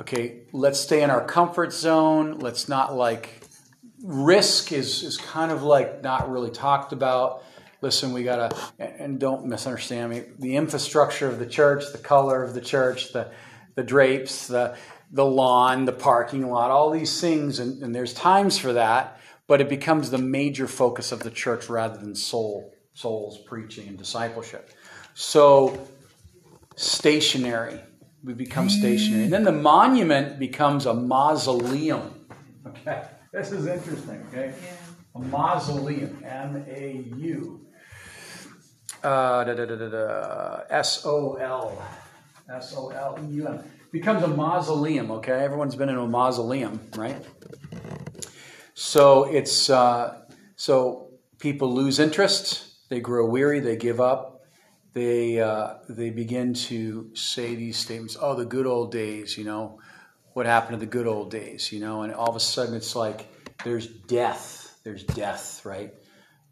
okay, 0.02 0.42
let's 0.52 0.78
stay 0.78 1.02
in 1.02 1.10
our 1.10 1.24
comfort 1.24 1.72
zone. 1.72 2.38
Let's 2.38 2.68
not 2.68 2.94
like, 2.94 3.42
risk 4.04 4.70
is, 4.70 5.02
is 5.02 5.16
kind 5.16 5.50
of 5.50 5.64
like 5.64 6.00
not 6.00 6.30
really 6.30 6.52
talked 6.52 6.92
about 6.92 7.42
listen, 7.80 8.12
we 8.12 8.22
got 8.22 8.50
to, 8.50 8.56
and 8.78 9.18
don't 9.18 9.46
misunderstand 9.46 10.10
me, 10.10 10.22
the 10.38 10.56
infrastructure 10.56 11.28
of 11.28 11.38
the 11.38 11.46
church, 11.46 11.84
the 11.92 11.98
color 11.98 12.42
of 12.42 12.54
the 12.54 12.60
church, 12.60 13.12
the, 13.12 13.30
the 13.74 13.82
drapes, 13.82 14.46
the, 14.46 14.76
the 15.10 15.24
lawn, 15.24 15.84
the 15.84 15.92
parking 15.92 16.50
lot, 16.50 16.70
all 16.70 16.90
these 16.90 17.20
things, 17.20 17.58
and, 17.58 17.82
and 17.82 17.94
there's 17.94 18.14
times 18.14 18.58
for 18.58 18.72
that, 18.72 19.20
but 19.46 19.60
it 19.60 19.68
becomes 19.68 20.10
the 20.10 20.18
major 20.18 20.66
focus 20.66 21.12
of 21.12 21.20
the 21.20 21.30
church 21.30 21.68
rather 21.68 21.98
than 21.98 22.14
soul, 22.14 22.74
souls 22.94 23.38
preaching 23.46 23.88
and 23.88 23.98
discipleship. 23.98 24.70
So, 25.14 25.86
stationary. 26.76 27.80
We 28.24 28.32
become 28.32 28.70
stationary. 28.70 29.24
And 29.24 29.32
then 29.32 29.44
the 29.44 29.52
monument 29.52 30.38
becomes 30.38 30.86
a 30.86 30.94
mausoleum. 30.94 32.26
Okay, 32.66 33.04
this 33.32 33.52
is 33.52 33.66
interesting, 33.66 34.26
okay? 34.28 34.54
Yeah. 34.62 34.76
A 35.16 35.18
mausoleum, 35.20 36.24
M 36.24 36.64
A 36.66 37.04
U 37.16 37.63
uh, 39.04 39.44
da, 39.44 39.54
da, 39.54 39.64
da, 39.66 39.88
da, 39.88 40.60
S 40.70 41.04
O 41.04 41.34
L, 41.34 41.80
S 42.50 42.74
O 42.76 42.88
L 42.88 43.18
E 43.22 43.34
U 43.34 43.46
M, 43.46 43.62
becomes 43.92 44.22
a 44.22 44.28
mausoleum. 44.28 45.10
Okay, 45.12 45.44
everyone's 45.44 45.76
been 45.76 45.88
in 45.88 45.96
a 45.96 46.06
mausoleum, 46.06 46.80
right? 46.96 47.22
So 48.74 49.24
it's 49.24 49.70
uh, 49.70 50.22
so 50.56 51.10
people 51.38 51.72
lose 51.72 51.98
interest, 51.98 52.88
they 52.88 53.00
grow 53.00 53.26
weary, 53.26 53.60
they 53.60 53.76
give 53.76 54.00
up, 54.00 54.42
they 54.94 55.40
uh, 55.40 55.74
they 55.88 56.10
begin 56.10 56.54
to 56.54 57.10
say 57.14 57.54
these 57.54 57.76
statements. 57.76 58.16
Oh, 58.20 58.34
the 58.34 58.46
good 58.46 58.66
old 58.66 58.90
days, 58.90 59.36
you 59.36 59.44
know, 59.44 59.80
what 60.32 60.46
happened 60.46 60.80
to 60.80 60.86
the 60.86 60.90
good 60.90 61.06
old 61.06 61.30
days, 61.30 61.70
you 61.70 61.80
know, 61.80 62.02
and 62.02 62.14
all 62.14 62.28
of 62.28 62.36
a 62.36 62.40
sudden 62.40 62.74
it's 62.74 62.96
like 62.96 63.26
there's 63.64 63.86
death, 63.86 64.78
there's 64.82 65.04
death, 65.04 65.64
right? 65.64 65.92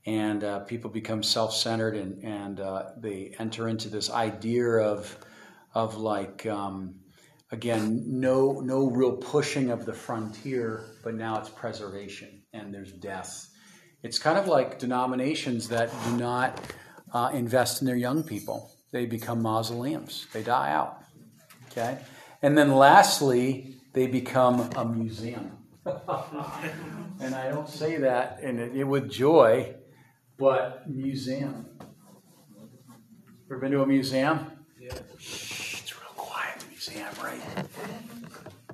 And 0.07 0.43
uh, 0.43 0.61
people 0.61 0.91
become 0.91 1.23
self-centered 1.23 1.95
and, 1.95 2.23
and 2.25 2.61
uh, 2.61 2.91
they 2.99 3.35
enter 3.39 3.69
into 3.69 3.89
this 3.89 4.11
idea 4.11 4.67
of 4.67 5.17
of 5.75 5.97
like 5.97 6.45
um, 6.47 6.95
again 7.51 8.03
no 8.07 8.61
no 8.61 8.91
real 8.91 9.13
pushing 9.13 9.71
of 9.71 9.87
the 9.87 9.93
frontier 9.93 10.85
but 11.05 11.15
now 11.15 11.39
it's 11.39 11.49
preservation 11.49 12.43
and 12.53 12.75
there's 12.75 12.93
death. 12.93 13.49
It's 14.03 14.19
kind 14.19 14.37
of 14.37 14.49
like 14.49 14.79
denominations 14.79 15.69
that 15.69 15.91
do 16.05 16.17
not 16.17 16.61
uh, 17.13 17.31
invest 17.33 17.81
in 17.81 17.87
their 17.87 17.97
young 17.97 18.23
people. 18.25 18.71
They 18.91 19.07
become 19.07 19.41
mausoleums. 19.41 20.27
They 20.33 20.43
die 20.43 20.73
out. 20.73 20.99
Okay? 21.71 21.99
And 22.43 22.59
then 22.59 22.73
lastly 22.73 23.77
they 23.93 24.07
become 24.07 24.71
a 24.77 24.85
museum. 24.85 25.59
And 27.21 27.37
i 27.37 27.49
don't 27.49 27.69
say 27.69 27.99
that 27.99 28.41
in 28.43 28.59
it, 28.59 28.83
with 28.83 29.09
joy 29.09 29.77
but 30.43 30.91
museum. 30.91 31.65
Ever 33.49 33.61
been 33.61 33.71
to 33.71 33.83
a 33.83 33.87
museum? 33.87 34.51
Yeah. 34.77 34.93
Shh, 35.17 35.83
it's 35.83 35.97
real 35.97 36.11
quiet 36.17 36.65
museum, 36.69 37.07
right? 37.23 37.41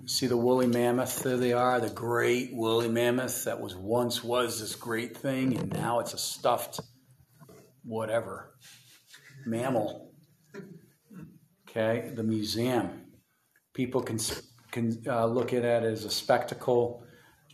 See 0.06 0.26
the 0.26 0.38
woolly 0.38 0.66
mammoth, 0.66 1.22
there 1.22 1.36
they 1.36 1.52
are, 1.52 1.78
the 1.78 1.90
great 1.90 2.54
woolly 2.54 2.88
mammoth 2.88 3.44
that 3.44 3.60
was 3.60 3.76
once 3.76 4.24
was 4.24 4.60
this 4.60 4.74
great 4.76 5.14
thing, 5.14 5.58
and 5.58 5.70
now 5.70 6.00
it's 6.00 6.14
a 6.14 6.18
stuffed 6.18 6.80
whatever 7.84 8.54
mammal. 9.44 10.14
Okay, 11.68 12.12
the 12.14 12.22
museum. 12.22 13.02
People 13.74 14.00
can 14.00 14.18
can 14.72 15.02
uh, 15.06 15.26
look 15.26 15.52
at 15.52 15.66
it 15.66 15.82
as 15.84 16.06
a 16.06 16.10
spectacle. 16.10 17.04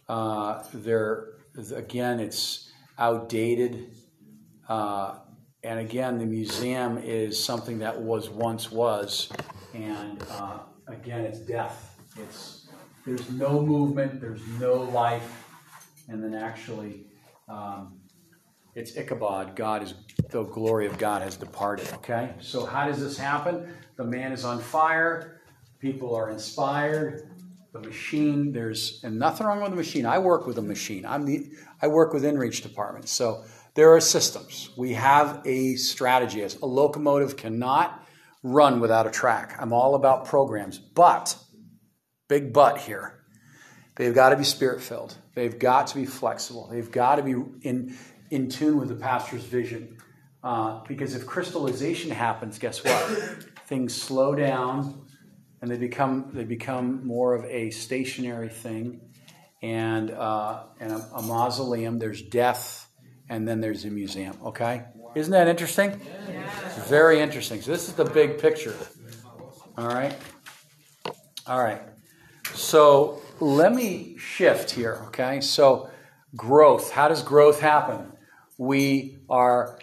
Uh, 0.09 0.63
there, 0.73 1.31
again, 1.75 2.21
it's 2.21 2.71
outdated. 2.97 3.91
Uh, 4.69 5.19
and 5.63 5.81
again, 5.81 6.19
the 6.19 6.27
museum 6.27 6.99
is 6.99 7.43
something 7.43 7.79
that 7.79 7.99
was 7.99 8.29
once 8.29 8.71
was, 8.71 9.31
and 9.73 10.23
uh, 10.31 10.59
again, 10.89 11.23
it's 11.23 11.39
death. 11.39 11.97
It's 12.19 12.69
there's 13.07 13.31
no 13.31 13.61
movement, 13.61 14.21
there's 14.21 14.47
no 14.61 14.75
life, 14.75 15.47
and 16.09 16.23
then 16.23 16.35
actually, 16.35 17.07
um, 17.49 17.99
it's 18.75 18.97
Ichabod. 18.97 19.57
God 19.57 19.83
is 19.83 19.95
the 20.31 20.45
glory 20.45 20.87
of 20.87 20.99
God 20.99 21.23
has 21.23 21.37
departed. 21.37 21.91
Okay, 21.95 22.33
so 22.41 22.67
how 22.67 22.87
does 22.87 23.01
this 23.01 23.17
happen? 23.17 23.73
The 23.97 24.05
man 24.05 24.33
is 24.33 24.45
on 24.45 24.61
fire. 24.61 25.41
People 25.81 26.15
are 26.15 26.31
inspired 26.31 27.31
the 27.75 27.81
machine 27.81 28.53
there's 28.53 29.03
and 29.03 29.19
nothing 29.19 29.45
wrong 29.47 29.61
with 29.61 29.71
the 29.71 29.77
machine 29.77 30.07
i 30.07 30.17
work 30.17 30.47
with 30.47 30.57
a 30.59 30.63
machine 30.63 31.05
i'm 31.05 31.27
the 31.27 31.51
i 31.83 31.89
work 31.89 32.13
with 32.15 32.23
inreach 32.23 32.63
departments 32.63 33.11
so 33.11 33.43
there 33.75 33.95
are 33.95 34.01
systems. 34.01 34.71
We 34.77 34.95
have 34.95 35.43
a 35.45 35.77
strategy. 35.77 36.43
A 36.43 36.67
locomotive 36.67 37.37
cannot 37.37 38.07
run 38.43 38.81
without 38.81 39.07
a 39.07 39.11
track. 39.11 39.57
I'm 39.59 39.73
all 39.73 39.95
about 39.95 40.27
programs 40.27 40.79
but 40.79 41.37
big 42.29 42.53
but 42.53 42.79
here. 42.79 43.21
They've 43.97 44.15
got 44.15 44.31
to 44.31 44.37
be 44.37 44.45
spirit 44.45 44.81
filled 44.81 45.17
they've 45.35 45.59
got 45.59 45.89
to 45.89 45.97
be 45.97 46.07
flexible. 46.07 46.69
They've 46.71 46.91
got 46.91 47.17
to 47.17 47.23
be 47.23 47.35
in 47.63 47.97
in 48.31 48.49
tune 48.49 48.79
with 48.79 48.89
the 48.89 48.95
pastor's 48.95 49.45
vision. 49.45 49.99
Uh, 50.43 50.83
because 50.87 51.15
if 51.15 51.27
crystallization 51.27 52.11
happens 52.11 52.59
guess 52.59 52.85
what? 52.85 53.09
Things 53.67 53.95
slow 53.95 54.35
down 54.35 55.07
and 55.61 55.71
they 55.71 55.79
become 55.79 56.31
they 56.33 56.45
become 56.45 57.07
more 57.07 57.35
of 57.35 57.45
a 57.47 57.71
stationary 57.71 58.49
thing, 58.49 59.01
and 59.63 60.11
uh, 60.11 60.65
and 60.81 60.93
a, 60.93 61.09
a, 61.15 61.23
mausoleum. 61.23 61.99
There's 61.99 62.23
death, 62.23 62.84
and 63.29 63.47
then 63.47 63.61
there's 63.61 63.85
a 63.85 63.91
museum. 63.91 64.37
Okay, 64.45 64.85
isn't 65.15 65.33
that 65.33 65.49
interesting? 65.49 66.01
Very 66.89 67.21
interesting. 67.21 67.63
So 67.63 67.71
this 67.71 67.89
is 67.89 67.95
the 67.95 68.05
big 68.05 68.39
picture. 68.39 68.75
All 69.77 69.89
right, 69.89 70.17
all 71.47 71.63
right. 71.63 71.83
So 72.55 73.23
let 73.41 73.75
me 73.75 74.17
shift 74.19 74.71
here. 74.71 75.01
Okay, 75.07 75.41
so 75.41 75.91
growth. 76.37 76.91
How 76.93 77.09
does 77.09 77.23
growth 77.23 77.61
happen? 77.61 78.13
We 78.59 79.19
are 79.29 79.79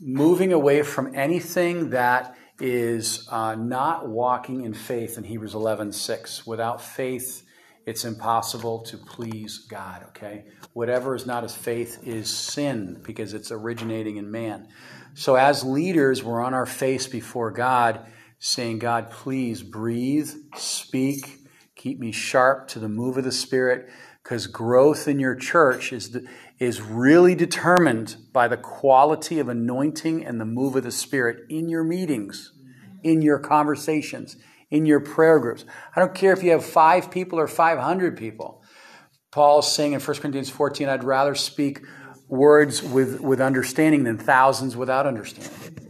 moving 0.00 0.52
away 0.52 0.82
from 0.82 1.14
anything 1.14 1.90
that 1.90 2.36
is 2.60 3.26
uh, 3.30 3.54
not 3.54 4.08
walking 4.08 4.64
in 4.64 4.74
faith 4.74 5.16
in 5.16 5.24
Hebrews 5.24 5.54
11 5.54 5.92
6. 5.92 6.46
Without 6.46 6.82
faith, 6.82 7.42
it's 7.90 8.04
impossible 8.04 8.78
to 8.84 8.96
please 8.96 9.58
God, 9.58 10.04
okay? 10.10 10.44
Whatever 10.74 11.16
is 11.16 11.26
not 11.26 11.42
as 11.42 11.56
faith 11.56 11.98
is 12.06 12.30
sin 12.30 13.00
because 13.04 13.34
it's 13.34 13.50
originating 13.50 14.16
in 14.16 14.30
man. 14.30 14.68
So, 15.14 15.34
as 15.34 15.64
leaders, 15.64 16.22
we're 16.22 16.40
on 16.40 16.54
our 16.54 16.66
face 16.66 17.08
before 17.08 17.50
God, 17.50 18.06
saying, 18.38 18.78
God, 18.78 19.10
please 19.10 19.64
breathe, 19.64 20.30
speak, 20.54 21.40
keep 21.74 21.98
me 21.98 22.12
sharp 22.12 22.68
to 22.68 22.78
the 22.78 22.88
move 22.88 23.16
of 23.16 23.24
the 23.24 23.32
Spirit, 23.32 23.90
because 24.22 24.46
growth 24.46 25.08
in 25.08 25.18
your 25.18 25.34
church 25.34 25.92
is, 25.92 26.16
is 26.60 26.80
really 26.80 27.34
determined 27.34 28.18
by 28.32 28.46
the 28.46 28.56
quality 28.56 29.40
of 29.40 29.48
anointing 29.48 30.24
and 30.24 30.40
the 30.40 30.44
move 30.44 30.76
of 30.76 30.84
the 30.84 30.92
Spirit 30.92 31.44
in 31.48 31.68
your 31.68 31.82
meetings, 31.82 32.52
in 33.02 33.20
your 33.20 33.40
conversations, 33.40 34.36
in 34.70 34.86
your 34.86 35.00
prayer 35.00 35.38
groups. 35.38 35.64
I 35.94 36.00
don't 36.00 36.14
care 36.14 36.32
if 36.32 36.42
you 36.42 36.52
have 36.52 36.64
five 36.64 37.10
people 37.10 37.38
or 37.38 37.48
500 37.48 38.16
people. 38.16 38.62
Paul's 39.30 39.72
saying 39.72 39.92
in 39.92 40.00
1 40.00 40.16
Corinthians 40.18 40.50
14, 40.50 40.88
I'd 40.88 41.04
rather 41.04 41.34
speak 41.34 41.80
words 42.28 42.82
with, 42.82 43.20
with 43.20 43.40
understanding 43.40 44.04
than 44.04 44.18
thousands 44.18 44.76
without 44.76 45.06
understanding. 45.06 45.80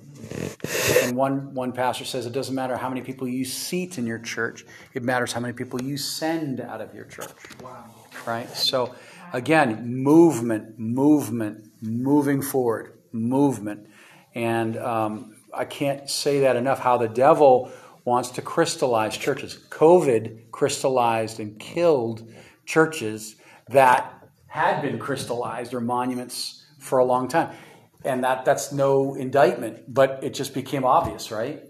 And 1.02 1.16
one, 1.16 1.54
one 1.54 1.72
pastor 1.72 2.04
says 2.04 2.26
it 2.26 2.32
doesn't 2.32 2.54
matter 2.54 2.76
how 2.76 2.88
many 2.88 3.02
people 3.02 3.28
you 3.28 3.44
seat 3.44 3.98
in 3.98 4.06
your 4.06 4.18
church, 4.18 4.64
it 4.94 5.02
matters 5.02 5.32
how 5.32 5.40
many 5.40 5.52
people 5.52 5.82
you 5.82 5.96
send 5.96 6.60
out 6.60 6.80
of 6.80 6.94
your 6.94 7.04
church. 7.04 7.30
Wow. 7.62 7.84
Right? 8.26 8.48
So, 8.50 8.94
again, 9.32 10.02
movement, 10.02 10.78
movement, 10.78 11.70
moving 11.82 12.42
forward, 12.42 12.98
movement. 13.12 13.88
And 14.34 14.76
um, 14.78 15.36
I 15.52 15.64
can't 15.64 16.08
say 16.08 16.40
that 16.40 16.56
enough 16.56 16.78
how 16.78 16.98
the 16.98 17.08
devil 17.08 17.72
wants 18.04 18.30
to 18.30 18.42
crystallize 18.42 19.16
churches. 19.16 19.58
COVID 19.70 20.50
crystallized 20.50 21.40
and 21.40 21.58
killed 21.58 22.30
churches 22.66 23.36
that 23.68 24.28
had 24.48 24.82
been 24.82 24.98
crystallized 24.98 25.74
or 25.74 25.80
monuments 25.80 26.64
for 26.78 26.98
a 26.98 27.04
long 27.04 27.28
time. 27.28 27.54
And 28.04 28.24
that, 28.24 28.44
that's 28.44 28.72
no 28.72 29.14
indictment, 29.14 29.92
but 29.92 30.20
it 30.22 30.34
just 30.34 30.54
became 30.54 30.84
obvious, 30.84 31.30
right? 31.30 31.62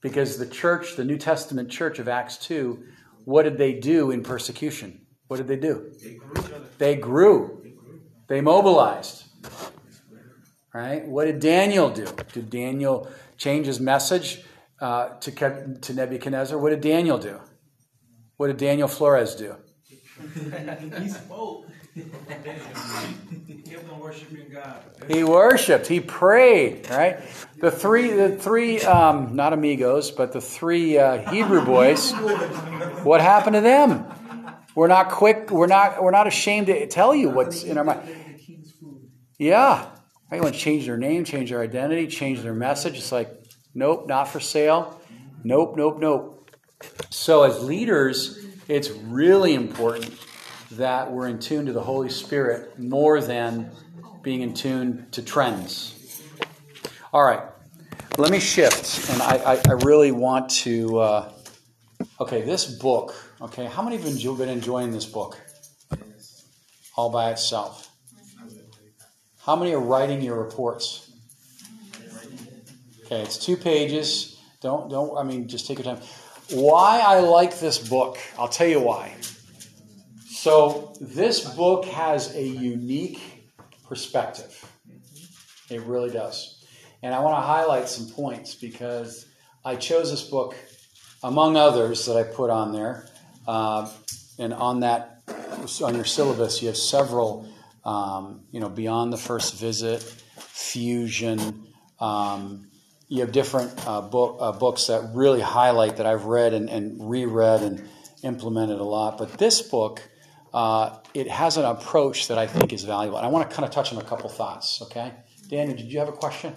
Because 0.00 0.38
the 0.38 0.46
church, 0.46 0.96
the 0.96 1.04
New 1.04 1.18
Testament 1.18 1.70
church 1.70 1.98
of 1.98 2.08
Acts 2.08 2.38
2, 2.38 2.82
what 3.24 3.42
did 3.42 3.58
they 3.58 3.74
do 3.74 4.10
in 4.10 4.22
persecution? 4.22 5.06
What 5.28 5.36
did 5.36 5.48
they 5.48 5.56
do? 5.56 5.92
They 6.78 6.96
grew. 6.96 7.62
They 8.28 8.40
mobilized. 8.40 9.24
Right? 10.72 11.06
What 11.06 11.26
did 11.26 11.40
Daniel 11.40 11.90
do? 11.90 12.06
Did 12.32 12.50
Daniel 12.50 13.08
change 13.36 13.66
his 13.66 13.80
message 13.80 14.42
uh, 14.84 15.08
to, 15.20 15.78
to 15.80 15.94
Nebuchadnezzar? 15.94 16.58
What 16.58 16.68
did 16.68 16.82
Daniel 16.82 17.16
do? 17.16 17.40
What 18.36 18.48
did 18.48 18.58
Daniel 18.58 18.86
Flores 18.86 19.34
do? 19.34 19.56
he 21.00 21.08
spoke. 21.08 21.66
Kept 21.96 23.90
on 23.90 23.98
worshiping 23.98 24.50
God. 24.52 24.82
He 25.08 25.24
worshipped. 25.24 25.86
He 25.86 26.00
prayed. 26.00 26.90
Right. 26.90 27.18
The 27.60 27.70
three, 27.70 28.10
the 28.10 28.36
three, 28.36 28.82
um, 28.82 29.34
not 29.34 29.54
amigos, 29.54 30.10
but 30.10 30.32
the 30.32 30.40
three 30.40 30.98
uh, 30.98 31.30
Hebrew 31.30 31.64
boys. 31.64 32.12
What 33.04 33.22
happened 33.22 33.54
to 33.54 33.62
them? 33.62 34.04
We're 34.74 34.88
not 34.88 35.08
quick. 35.08 35.50
We're 35.50 35.66
not. 35.66 36.02
We're 36.02 36.10
not 36.10 36.26
ashamed 36.26 36.66
to 36.66 36.86
tell 36.88 37.14
you 37.14 37.30
what's 37.30 37.62
in 37.62 37.78
our 37.78 37.84
mind. 37.84 38.02
Yeah. 39.38 39.86
Right? 40.30 40.36
You 40.36 40.42
want 40.42 40.54
to 40.54 40.60
change 40.60 40.84
their 40.86 40.98
name, 40.98 41.24
change 41.24 41.50
their 41.50 41.62
identity, 41.62 42.06
change 42.08 42.42
their 42.42 42.54
message. 42.54 42.98
It's 42.98 43.12
like, 43.12 43.43
nope, 43.74 44.06
not 44.06 44.28
for 44.28 44.40
sale. 44.40 45.00
Nope, 45.42 45.76
nope, 45.76 45.98
nope. 45.98 46.50
So 47.10 47.42
as 47.42 47.62
leaders, 47.62 48.44
it's 48.68 48.90
really 48.90 49.54
important 49.54 50.10
that 50.72 51.10
we're 51.10 51.28
in 51.28 51.38
tune 51.38 51.66
to 51.66 51.72
the 51.72 51.82
Holy 51.82 52.08
Spirit 52.08 52.78
more 52.78 53.20
than 53.20 53.70
being 54.22 54.40
in 54.40 54.54
tune 54.54 55.06
to 55.12 55.22
trends. 55.22 56.22
All 57.12 57.22
right, 57.22 57.42
let 58.18 58.30
me 58.30 58.40
shift, 58.40 59.10
and 59.10 59.22
I, 59.22 59.54
I, 59.54 59.60
I 59.68 59.72
really 59.84 60.12
want 60.12 60.50
to. 60.50 60.98
Uh, 60.98 61.32
okay, 62.20 62.42
this 62.42 62.64
book. 62.64 63.14
Okay, 63.40 63.66
how 63.66 63.82
many 63.82 63.96
of 63.96 64.04
you 64.04 64.30
have 64.30 64.38
been 64.38 64.48
enjoying 64.48 64.90
this 64.90 65.04
book? 65.04 65.38
All 66.96 67.10
by 67.10 67.30
itself. 67.30 67.90
How 69.44 69.56
many 69.56 69.74
are 69.74 69.80
writing 69.80 70.22
your 70.22 70.42
reports? 70.42 71.03
Okay, 73.04 73.20
it's 73.20 73.36
two 73.36 73.56
pages. 73.56 74.40
Don't 74.62 74.88
don't. 74.88 75.16
I 75.16 75.22
mean, 75.24 75.46
just 75.46 75.66
take 75.66 75.78
your 75.78 75.84
time. 75.84 76.02
Why 76.50 77.00
I 77.00 77.20
like 77.20 77.58
this 77.58 77.78
book? 77.78 78.18
I'll 78.38 78.48
tell 78.48 78.66
you 78.66 78.80
why. 78.80 79.14
So, 80.26 80.94
this 81.00 81.54
book 81.54 81.84
has 81.86 82.34
a 82.34 82.42
unique 82.42 83.20
perspective. 83.88 84.70
It 85.70 85.80
really 85.82 86.10
does. 86.10 86.64
And 87.02 87.14
I 87.14 87.20
want 87.20 87.36
to 87.36 87.40
highlight 87.40 87.88
some 87.88 88.08
points 88.08 88.54
because 88.54 89.26
I 89.64 89.76
chose 89.76 90.10
this 90.10 90.22
book, 90.22 90.54
among 91.22 91.56
others 91.56 92.04
that 92.06 92.16
I 92.16 92.24
put 92.24 92.50
on 92.50 92.72
there. 92.72 93.06
Uh, 93.46 93.90
and 94.38 94.52
on 94.52 94.80
that, 94.80 95.22
on 95.82 95.94
your 95.94 96.04
syllabus, 96.04 96.60
you 96.60 96.68
have 96.68 96.76
several, 96.76 97.48
um, 97.84 98.42
you 98.50 98.60
know, 98.60 98.68
Beyond 98.68 99.12
the 99.12 99.18
First 99.18 99.58
Visit, 99.58 100.02
Fusion. 100.02 101.66
Um, 102.00 102.68
you 103.08 103.20
have 103.20 103.32
different 103.32 103.72
uh, 103.86 104.00
book, 104.00 104.38
uh, 104.40 104.52
books 104.52 104.86
that 104.86 105.10
really 105.14 105.40
highlight 105.40 105.96
that 105.96 106.06
I've 106.06 106.24
read 106.24 106.54
and, 106.54 106.68
and 106.68 107.08
reread 107.08 107.62
and 107.62 107.88
implemented 108.22 108.80
a 108.80 108.84
lot. 108.84 109.18
But 109.18 109.38
this 109.38 109.62
book, 109.62 110.02
uh, 110.52 110.98
it 111.12 111.28
has 111.28 111.56
an 111.56 111.64
approach 111.64 112.28
that 112.28 112.38
I 112.38 112.46
think 112.46 112.72
is 112.72 112.84
valuable. 112.84 113.18
And 113.18 113.26
I 113.26 113.30
want 113.30 113.48
to 113.48 113.54
kind 113.54 113.66
of 113.66 113.74
touch 113.74 113.92
on 113.92 113.98
a 113.98 114.04
couple 114.04 114.28
thoughts, 114.30 114.80
okay? 114.82 115.12
Daniel, 115.48 115.76
did 115.76 115.92
you 115.92 115.98
have 115.98 116.08
a 116.08 116.12
question? 116.12 116.54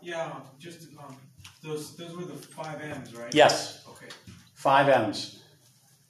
Yeah, 0.00 0.32
just 0.58 0.88
um, 0.98 1.16
those 1.62 1.96
those 1.96 2.16
were 2.16 2.24
the 2.24 2.34
five 2.34 2.80
M's, 2.80 3.14
right? 3.14 3.34
Yes. 3.34 3.84
Okay. 3.88 4.06
Five 4.54 4.88
M's. 4.88 5.42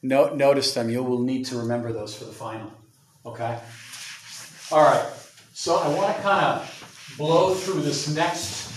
No, 0.03 0.33
notice 0.35 0.75
them. 0.75 0.89
You 0.89 1.03
will 1.03 1.23
need 1.23 1.45
to 1.47 1.59
remember 1.59 1.93
those 1.93 2.17
for 2.17 2.25
the 2.25 2.33
final. 2.33 2.73
Okay? 3.27 3.59
All 4.71 4.85
right. 4.85 5.07
So 5.53 5.77
I 5.77 5.89
want 5.95 6.17
to 6.17 6.23
kind 6.23 6.45
of 6.45 7.15
blow 7.19 7.55
through 7.55 7.83
this 7.83 8.09
next 8.15 8.70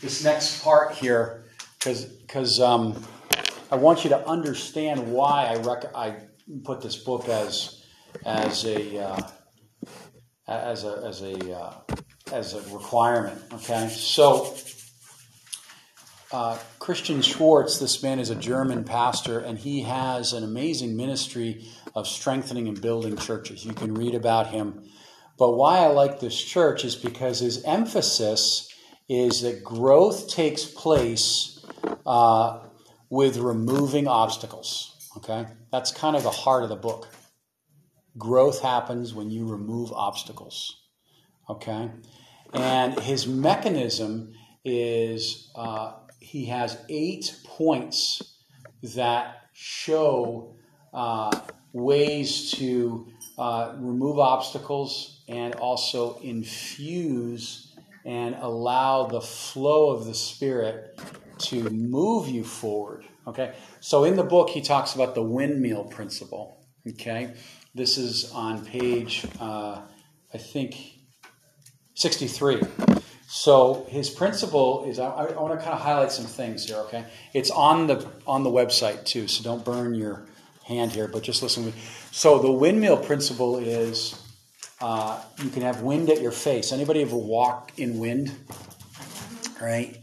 this 0.00 0.24
next 0.24 0.62
part 0.62 0.94
here 0.94 1.44
because 1.78 2.04
because 2.04 2.60
um, 2.60 3.02
I 3.70 3.76
want 3.76 4.04
you 4.04 4.10
to 4.10 4.26
understand 4.26 5.12
why 5.12 5.46
I 5.46 5.56
rec- 5.56 5.94
I 5.94 6.16
put 6.64 6.80
this 6.80 6.96
book 6.96 7.28
as 7.28 7.84
as 8.24 8.64
a 8.64 8.98
uh, 8.98 9.20
as 10.46 10.84
a 10.84 11.02
as 11.06 11.22
a 11.22 11.56
uh, 11.56 11.74
as 12.32 12.54
a 12.54 12.60
requirement. 12.74 13.40
Okay, 13.52 13.88
so 13.88 14.54
uh, 16.30 16.58
Christian 16.78 17.22
Schwarz, 17.22 17.80
this 17.80 18.02
man 18.02 18.18
is 18.18 18.30
a 18.30 18.34
German 18.34 18.84
pastor, 18.84 19.38
and 19.38 19.58
he 19.58 19.82
has 19.82 20.32
an 20.32 20.44
amazing 20.44 20.96
ministry 20.96 21.64
of 21.94 22.06
strengthening 22.06 22.68
and 22.68 22.80
building 22.80 23.16
churches. 23.16 23.64
You 23.64 23.72
can 23.72 23.94
read 23.94 24.14
about 24.14 24.48
him. 24.48 24.84
But 25.38 25.52
why 25.52 25.78
I 25.78 25.86
like 25.86 26.20
this 26.20 26.40
church 26.42 26.84
is 26.84 26.96
because 26.96 27.38
his 27.38 27.62
emphasis 27.64 28.67
is 29.08 29.42
that 29.42 29.64
growth 29.64 30.28
takes 30.28 30.64
place 30.64 31.64
uh, 32.06 32.60
with 33.10 33.38
removing 33.38 34.06
obstacles. 34.06 35.10
Okay? 35.16 35.46
That's 35.72 35.90
kind 35.90 36.16
of 36.16 36.22
the 36.22 36.30
heart 36.30 36.62
of 36.62 36.68
the 36.68 36.76
book. 36.76 37.08
Growth 38.16 38.60
happens 38.60 39.14
when 39.14 39.30
you 39.30 39.46
remove 39.46 39.92
obstacles. 39.92 40.82
Okay? 41.48 41.90
And 42.52 42.98
his 43.00 43.26
mechanism 43.26 44.34
is 44.64 45.50
uh, 45.54 45.94
he 46.20 46.46
has 46.46 46.78
eight 46.88 47.34
points 47.44 48.22
that 48.94 49.44
show 49.52 50.54
uh, 50.92 51.30
ways 51.72 52.52
to 52.52 53.06
uh, 53.38 53.74
remove 53.78 54.18
obstacles 54.18 55.22
and 55.28 55.54
also 55.56 56.18
infuse 56.20 57.67
and 58.08 58.34
allow 58.40 59.04
the 59.04 59.20
flow 59.20 59.90
of 59.90 60.06
the 60.06 60.14
Spirit 60.14 60.98
to 61.36 61.68
move 61.68 62.26
you 62.26 62.42
forward. 62.42 63.04
Okay? 63.26 63.52
So 63.80 64.04
in 64.04 64.16
the 64.16 64.24
book, 64.24 64.48
he 64.48 64.62
talks 64.62 64.94
about 64.94 65.14
the 65.14 65.22
windmill 65.22 65.84
principle. 65.84 66.64
Okay? 66.88 67.34
This 67.74 67.98
is 67.98 68.32
on 68.32 68.64
page, 68.64 69.26
uh, 69.38 69.82
I 70.32 70.38
think, 70.38 70.74
63. 71.96 72.62
So 73.26 73.86
his 73.90 74.08
principle 74.08 74.86
is 74.88 74.98
I, 74.98 75.10
I 75.10 75.32
want 75.38 75.58
to 75.58 75.62
kind 75.62 75.74
of 75.74 75.80
highlight 75.82 76.10
some 76.10 76.24
things 76.24 76.64
here, 76.64 76.78
okay? 76.86 77.04
It's 77.34 77.50
on 77.50 77.88
the 77.88 78.08
on 78.26 78.42
the 78.42 78.48
website 78.48 79.04
too, 79.04 79.28
so 79.28 79.44
don't 79.44 79.62
burn 79.62 79.94
your 79.94 80.26
hand 80.64 80.92
here, 80.92 81.08
but 81.08 81.24
just 81.24 81.42
listen. 81.42 81.74
So 82.10 82.38
the 82.38 82.50
windmill 82.50 82.96
principle 82.96 83.58
is 83.58 84.18
uh, 84.80 85.20
you 85.42 85.50
can 85.50 85.62
have 85.62 85.82
wind 85.82 86.08
at 86.10 86.20
your 86.20 86.32
face. 86.32 86.72
Anybody 86.72 87.02
ever 87.02 87.16
walk 87.16 87.72
in 87.76 87.98
wind? 87.98 88.32
Right? 89.60 89.98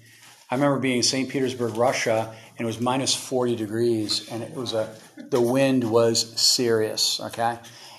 I 0.49 0.55
remember 0.55 0.79
being 0.79 0.97
in 0.97 1.03
St. 1.03 1.29
Petersburg, 1.29 1.75
Russia, 1.75 2.35
and 2.57 2.65
it 2.65 2.67
was 2.67 2.79
minus 2.79 3.15
40 3.15 3.55
degrees, 3.55 4.27
and 4.29 4.43
it 4.43 4.53
was 4.53 4.73
a 4.73 4.93
the 5.17 5.41
wind 5.41 5.89
was 5.89 6.39
serious. 6.39 7.19
Okay, 7.19 7.57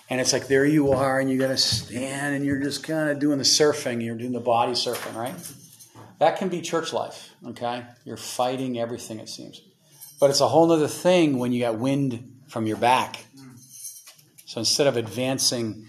and 0.09 0.21
it's 0.21 0.33
like 0.33 0.49
there 0.49 0.65
you 0.65 0.93
are, 0.93 1.19
and 1.19 1.31
you 1.31 1.39
got 1.39 1.49
to 1.49 1.57
stand, 1.57 2.37
and 2.37 2.45
you're 2.45 2.61
just 2.61 2.83
kind 2.83 3.11
of 3.11 3.19
doing 3.19 3.39
the 3.39 3.45
surfing. 3.45 4.03
You're 4.05 4.17
doing 4.17 4.33
the 4.33 4.41
body 4.41 4.73
surfing, 4.73 5.15
right? 5.15 5.35
That 6.19 6.39
can 6.39 6.49
be 6.49 6.61
church 6.61 6.93
life. 6.93 7.31
Okay, 7.47 7.85
you're 8.05 8.17
fighting 8.17 8.79
everything 8.79 9.19
it 9.19 9.29
seems, 9.29 9.61
but 10.21 10.31
it's 10.31 10.41
a 10.41 10.49
whole 10.49 10.71
other 10.71 10.89
thing 10.89 11.39
when 11.39 11.53
you 11.53 11.61
got 11.61 11.79
wind 11.79 12.33
from 12.49 12.67
your 12.67 12.77
back. 12.77 13.25
So 14.45 14.61
instead 14.61 14.87
of 14.87 14.97
advancing 14.97 15.87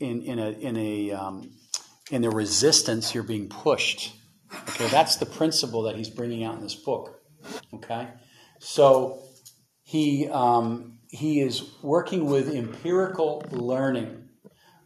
in 0.00 0.22
in 0.22 0.38
a 0.38 0.50
in 0.50 0.76
a 0.76 1.12
um, 1.12 1.50
in 2.10 2.22
the 2.22 2.30
resistance, 2.30 3.14
you're 3.14 3.22
being 3.22 3.48
pushed. 3.48 4.14
Okay, 4.70 4.88
that's 4.88 5.16
the 5.16 5.26
principle 5.26 5.82
that 5.82 5.96
he's 5.96 6.10
bringing 6.10 6.42
out 6.42 6.56
in 6.56 6.62
this 6.62 6.74
book. 6.74 7.20
Okay, 7.74 8.08
so 8.58 9.22
he 9.82 10.28
um, 10.28 10.98
he 11.08 11.40
is 11.40 11.70
working 11.82 12.26
with 12.26 12.54
empirical 12.54 13.44
learning, 13.50 14.28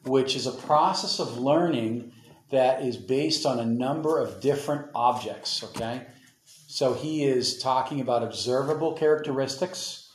which 0.04 0.36
is 0.36 0.46
a 0.46 0.52
process 0.52 1.18
of 1.18 1.38
learning 1.38 2.12
that 2.50 2.82
is 2.82 2.96
based 2.96 3.46
on 3.46 3.58
a 3.58 3.64
number 3.64 4.20
of 4.20 4.40
different 4.40 4.90
objects. 4.94 5.62
Okay, 5.64 6.06
so 6.66 6.92
he 6.92 7.24
is 7.24 7.58
talking 7.58 8.00
about 8.00 8.22
observable 8.22 8.92
characteristics, 8.92 10.10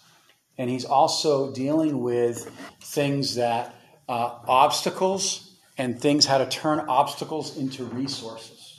and 0.57 0.69
he's 0.69 0.85
also 0.85 1.51
dealing 1.53 2.01
with 2.01 2.51
things 2.81 3.35
that 3.35 3.75
uh, 4.09 4.39
obstacles 4.47 5.55
and 5.77 6.01
things 6.01 6.25
how 6.25 6.39
to 6.39 6.47
turn 6.47 6.79
obstacles 6.89 7.57
into 7.57 7.85
resources. 7.85 8.77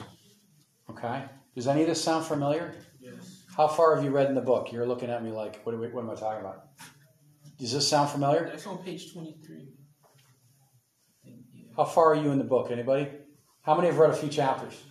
Okay? 0.89 1.23
Does 1.55 1.67
any 1.67 1.81
of 1.81 1.87
this 1.87 2.03
sound 2.03 2.25
familiar? 2.25 2.75
Yes. 2.99 3.43
How 3.55 3.67
far 3.67 3.95
have 3.95 4.03
you 4.03 4.11
read 4.11 4.27
in 4.27 4.35
the 4.35 4.41
book? 4.41 4.71
You're 4.71 4.85
looking 4.85 5.09
at 5.09 5.23
me 5.23 5.31
like, 5.31 5.61
what, 5.63 5.77
we, 5.79 5.87
what 5.87 6.03
am 6.03 6.09
I 6.09 6.15
talking 6.15 6.41
about? 6.41 6.65
Does 7.57 7.71
this 7.71 7.87
sound 7.87 8.09
familiar? 8.09 8.45
That's 8.45 8.67
on 8.67 8.79
page 8.79 9.13
23. 9.13 9.69
How 11.77 11.85
far 11.85 12.11
are 12.11 12.15
you 12.15 12.31
in 12.31 12.37
the 12.37 12.43
book? 12.43 12.69
Anybody? 12.69 13.07
How 13.61 13.75
many 13.75 13.87
have 13.87 13.97
read 13.97 14.09
a 14.09 14.15
few 14.15 14.29
chapters? 14.29 14.83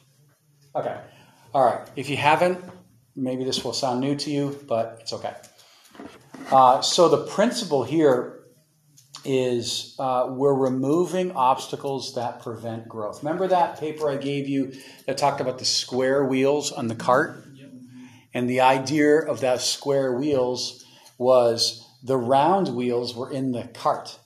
Okay. 0.75 0.99
All 1.53 1.65
right. 1.65 1.87
If 1.97 2.09
you 2.09 2.17
haven't, 2.17 2.65
maybe 3.15 3.45
this 3.45 3.63
will 3.63 3.75
sound 3.75 4.01
new 4.01 4.17
to 4.17 4.31
you, 4.31 4.59
but 4.67 4.99
it's 5.01 5.13
okay. 5.13 5.35
Uh, 6.51 6.81
so 6.81 7.09
the 7.09 7.27
principle 7.27 7.85
here 7.85 8.40
is 9.25 9.95
uh, 9.99 10.27
we're 10.31 10.55
removing 10.55 11.33
obstacles 11.33 12.15
that 12.15 12.43
prevent 12.43 12.89
growth. 12.89 13.23
Remember 13.23 13.47
that 13.49 13.79
paper 13.79 14.11
I 14.11 14.17
gave 14.17 14.49
you 14.49 14.73
that 15.07 15.19
talked 15.19 15.41
about 15.41 15.59
the 15.59 15.65
square 15.65 16.25
wheels 16.25 16.73
on 16.73 16.89
the 16.89 16.95
cart? 16.95 17.45
And 18.33 18.49
the 18.49 18.61
idea 18.61 19.19
of 19.19 19.41
that 19.41 19.61
square 19.61 20.17
wheels 20.17 20.85
was 21.19 21.85
the 22.03 22.17
round 22.17 22.75
wheels 22.75 23.15
were 23.15 23.31
in 23.31 23.53
the 23.53 23.65
cart, 23.65 24.19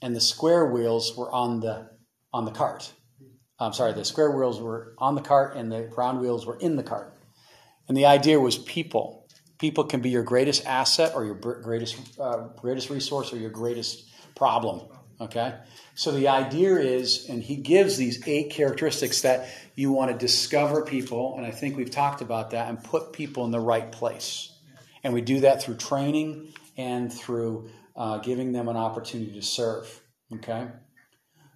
and 0.00 0.16
the 0.16 0.20
square 0.20 0.66
wheels 0.66 1.16
were 1.16 1.30
on 1.30 1.60
the 1.60 1.90
on 2.32 2.44
the 2.44 2.50
cart. 2.50 2.92
I'm 3.58 3.74
sorry, 3.74 3.92
the 3.92 4.04
square 4.04 4.30
wheels 4.30 4.60
were 4.60 4.94
on 4.98 5.14
the 5.14 5.20
cart, 5.20 5.54
and 5.56 5.70
the 5.70 5.88
round 5.96 6.20
wheels 6.20 6.46
were 6.46 6.58
in 6.58 6.76
the 6.76 6.82
cart. 6.82 7.14
And 7.88 7.96
the 7.96 8.06
idea 8.06 8.40
was 8.40 8.58
people. 8.58 9.28
People 9.58 9.84
can 9.84 10.00
be 10.00 10.10
your 10.10 10.24
greatest 10.24 10.66
asset, 10.66 11.12
or 11.14 11.24
your 11.24 11.34
greatest 11.34 12.18
uh, 12.18 12.48
greatest 12.56 12.90
resource, 12.90 13.32
or 13.32 13.36
your 13.36 13.50
greatest 13.50 14.10
problem. 14.34 14.88
Okay? 15.20 15.54
So 15.94 16.10
the 16.10 16.28
idea 16.28 16.76
is, 16.76 17.28
and 17.28 17.42
he 17.42 17.56
gives 17.56 17.96
these 17.96 18.26
eight 18.26 18.50
characteristics 18.50 19.22
that 19.22 19.48
you 19.74 19.92
want 19.92 20.10
to 20.10 20.16
discover 20.16 20.84
people, 20.84 21.36
and 21.36 21.46
I 21.46 21.50
think 21.50 21.76
we've 21.76 21.90
talked 21.90 22.22
about 22.22 22.50
that, 22.50 22.68
and 22.68 22.82
put 22.82 23.12
people 23.12 23.44
in 23.44 23.50
the 23.50 23.60
right 23.60 23.90
place. 23.92 24.52
And 25.04 25.12
we 25.12 25.20
do 25.20 25.40
that 25.40 25.62
through 25.62 25.76
training 25.76 26.52
and 26.76 27.12
through 27.12 27.70
uh, 27.96 28.18
giving 28.18 28.52
them 28.52 28.68
an 28.68 28.76
opportunity 28.76 29.32
to 29.32 29.42
serve. 29.42 30.00
Okay? 30.34 30.68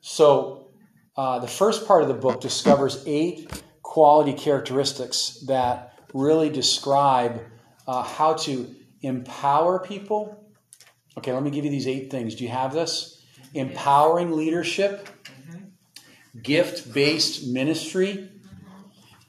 So 0.00 0.68
uh, 1.16 1.38
the 1.38 1.48
first 1.48 1.86
part 1.86 2.02
of 2.02 2.08
the 2.08 2.14
book 2.14 2.40
discovers 2.40 3.02
eight 3.06 3.62
quality 3.82 4.32
characteristics 4.32 5.42
that 5.46 5.98
really 6.12 6.50
describe 6.50 7.42
uh, 7.88 8.02
how 8.02 8.34
to 8.34 8.74
empower 9.00 9.78
people 9.78 10.45
Okay, 11.18 11.32
let 11.32 11.42
me 11.42 11.50
give 11.50 11.64
you 11.64 11.70
these 11.70 11.86
eight 11.86 12.10
things. 12.10 12.34
Do 12.34 12.44
you 12.44 12.50
have 12.50 12.72
this? 12.72 13.22
Empowering 13.54 14.32
leadership, 14.32 15.08
gift 16.42 16.92
based 16.92 17.46
ministry, 17.46 18.28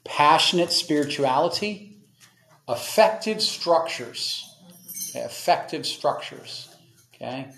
passionate 0.04 0.70
spirituality, 0.70 1.96
effective 2.68 3.40
structures. 3.40 4.44
Okay, 5.10 5.24
effective 5.24 5.86
structures. 5.86 6.68
Okay. 7.14 7.48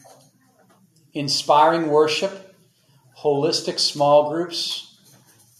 Inspiring 1.12 1.88
worship, 1.88 2.54
holistic 3.18 3.80
small 3.80 4.30
groups, 4.30 4.96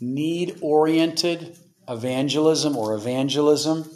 need 0.01 0.59
oriented 0.62 1.59
evangelism 1.89 2.77
or 2.77 2.95
evangelism, 2.95 3.91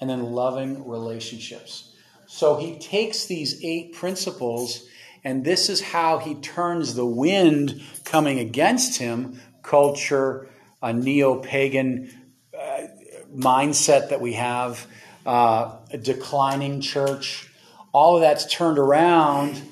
and 0.00 0.10
then 0.10 0.22
loving 0.22 0.86
relationships. 0.86 1.95
So 2.36 2.56
he 2.56 2.78
takes 2.78 3.24
these 3.24 3.64
eight 3.64 3.94
principles, 3.94 4.86
and 5.24 5.42
this 5.42 5.70
is 5.70 5.80
how 5.80 6.18
he 6.18 6.34
turns 6.34 6.94
the 6.94 7.06
wind 7.06 7.80
coming 8.04 8.38
against 8.38 8.98
him 8.98 9.40
culture, 9.62 10.46
a 10.82 10.92
neo 10.92 11.36
pagan 11.36 12.12
uh, 12.54 12.88
mindset 13.34 14.10
that 14.10 14.20
we 14.20 14.34
have, 14.34 14.86
uh, 15.24 15.78
a 15.90 15.96
declining 15.96 16.82
church. 16.82 17.50
All 17.92 18.16
of 18.16 18.20
that's 18.20 18.44
turned 18.44 18.78
around, 18.78 19.62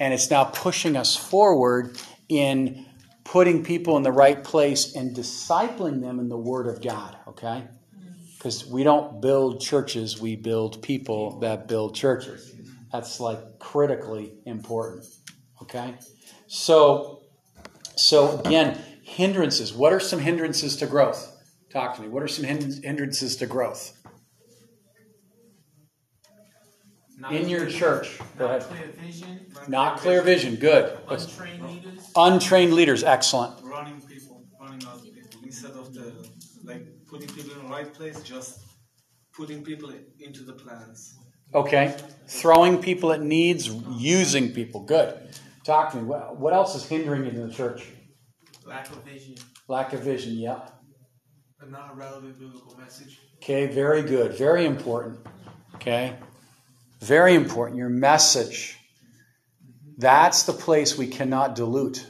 and 0.00 0.14
it's 0.14 0.30
now 0.30 0.44
pushing 0.44 0.96
us 0.96 1.14
forward 1.14 1.98
in 2.30 2.86
putting 3.22 3.64
people 3.64 3.98
in 3.98 4.02
the 4.02 4.10
right 4.10 4.42
place 4.42 4.96
and 4.96 5.14
discipling 5.14 6.00
them 6.00 6.18
in 6.18 6.30
the 6.30 6.38
Word 6.38 6.68
of 6.68 6.80
God, 6.80 7.18
okay? 7.28 7.64
Because 8.44 8.66
we 8.66 8.84
don't 8.84 9.22
build 9.22 9.58
churches, 9.58 10.20
we 10.20 10.36
build 10.36 10.82
people 10.82 11.40
that 11.40 11.66
build 11.66 11.94
churches. 11.94 12.54
That's 12.92 13.18
like 13.18 13.38
critically 13.58 14.34
important. 14.44 15.06
Okay? 15.62 15.94
So 16.46 17.22
so 17.96 18.38
again, 18.40 18.78
hindrances. 19.02 19.72
What 19.72 19.94
are 19.94 20.00
some 20.00 20.18
hindrances 20.18 20.76
to 20.76 20.86
growth? 20.86 21.26
Talk 21.72 21.96
to 21.96 22.02
me. 22.02 22.08
What 22.08 22.22
are 22.22 22.28
some 22.28 22.44
hindrances 22.44 23.36
to 23.36 23.46
growth? 23.46 23.98
Not 27.16 27.32
in 27.32 27.48
your 27.48 27.64
church. 27.64 28.18
Go 28.36 28.44
ahead. 28.44 28.60
Clear 28.64 28.88
vision. 28.88 29.46
Not 29.68 30.00
clear 30.00 30.20
vision. 30.20 30.56
Good. 30.56 30.98
Untrained 31.08 31.66
leaders. 31.66 32.12
Untrained 32.14 32.74
leaders. 32.74 33.04
Excellent. 33.04 33.58
Running 33.62 34.02
people, 34.02 34.44
running 34.60 34.86
out 34.86 35.02
people 35.02 35.40
instead 35.42 35.70
of 35.70 35.94
the 35.94 36.12
like 36.64 36.86
putting 37.14 37.28
people 37.28 37.52
in 37.52 37.62
the 37.62 37.72
right 37.72 37.94
place, 37.94 38.20
just 38.22 38.58
putting 39.36 39.62
people 39.62 39.92
into 40.18 40.42
the 40.42 40.52
plans. 40.52 41.16
Okay. 41.54 41.94
Throwing 42.26 42.78
people 42.82 43.12
at 43.12 43.22
needs, 43.22 43.68
using 43.68 44.52
people. 44.52 44.82
Good. 44.82 45.16
Talk 45.62 45.92
to 45.92 45.98
me. 45.98 46.02
What 46.02 46.52
else 46.52 46.74
is 46.74 46.84
hindering 46.84 47.24
you 47.24 47.30
in 47.30 47.48
the 47.48 47.54
church? 47.54 47.86
Lack 48.66 48.90
of 48.90 49.04
vision. 49.04 49.36
Lack 49.68 49.92
of 49.92 50.00
vision, 50.00 50.34
yeah. 50.34 50.62
But 51.60 51.70
not 51.70 51.84
a 51.84 51.88
non 51.90 51.98
relevant 51.98 52.36
biblical 52.36 52.76
message. 52.78 53.20
Okay, 53.36 53.66
very 53.66 54.02
good. 54.02 54.36
Very 54.36 54.66
important. 54.66 55.20
Okay. 55.76 56.16
Very 57.00 57.34
important. 57.34 57.78
Your 57.78 57.90
message. 57.90 58.76
That's 59.98 60.42
the 60.42 60.52
place 60.52 60.98
we 60.98 61.06
cannot 61.06 61.54
dilute 61.54 62.04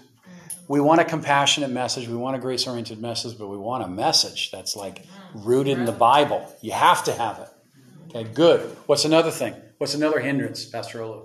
we 0.68 0.80
want 0.80 1.00
a 1.00 1.04
compassionate 1.04 1.70
message, 1.70 2.08
we 2.08 2.16
want 2.16 2.36
a 2.36 2.38
grace 2.38 2.66
oriented 2.66 3.00
message, 3.00 3.38
but 3.38 3.48
we 3.48 3.56
want 3.56 3.84
a 3.84 3.88
message 3.88 4.50
that's 4.50 4.76
like 4.76 5.06
rooted 5.34 5.78
in 5.78 5.84
the 5.84 5.92
Bible. 5.92 6.50
You 6.60 6.72
have 6.72 7.04
to 7.04 7.12
have 7.12 7.38
it. 7.40 7.48
Okay, 8.08 8.24
good. 8.32 8.60
What's 8.86 9.04
another 9.04 9.30
thing? 9.30 9.54
What's 9.78 9.94
another 9.94 10.20
hindrance, 10.20 10.64
Pastor 10.64 11.00
Olu? 11.00 11.24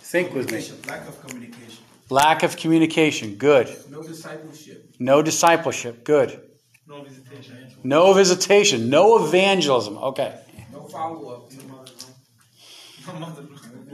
Think 0.00 0.34
with 0.34 0.52
me. 0.52 0.64
Lack 0.88 1.08
of 1.08 1.26
communication. 1.26 1.84
Lack 2.10 2.42
of 2.42 2.56
communication. 2.56 3.34
Good. 3.36 3.74
No 3.90 4.02
discipleship. 4.02 4.94
No 4.98 5.22
discipleship. 5.22 6.04
Good. 6.04 6.40
No 6.86 7.02
visitation. 7.02 7.68
No 7.82 8.12
visitation. 8.12 8.90
No 8.90 9.24
evangelism. 9.24 9.98
Okay. 9.98 10.38
No 10.72 10.84
follow 10.84 11.28
up. 11.30 11.52
No 11.52 13.14
mother. 13.14 13.42
No 13.42 13.85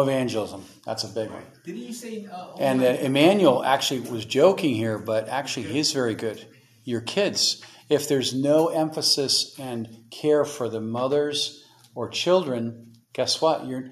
evangelism. 0.00 0.64
That's 0.84 1.04
a 1.04 1.08
big 1.08 1.30
one. 1.30 1.42
Didn't 1.64 1.82
you 1.82 1.92
say? 1.92 2.26
Uh, 2.32 2.56
and 2.58 2.82
uh, 2.82 2.86
Emmanuel 2.86 3.62
actually 3.62 4.00
was 4.00 4.24
joking 4.24 4.74
here, 4.74 4.98
but 4.98 5.28
actually 5.28 5.66
he's 5.66 5.92
very 5.92 6.14
good. 6.14 6.44
Your 6.84 7.02
kids, 7.02 7.62
if 7.90 8.08
there's 8.08 8.34
no 8.34 8.68
emphasis 8.68 9.54
and 9.58 10.04
care 10.10 10.44
for 10.44 10.70
the 10.70 10.80
mothers 10.80 11.62
or 11.94 12.08
children, 12.08 12.94
guess 13.12 13.40
what? 13.42 13.66
You're 13.66 13.90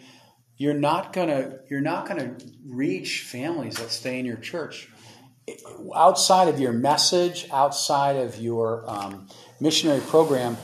you're 0.56 0.74
not 0.74 1.12
gonna 1.12 1.58
you're 1.68 1.82
not 1.82 2.08
gonna 2.08 2.36
reach 2.66 3.22
families 3.22 3.76
that 3.76 3.90
stay 3.90 4.18
in 4.18 4.24
your 4.24 4.38
church. 4.38 4.88
Outside 5.94 6.48
of 6.48 6.58
your 6.58 6.72
message, 6.72 7.46
outside 7.52 8.16
of 8.16 8.38
your 8.38 8.88
um, 8.88 9.28
missionary 9.60 10.00
program, 10.00 10.56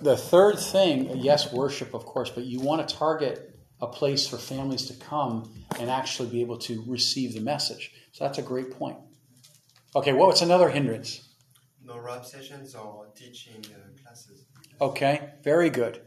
the 0.00 0.16
third 0.16 0.58
thing, 0.58 1.18
yes, 1.18 1.52
worship, 1.52 1.92
of 1.92 2.06
course, 2.06 2.30
but 2.30 2.44
you 2.44 2.60
want 2.60 2.88
to 2.88 2.96
target 2.96 3.53
a 3.80 3.86
place 3.86 4.26
for 4.26 4.36
families 4.36 4.86
to 4.86 4.94
come 4.94 5.52
and 5.78 5.90
actually 5.90 6.28
be 6.28 6.40
able 6.40 6.58
to 6.58 6.84
receive 6.86 7.34
the 7.34 7.40
message. 7.40 7.92
So 8.12 8.24
that's 8.24 8.38
a 8.38 8.42
great 8.42 8.70
point. 8.70 8.98
Okay, 9.96 10.12
well, 10.12 10.26
what's 10.26 10.42
another 10.42 10.68
hindrance? 10.70 11.28
No 11.84 11.98
rap 11.98 12.24
sessions 12.24 12.74
or 12.74 13.08
teaching 13.14 13.64
uh, 13.66 14.02
classes. 14.02 14.46
Okay, 14.80 15.30
very 15.42 15.70
good. 15.70 16.00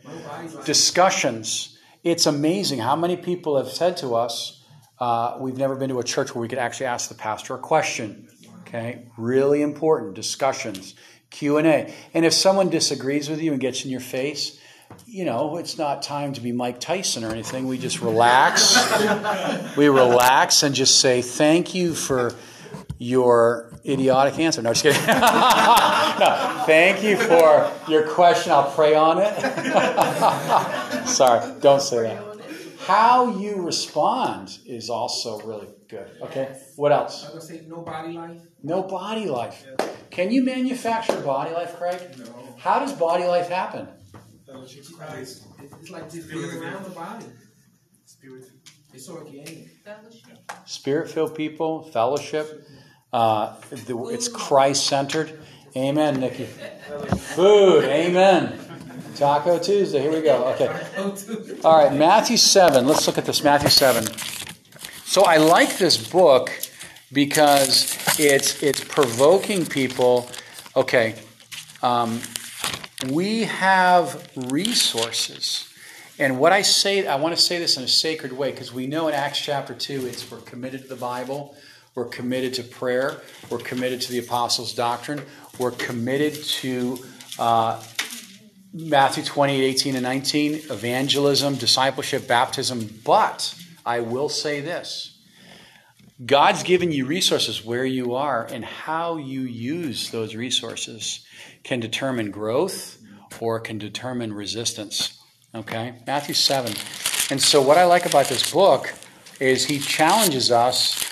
Discussions. 0.66 1.78
It's 2.04 2.26
amazing 2.26 2.80
how 2.80 2.96
many 2.96 3.16
people 3.16 3.58
have 3.58 3.70
said 3.70 3.98
to 3.98 4.16
us, 4.16 4.64
uh, 5.00 5.38
we've 5.40 5.58
never 5.58 5.76
been 5.76 5.90
to 5.90 6.00
a 6.00 6.04
church 6.04 6.34
where 6.34 6.42
we 6.42 6.48
could 6.48 6.58
actually 6.58 6.88
ask 6.88 7.10
the 7.10 7.16
pastor 7.16 7.56
a 7.56 7.60
question. 7.60 8.28
Okay, 8.62 9.08
really 9.18 9.62
important 9.62 10.16
discussions, 10.16 10.96
Q 11.30 11.58
and 11.58 11.68
A. 11.68 11.94
And 12.14 12.26
if 12.26 12.34
someone 12.34 12.70
disagrees 12.70 13.30
with 13.30 13.42
you 13.42 13.54
and 13.54 13.62
gets 13.62 13.86
in 13.86 13.92
your 13.92 14.02
face, 14.02 14.60
you 15.06 15.26
know, 15.26 15.58
it's 15.58 15.78
not 15.78 16.02
time 16.02 16.34
to 16.34 16.42
be 16.42 16.52
Mike 16.52 16.80
Tyson 16.80 17.24
or 17.24 17.30
anything. 17.30 17.68
We 17.68 17.78
just 17.78 18.02
relax. 18.02 18.76
we 19.78 19.88
relax 19.88 20.64
and 20.64 20.76
just 20.76 21.00
say, 21.00 21.22
thank 21.22 21.74
you 21.74 21.94
for 21.94 22.34
your 23.00 23.72
idiotic 23.86 24.40
answer. 24.40 24.62
No, 24.62 24.74
just 24.74 24.84
kidding. 24.84 25.02
no, 25.08 26.64
thank 26.66 27.04
you 27.04 27.18
for 27.18 27.72
your 27.88 28.08
question. 28.08 28.52
I'll 28.52 28.72
pray 28.72 28.96
on 28.96 29.20
it. 29.20 29.34
Sorry, 31.08 31.60
don't 31.62 31.82
say 31.82 32.04
that. 32.04 32.24
How 32.80 33.38
you 33.38 33.66
respond 33.66 34.58
is 34.66 34.90
also 34.90 35.40
really 35.42 35.68
good. 35.90 36.10
Okay, 36.22 36.58
what 36.78 36.92
else? 36.92 37.26
I 37.26 37.30
gonna 37.30 37.42
say 37.42 37.62
no 37.68 37.82
body 37.82 38.14
life. 38.14 38.42
No 38.64 38.84
body 38.84 39.26
life. 39.26 39.66
Can 40.10 40.32
you 40.32 40.42
manufacture 40.42 41.20
body 41.22 41.52
life, 41.54 41.76
Craig? 41.76 42.02
No. 42.18 42.56
How 42.58 42.80
does 42.80 42.94
body 42.94 43.26
life 43.26 43.50
happen? 43.50 43.88
It's, 44.50 45.46
it's 45.82 45.90
like 45.90 46.12
just 46.12 46.30
being 46.30 46.46
around 46.46 46.86
the 46.86 46.92
body. 46.92 47.26
Spirit. 48.06 48.46
It's 48.94 49.10
organic. 49.10 49.68
Spirit 50.66 51.10
filled 51.10 51.36
people, 51.36 51.84
fellowship. 51.92 52.66
Uh, 53.12 53.18
Uh, 53.18 53.56
it's 54.08 54.28
Christ 54.28 54.88
centered. 54.88 55.40
Amen, 55.76 56.20
Nikki. 56.20 56.46
Food. 56.46 57.84
Amen. 57.86 58.60
Taco 59.16 59.60
Tuesday. 59.60 60.02
Here 60.02 60.12
we 60.12 60.22
go. 60.22 60.46
Okay. 60.54 60.68
All 61.64 61.78
right, 61.78 61.94
Matthew 61.94 62.38
7. 62.38 62.86
Let's 62.88 63.08
look 63.08 63.18
at 63.18 63.26
this. 63.26 63.44
Matthew 63.44 63.70
7. 63.70 64.06
So 65.06 65.24
I 65.24 65.38
like 65.38 65.78
this 65.78 65.98
book 65.98 66.52
because 67.12 67.98
it's 68.20 68.62
it's 68.62 68.84
provoking 68.84 69.66
people. 69.66 70.30
Okay, 70.76 71.16
um, 71.82 72.22
we 73.06 73.44
have 73.44 74.28
resources, 74.36 75.72
and 76.18 76.40
what 76.40 76.52
I 76.52 76.64
say, 76.64 77.06
I 77.06 77.16
want 77.18 77.36
to 77.36 77.42
say 77.42 77.60
this 77.60 77.78
in 77.78 77.84
a 77.84 77.88
sacred 77.88 78.34
way 78.34 78.52
because 78.52 78.74
we 78.74 78.88
know 78.88 79.08
in 79.08 79.14
Acts 79.14 79.40
chapter 79.40 79.76
two, 79.76 80.08
it's 80.08 80.30
we're 80.32 80.40
committed 80.40 80.82
to 80.82 80.88
the 80.88 80.96
Bible, 80.96 81.56
we're 81.94 82.06
committed 82.06 82.56
to 82.56 82.64
prayer, 82.64 83.22
we're 83.50 83.60
committed 83.60 84.02
to 84.02 84.12
the 84.12 84.18
apostles' 84.18 84.74
doctrine, 84.74 85.22
we're 85.60 85.72
committed 85.72 86.34
to. 86.44 87.00
Uh, 87.38 87.82
Matthew 88.74 89.24
28, 89.24 89.64
18, 89.64 89.96
and 89.96 90.04
19, 90.04 90.54
evangelism, 90.70 91.56
discipleship, 91.56 92.28
baptism. 92.28 93.02
But 93.04 93.56
I 93.86 94.02
will 94.02 94.30
say 94.30 94.60
this 94.60 95.18
God's 96.24 96.64
given 96.64 96.92
you 96.92 97.06
resources 97.06 97.64
where 97.64 97.86
you 97.86 98.16
are, 98.16 98.46
and 98.46 98.66
how 98.66 99.18
you 99.18 99.42
use 99.42 100.12
those 100.12 100.36
resources 100.36 101.27
can 101.68 101.82
determine 101.82 102.32
growth 102.32 102.98
or 103.42 103.60
can 103.60 103.78
determine 103.78 104.32
resistance. 104.34 105.22
Okay? 105.54 105.96
Matthew 106.08 106.34
7. 106.34 106.74
And 107.30 107.42
so, 107.42 107.62
what 107.62 107.78
I 107.78 107.84
like 107.84 108.06
about 108.06 108.28
this 108.28 108.52
book 108.52 108.94
is 109.42 109.66
he 109.66 109.78
challenges 109.80 110.50
us 110.50 111.04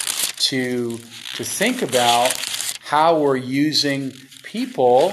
to, 0.49 0.97
to 1.36 1.43
think 1.43 1.82
about 1.82 2.34
how 2.80 3.20
we're 3.20 3.36
using 3.36 4.14
people 4.43 5.12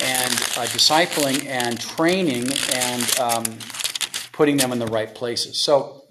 and 0.00 0.32
uh, 0.32 0.64
discipling 0.72 1.44
and 1.46 1.78
training 1.78 2.46
and 2.72 3.18
um, 3.20 3.44
putting 4.32 4.56
them 4.56 4.72
in 4.72 4.78
the 4.78 4.86
right 4.86 5.14
places. 5.14 5.60
So, 5.60 6.04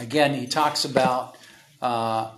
again, 0.00 0.34
he 0.34 0.46
talks 0.46 0.84
about 0.84 1.36
uh, 1.80 2.30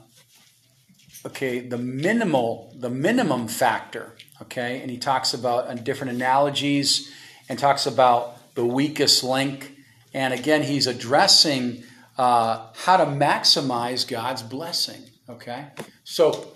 okay 1.25 1.61
the 1.61 1.79
minimal 1.79 2.73
the 2.79 2.91
minimum 2.91 3.49
factor. 3.49 4.16
Okay, 4.43 4.81
and 4.81 4.91
he 4.91 4.99
talks 4.99 5.33
about 5.33 5.67
uh, 5.69 5.75
different 5.75 6.13
analogies 6.13 7.11
and 7.49 7.59
talks 7.59 7.87
about 7.87 8.55
the 8.55 8.67
weakest 8.67 9.25
link. 9.25 9.75
And 10.13 10.35
again, 10.35 10.63
he's 10.63 10.87
addressing 10.87 11.85
uh, 12.19 12.67
how 12.75 12.99
to 12.99 13.07
maximize 13.07 14.07
God's 14.07 14.43
blessing. 14.43 15.03
Okay, 15.29 15.67
so 16.05 16.53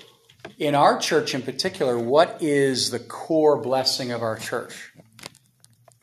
in 0.59 0.75
our 0.75 0.99
church 0.99 1.35
in 1.35 1.43
particular, 1.43 1.99
what 1.99 2.39
is 2.41 2.91
the 2.91 2.99
core 2.99 3.57
blessing 3.61 4.13
of 4.13 4.23
our 4.23 4.37
church? 4.37 4.93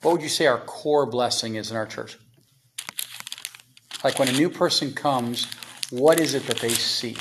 What 0.01 0.13
would 0.13 0.21
you 0.21 0.30
say 0.30 0.47
our 0.47 0.59
core 0.59 1.05
blessing 1.05 1.55
is 1.55 1.71
in 1.71 1.78
our 1.78 1.86
church? 1.86 2.17
Like 4.03 4.19
when 4.19 4.30
a 4.30 4.34
new 4.34 4.49
person 4.49 4.93
comes, 4.93 5.47
what 5.89 6.19
is 6.19 6.34
it 6.34 6.43
that 6.47 6.57
they 6.57 6.69
see? 6.69 7.15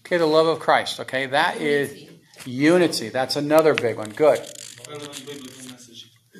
Okay, 0.00 0.16
the 0.16 0.26
love 0.26 0.46
of 0.46 0.58
Christ. 0.58 1.00
Okay, 1.00 1.26
that 1.26 1.58
is 1.58 2.07
unity. 2.48 3.08
That's 3.10 3.36
another 3.36 3.74
big 3.74 3.96
one. 3.96 4.10
Good. 4.10 4.40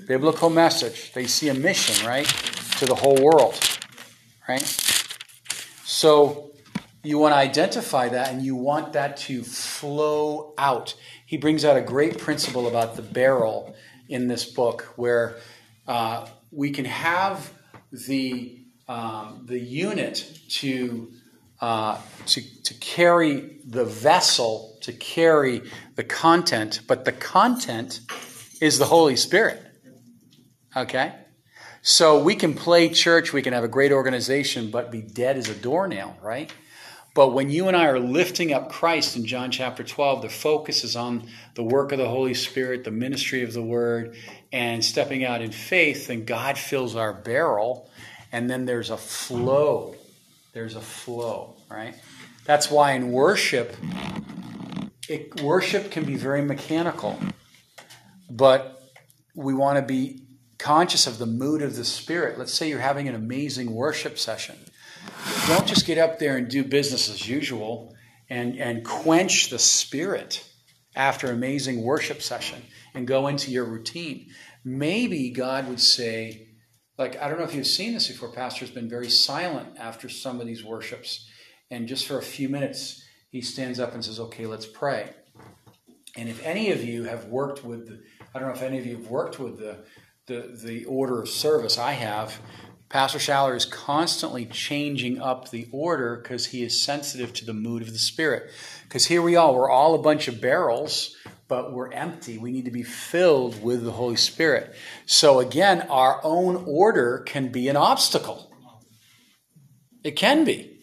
Biblical 0.07 0.51
message. 0.51 1.13
They 1.13 1.27
see 1.27 1.49
a 1.49 1.55
mission, 1.55 2.07
right? 2.07 2.27
To 2.79 2.87
the 2.87 2.95
whole 2.95 3.23
world, 3.23 3.59
right? 4.49 4.63
So 5.85 6.53
you 7.03 7.19
want 7.19 7.33
to 7.33 7.37
identify 7.37 8.09
that 8.09 8.33
and 8.33 8.43
you 8.43 8.57
want 8.57 8.95
that 8.95 9.17
to 9.19 9.43
flow 9.43 10.55
out. 10.59 10.95
He 11.27 11.37
brings 11.37 11.65
out 11.65 11.77
a 11.77 11.81
great 11.81 12.19
principle 12.19 12.67
about 12.67 12.97
the 12.97 13.03
barrel 13.03 13.77
in 14.09 14.29
this 14.29 14.45
book 14.45 14.93
where 14.97 15.37
uh, 15.87 16.27
we 16.51 16.71
can 16.71 16.87
have 16.87 17.53
the, 17.93 18.59
um, 18.89 19.43
the 19.47 19.59
unit 19.59 20.39
to, 20.49 21.13
uh, 21.61 22.01
to, 22.27 22.63
to 22.63 22.75
carry 22.75 23.59
the 23.67 23.85
vessel, 23.85 24.78
to 24.89 24.93
carry 24.95 25.63
the 25.97 26.05
content, 26.05 26.81
but 26.89 27.05
the 27.05 27.13
content 27.13 28.01
is 28.61 28.79
the 28.79 28.87
Holy 28.87 29.17
Spirit. 29.17 29.63
Okay? 30.75 31.15
So 31.83 32.23
we 32.23 32.35
can 32.35 32.55
play 32.55 32.89
church, 32.89 33.33
we 33.33 33.43
can 33.43 33.53
have 33.53 33.65
a 33.65 33.69
great 33.69 33.93
organization, 33.93 34.71
but 34.71 34.91
be 34.91 35.03
dead 35.03 35.37
as 35.37 35.49
a 35.49 35.55
doornail, 35.55 36.17
right? 36.23 36.53
But 37.15 37.35
when 37.35 37.51
you 37.51 37.69
and 37.69 37.77
I 37.77 37.87
are 37.87 37.99
lifting 37.99 38.53
up 38.53 38.71
Christ 38.71 39.17
in 39.17 39.27
John 39.27 39.51
chapter 39.51 39.83
12, 39.83 40.23
the 40.23 40.29
focus 40.29 40.85
is 40.85 40.97
on 40.97 41.29
the 41.55 41.63
work 41.63 41.93
of 41.93 41.99
the 41.99 42.09
Holy 42.09 42.35
Spirit, 42.35 42.85
the 42.85 42.91
ministry 42.91 43.43
of 43.43 43.53
the 43.53 43.63
Word, 43.63 44.17
and 44.53 44.85
stepping 44.85 45.25
out 45.25 45.43
in 45.43 45.51
faith, 45.51 46.11
and 46.11 46.27
God 46.27 46.57
fills 46.57 46.97
our 46.97 47.13
barrel, 47.13 47.91
and 48.33 48.49
then 48.49 48.65
there's 48.65 48.91
a 48.91 48.97
flow. 48.97 49.97
There's 50.53 50.77
a 50.77 50.81
flow, 50.81 51.57
right? 51.71 51.95
That's 52.45 52.71
why 52.71 52.93
in 52.93 53.13
worship, 53.13 53.77
it, 55.09 55.41
worship 55.43 55.91
can 55.91 56.05
be 56.05 56.17
very 56.17 56.43
mechanical, 56.43 57.19
but 58.31 58.83
we 59.35 59.55
want 59.55 59.79
to 59.79 59.83
be 59.83 60.23
conscious 60.59 61.07
of 61.07 61.19
the 61.19 61.27
mood 61.27 61.63
of 61.63 61.77
the 61.77 61.85
Spirit. 61.85 62.39
Let's 62.39 62.53
say 62.53 62.69
you're 62.69 62.81
having 62.81 63.09
an 63.09 63.15
amazing 63.15 63.73
worship 63.73 64.19
session 64.19 64.57
don't 65.47 65.67
just 65.67 65.87
get 65.87 65.99
up 65.99 66.19
there 66.19 66.37
and 66.37 66.49
do 66.49 66.65
business 66.65 67.09
as 67.09 67.29
usual 67.29 67.95
and, 68.29 68.59
and 68.59 68.85
quench 68.85 69.51
the 69.51 69.59
spirit 69.59 70.45
after 70.95 71.31
amazing 71.31 71.83
worship 71.83 72.23
session 72.23 72.63
and 72.95 73.07
go 73.07 73.29
into 73.29 73.51
your 73.51 73.65
routine. 73.65 74.29
Maybe 74.65 75.31
God 75.31 75.69
would 75.69 75.81
say, 75.81 76.49
like, 76.99 77.21
I 77.21 77.29
don't 77.29 77.39
know 77.39 77.45
if 77.45 77.55
you've 77.55 77.67
seen 77.67 77.95
this 77.95 78.09
before, 78.09 78.33
Pastor's 78.33 78.71
been 78.71 78.89
very 78.89 79.09
silent 79.09 79.79
after 79.79 80.09
some 80.09 80.41
of 80.41 80.47
these 80.47 80.65
worships. 80.65 81.27
And 81.71 81.87
just 81.87 82.07
for 82.07 82.19
a 82.19 82.23
few 82.23 82.49
minutes, 82.49 83.03
he 83.31 83.41
stands 83.41 83.79
up 83.79 83.95
and 83.95 84.05
says, 84.05 84.21
Okay, 84.21 84.47
let's 84.47 84.67
pray. 84.67 85.11
And 86.17 86.29
if 86.29 86.45
any 86.45 86.73
of 86.73 86.83
you 86.83 87.05
have 87.05 87.27
worked 87.27 87.65
with, 87.65 87.89
the, 87.89 88.03
I 88.35 88.39
don't 88.39 88.49
know 88.49 88.55
if 88.55 88.63
any 88.63 88.79
of 88.79 88.87
you 88.87 88.97
have 88.97 89.09
worked 89.09 89.39
with 89.39 89.59
the, 89.59 89.79
the, 90.27 90.59
the 90.65 90.85
order 90.87 91.21
of 91.21 91.29
service, 91.29 91.79
I 91.79 91.93
have. 91.93 92.41
Pastor 92.89 93.19
Schaller 93.19 93.55
is 93.55 93.67
constantly 93.67 94.47
changing 94.47 95.21
up 95.21 95.51
the 95.51 95.69
order 95.71 96.17
because 96.17 96.47
he 96.47 96.63
is 96.63 96.83
sensitive 96.83 97.35
to 97.35 97.45
the 97.45 97.53
mood 97.53 97.83
of 97.83 97.93
the 97.93 97.99
Spirit. 97.99 98.51
Because 98.85 99.07
here 99.07 99.21
we 99.21 99.37
are, 99.37 99.53
we're 99.53 99.71
all 99.71 99.95
a 99.95 100.03
bunch 100.03 100.27
of 100.27 100.41
barrels, 100.41 101.15
but 101.49 101.73
we're 101.73 101.93
empty. 101.93 102.39
We 102.39 102.51
need 102.51 102.65
to 102.65 102.71
be 102.71 102.83
filled 102.83 103.63
with 103.63 103.85
the 103.85 103.93
Holy 103.93 104.17
Spirit. 104.17 104.75
So 105.05 105.39
again, 105.39 105.83
our 105.83 106.21
own 106.25 106.65
order 106.67 107.19
can 107.19 107.53
be 107.53 107.69
an 107.69 107.77
obstacle. 107.77 108.51
It 110.03 110.13
can 110.13 110.45
be. 110.45 110.78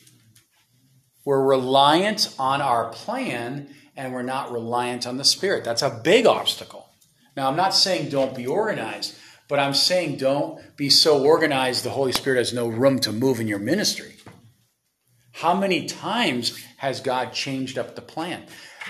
We're 1.26 1.44
reliant 1.44 2.34
on 2.40 2.62
our 2.62 2.90
plan 2.92 3.68
and 3.98 4.14
we're 4.14 4.22
not 4.22 4.52
reliant 4.52 5.06
on 5.06 5.18
the 5.18 5.24
Spirit. 5.26 5.64
That's 5.66 5.82
a 5.82 6.02
big 6.04 6.26
obstacle. 6.26 6.90
Now, 7.36 7.50
I'm 7.50 7.58
not 7.58 7.74
saying 7.74 8.10
don't 8.10 8.36
be 8.36 8.48
organized. 8.48 9.16
But 9.48 9.60
I'm 9.60 9.74
saying 9.74 10.18
don't 10.18 10.60
be 10.76 10.90
so 10.90 11.24
organized 11.24 11.84
the 11.84 11.92
Holy 11.92 12.12
Spirit 12.12 12.38
has 12.38 12.54
no 12.54 12.68
room 12.68 13.00
to 13.00 13.12
move 13.12 13.40
in 13.40 13.48
your 13.48 13.60
ministry. 13.60 14.16
How 15.34 15.54
many 15.54 15.86
times 15.86 16.58
has 16.78 17.02
God 17.02 17.34
changed 17.34 17.78
up 17.78 17.96
the 17.96 18.02
plan? 18.02 18.46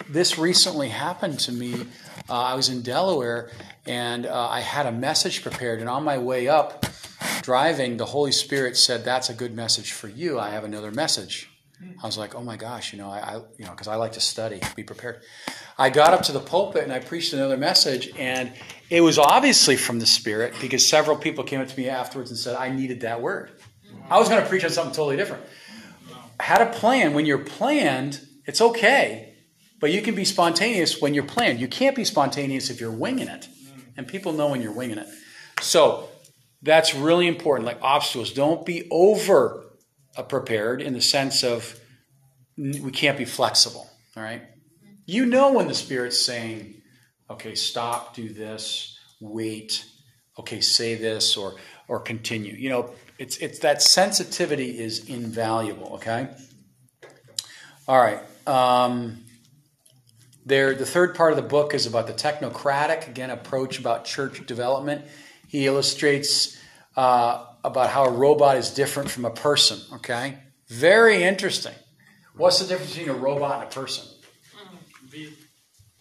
This 0.10 0.38
recently 0.38 0.90
happened 0.90 1.40
to 1.42 1.52
me. 1.52 1.88
Uh, 2.30 2.42
I 2.42 2.54
was 2.54 2.70
in 2.70 2.84
Delaware 2.84 3.50
and 3.86 4.26
uh, 4.26 4.48
I 4.48 4.62
had 4.62 4.86
a 4.86 4.92
message 4.92 5.42
prepared, 5.42 5.80
and 5.80 5.90
on 5.90 6.04
my 6.04 6.18
way 6.18 6.48
up, 6.48 6.86
driving, 7.42 7.98
the 7.98 8.06
Holy 8.06 8.32
Spirit 8.32 8.78
said, 8.78 9.04
"That's 9.04 9.30
a 9.30 9.34
good 9.34 9.56
message 9.56 9.92
for 9.92 10.08
you. 10.08 10.40
I 10.40 10.50
have 10.50 10.64
another 10.64 10.92
message." 10.92 11.50
Mm. 11.84 11.96
I 12.02 12.06
was 12.06 12.18
like, 12.18 12.36
"Oh 12.36 12.44
my 12.44 12.58
gosh, 12.58 12.94
you 12.94 13.00
know, 13.00 13.10
I, 13.10 13.20
I 13.20 13.36
you 13.58 13.66
know, 13.66 13.72
because 13.72 13.88
I 13.88 13.96
like 13.96 14.14
to 14.14 14.22
study, 14.22 14.62
be 14.76 14.84
prepared." 14.84 15.22
I 15.78 15.90
got 15.90 16.14
up 16.14 16.22
to 16.24 16.32
the 16.32 16.40
pulpit 16.40 16.84
and 16.84 16.94
I 16.94 17.00
preached 17.00 17.34
another 17.34 17.58
message, 17.58 18.10
and 18.18 18.54
it 18.90 19.02
was 19.02 19.18
obviously 19.18 19.76
from 19.76 20.00
the 20.00 20.06
Spirit 20.06 20.54
because 20.62 20.88
several 20.88 21.18
people 21.18 21.44
came 21.44 21.60
up 21.60 21.68
to 21.68 21.78
me 21.78 21.90
afterwards 21.90 22.30
and 22.30 22.40
said, 22.40 22.56
I 22.56 22.70
needed 22.70 23.02
that 23.02 23.22
word. 23.22 23.52
Mm. 23.92 24.06
I 24.10 24.20
was 24.20 24.30
going 24.30 24.42
to 24.42 24.48
preach 24.48 24.64
on 24.64 24.70
something 24.70 24.96
totally 24.96 25.18
different. 25.18 25.44
Had 26.40 26.62
a 26.62 26.68
plan. 26.68 27.14
When 27.14 27.26
you're 27.26 27.40
planned, 27.40 28.22
it's 28.46 28.62
okay, 28.62 29.34
but 29.80 29.92
you 29.92 30.02
can 30.02 30.16
be 30.16 30.24
spontaneous 30.24 31.02
when 31.02 31.14
you're 31.14 31.24
planned. 31.24 31.60
You 31.60 31.68
can't 31.68 31.96
be 31.96 32.06
spontaneous 32.06 32.70
if 32.70 32.80
you're 32.80 32.92
winging 32.92 33.28
it. 33.28 33.48
Mm. 33.66 33.84
And 33.98 34.08
people 34.08 34.32
know 34.32 34.48
when 34.48 34.62
you're 34.62 34.74
winging 34.74 34.98
it. 34.98 35.08
So 35.60 36.10
that's 36.62 36.96
really 36.96 37.28
important. 37.28 37.66
Like 37.66 37.80
obstacles, 37.82 38.32
don't 38.32 38.66
be 38.66 38.88
over 38.92 39.65
prepared 40.24 40.82
in 40.82 40.94
the 40.94 41.02
sense 41.02 41.44
of 41.44 41.80
we 42.58 42.92
can't 42.92 43.18
be 43.18 43.26
flexible. 43.26 43.90
All 44.16 44.24
right. 44.24 44.42
You 45.06 45.26
know 45.26 45.54
when 45.54 45.68
the 45.68 45.74
Spirit's 45.74 46.26
saying, 46.26 46.82
okay, 47.30 47.56
stop, 47.56 48.16
do 48.16 48.30
this, 48.30 48.98
wait, 49.20 49.86
okay, 50.38 50.62
say 50.62 50.96
this, 50.96 51.38
or 51.38 51.56
or 51.88 52.00
continue. 52.00 52.54
You 52.54 52.70
know, 52.70 52.92
it's 53.20 53.38
it's 53.38 53.60
that 53.60 53.82
sensitivity 53.82 54.80
is 54.80 55.10
invaluable. 55.10 55.96
Okay. 55.96 56.30
All 57.88 58.00
right. 58.00 58.22
Um, 58.48 59.24
There, 60.48 60.76
the 60.76 60.86
third 60.86 61.16
part 61.16 61.32
of 61.32 61.38
the 61.38 61.50
book 61.50 61.74
is 61.74 61.88
about 61.88 62.06
the 62.06 62.14
technocratic, 62.14 63.08
again, 63.08 63.32
approach 63.32 63.80
about 63.80 64.06
church 64.06 64.46
development. 64.46 65.04
He 65.48 65.66
illustrates 65.66 66.56
uh, 66.96 67.46
about 67.66 67.90
how 67.90 68.06
a 68.06 68.12
robot 68.12 68.58
is 68.58 68.72
different 68.72 69.10
from 69.10 69.26
a 69.26 69.30
person, 69.30 69.80
okay? 69.96 70.38
Very 70.68 71.24
interesting. 71.24 71.74
What's 72.36 72.60
the 72.60 72.68
difference 72.68 72.96
between 72.96 73.16
a 73.16 73.18
robot 73.18 73.62
and 73.62 73.72
a 73.72 73.74
person? 73.74 74.06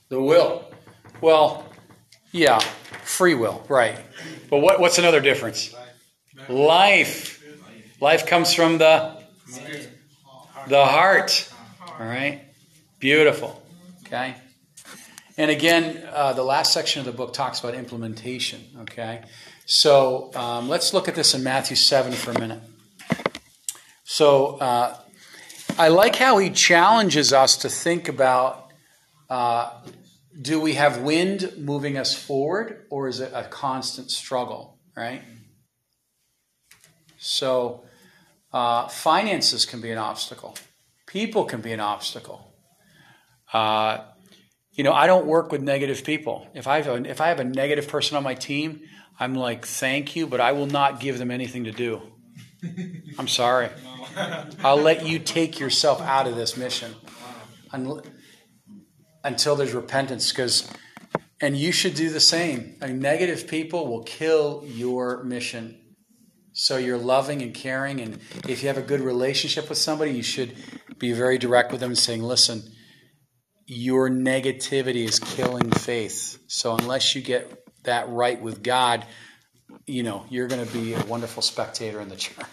The 0.08 0.20
will. 0.20 0.64
Well, 1.20 1.66
yeah, 2.32 2.58
free 3.04 3.34
will, 3.34 3.64
right. 3.68 3.98
But 4.50 4.58
what, 4.58 4.80
what's 4.80 4.98
another 4.98 5.20
difference? 5.20 5.74
Life. 6.48 7.42
Life 8.00 8.26
comes 8.26 8.52
from 8.52 8.78
the 8.78 9.22
the 10.66 10.84
heart. 10.84 11.50
All 11.98 12.06
right. 12.06 12.42
Beautiful. 12.98 13.62
Okay. 14.06 14.34
And 15.36 15.50
again, 15.50 16.02
uh, 16.12 16.32
the 16.32 16.42
last 16.42 16.72
section 16.72 17.00
of 17.00 17.06
the 17.06 17.12
book 17.12 17.32
talks 17.32 17.60
about 17.60 17.74
implementation. 17.74 18.60
Okay. 18.82 19.22
So 19.66 20.30
um, 20.34 20.68
let's 20.68 20.92
look 20.92 21.08
at 21.08 21.14
this 21.14 21.34
in 21.34 21.42
Matthew 21.42 21.76
7 21.76 22.12
for 22.12 22.32
a 22.32 22.38
minute. 22.38 22.60
So 24.04 24.56
uh, 24.58 24.96
I 25.78 25.88
like 25.88 26.16
how 26.16 26.38
he 26.38 26.50
challenges 26.50 27.32
us 27.32 27.56
to 27.58 27.70
think 27.70 28.08
about 28.08 28.70
uh, 29.30 29.70
do 30.40 30.60
we 30.60 30.74
have 30.74 31.00
wind 31.00 31.54
moving 31.56 31.96
us 31.96 32.14
forward 32.14 32.84
or 32.90 33.08
is 33.08 33.20
it 33.20 33.32
a 33.34 33.44
constant 33.44 34.10
struggle, 34.10 34.78
right? 34.94 35.22
So 37.16 37.84
uh, 38.52 38.88
finances 38.88 39.64
can 39.64 39.80
be 39.80 39.90
an 39.90 39.98
obstacle, 39.98 40.56
people 41.06 41.44
can 41.46 41.62
be 41.62 41.72
an 41.72 41.80
obstacle. 41.80 42.52
Uh, 43.52 44.04
you 44.72 44.84
know, 44.84 44.92
I 44.92 45.06
don't 45.06 45.26
work 45.26 45.52
with 45.52 45.62
negative 45.62 46.04
people. 46.04 46.48
If 46.52 46.66
I 46.66 46.82
have 46.82 46.88
a, 46.88 47.08
if 47.08 47.20
I 47.20 47.28
have 47.28 47.38
a 47.38 47.44
negative 47.44 47.86
person 47.86 48.16
on 48.16 48.24
my 48.24 48.34
team, 48.34 48.80
I'm 49.18 49.34
like, 49.34 49.64
thank 49.64 50.16
you, 50.16 50.26
but 50.26 50.40
I 50.40 50.52
will 50.52 50.66
not 50.66 51.00
give 51.00 51.18
them 51.18 51.30
anything 51.30 51.64
to 51.64 51.72
do. 51.72 52.02
I'm 53.18 53.28
sorry. 53.28 53.68
I'll 54.64 54.80
let 54.80 55.06
you 55.06 55.18
take 55.18 55.60
yourself 55.60 56.00
out 56.00 56.26
of 56.26 56.36
this 56.36 56.56
mission 56.56 56.94
until 59.22 59.56
there's 59.56 59.72
repentance, 59.72 60.30
because, 60.30 60.70
and 61.40 61.56
you 61.56 61.72
should 61.72 61.94
do 61.94 62.10
the 62.10 62.20
same. 62.20 62.76
I 62.82 62.88
mean, 62.88 62.98
negative 63.00 63.46
people 63.46 63.86
will 63.88 64.02
kill 64.02 64.64
your 64.66 65.22
mission. 65.24 65.80
So 66.52 66.76
you're 66.76 66.98
loving 66.98 67.42
and 67.42 67.52
caring, 67.52 68.00
and 68.00 68.20
if 68.48 68.62
you 68.62 68.68
have 68.68 68.78
a 68.78 68.82
good 68.82 69.00
relationship 69.00 69.68
with 69.68 69.78
somebody, 69.78 70.12
you 70.12 70.22
should 70.22 70.54
be 70.98 71.12
very 71.12 71.36
direct 71.36 71.72
with 71.72 71.80
them 71.80 71.90
and 71.90 71.98
saying, 71.98 72.22
listen, 72.22 72.62
your 73.66 74.08
negativity 74.08 75.04
is 75.04 75.18
killing 75.18 75.70
faith. 75.72 76.38
So 76.46 76.76
unless 76.76 77.14
you 77.16 77.22
get 77.22 77.63
that 77.84 78.08
right 78.08 78.40
with 78.40 78.62
God, 78.62 79.06
you 79.86 80.02
know, 80.02 80.24
you're 80.28 80.48
going 80.48 80.64
to 80.64 80.72
be 80.72 80.94
a 80.94 81.04
wonderful 81.04 81.42
spectator 81.42 82.00
in 82.00 82.08
the 82.08 82.16
church. 82.16 82.46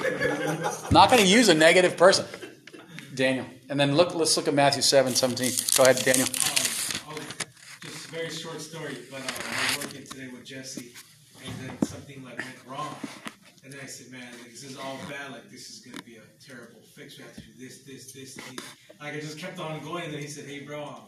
Not 0.90 1.10
going 1.10 1.22
to 1.22 1.28
use 1.28 1.48
a 1.48 1.54
negative 1.54 1.96
person. 1.96 2.26
Daniel. 3.14 3.46
And 3.68 3.78
then 3.78 3.96
look, 3.96 4.14
let's 4.14 4.36
look 4.36 4.48
at 4.48 4.54
Matthew 4.54 4.82
7, 4.82 5.14
17. 5.14 5.50
Go 5.76 5.82
ahead, 5.82 5.96
Daniel. 6.04 6.28
Um, 6.28 7.10
oh, 7.10 7.18
just 7.82 8.06
a 8.06 8.10
very 8.10 8.30
short 8.30 8.60
story, 8.60 8.96
but 9.10 9.20
uh, 9.20 9.24
I 9.24 9.76
was 9.76 9.86
working 9.86 10.06
today 10.06 10.28
with 10.28 10.44
Jesse, 10.44 10.92
and 11.44 11.54
then 11.68 11.82
something 11.82 12.22
like 12.22 12.38
went 12.38 12.66
wrong. 12.66 12.94
And 13.64 13.72
then 13.72 13.80
I 13.82 13.86
said, 13.86 14.12
man, 14.12 14.22
like, 14.40 14.50
this 14.50 14.62
is 14.62 14.78
all 14.78 14.98
bad. 15.08 15.32
Like, 15.32 15.50
this 15.50 15.68
is 15.68 15.80
going 15.80 15.96
to 15.96 16.02
be 16.04 16.16
a 16.16 16.42
terrible 16.42 16.80
fix. 16.94 17.18
We 17.18 17.24
have 17.24 17.34
to 17.34 17.40
do 17.40 17.52
this, 17.58 17.78
this, 17.82 18.12
this. 18.12 18.34
this. 18.36 18.46
Like, 19.00 19.14
I 19.16 19.20
just 19.20 19.38
kept 19.38 19.58
on 19.58 19.80
going. 19.80 20.04
And 20.04 20.14
then 20.14 20.20
he 20.20 20.28
said, 20.28 20.46
hey, 20.46 20.60
bro, 20.60 20.84
um, 20.84 21.00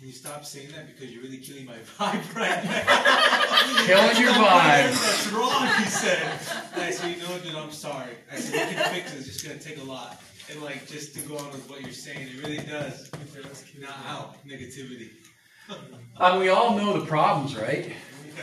can 0.00 0.08
you 0.08 0.14
stop 0.14 0.46
saying 0.46 0.68
that 0.74 0.86
because 0.86 1.12
you're 1.12 1.22
really 1.22 1.36
killing 1.36 1.66
my 1.66 1.74
vibe 1.98 2.34
right 2.34 2.64
now? 2.64 3.84
killing 3.84 4.16
your 4.16 4.32
vibe. 4.32 4.92
That's 4.92 5.26
wrong, 5.30 5.66
he 5.76 5.84
said. 5.90 6.40
And 6.72 6.82
I 6.84 6.90
said, 6.90 7.14
you 7.14 7.22
know 7.22 7.30
what, 7.30 7.42
dude, 7.42 7.54
I'm 7.54 7.70
sorry. 7.70 8.12
I 8.32 8.36
said, 8.36 8.66
we 8.66 8.74
can 8.76 8.94
fix 8.94 9.12
it. 9.12 9.18
It's 9.18 9.26
just 9.26 9.44
going 9.46 9.58
to 9.58 9.62
take 9.62 9.76
a 9.76 9.84
lot. 9.84 10.18
And, 10.50 10.62
like, 10.62 10.88
just 10.88 11.12
to 11.16 11.20
go 11.28 11.36
on 11.36 11.50
with 11.50 11.68
what 11.68 11.82
you're 11.82 11.92
saying, 11.92 12.28
it 12.28 12.42
really 12.42 12.66
does. 12.66 13.10
Not 13.78 13.90
out 14.06 14.36
negativity. 14.48 15.10
Um, 16.16 16.38
we 16.38 16.48
all 16.48 16.78
know 16.78 16.98
the 16.98 17.04
problems, 17.04 17.54
right? 17.54 17.92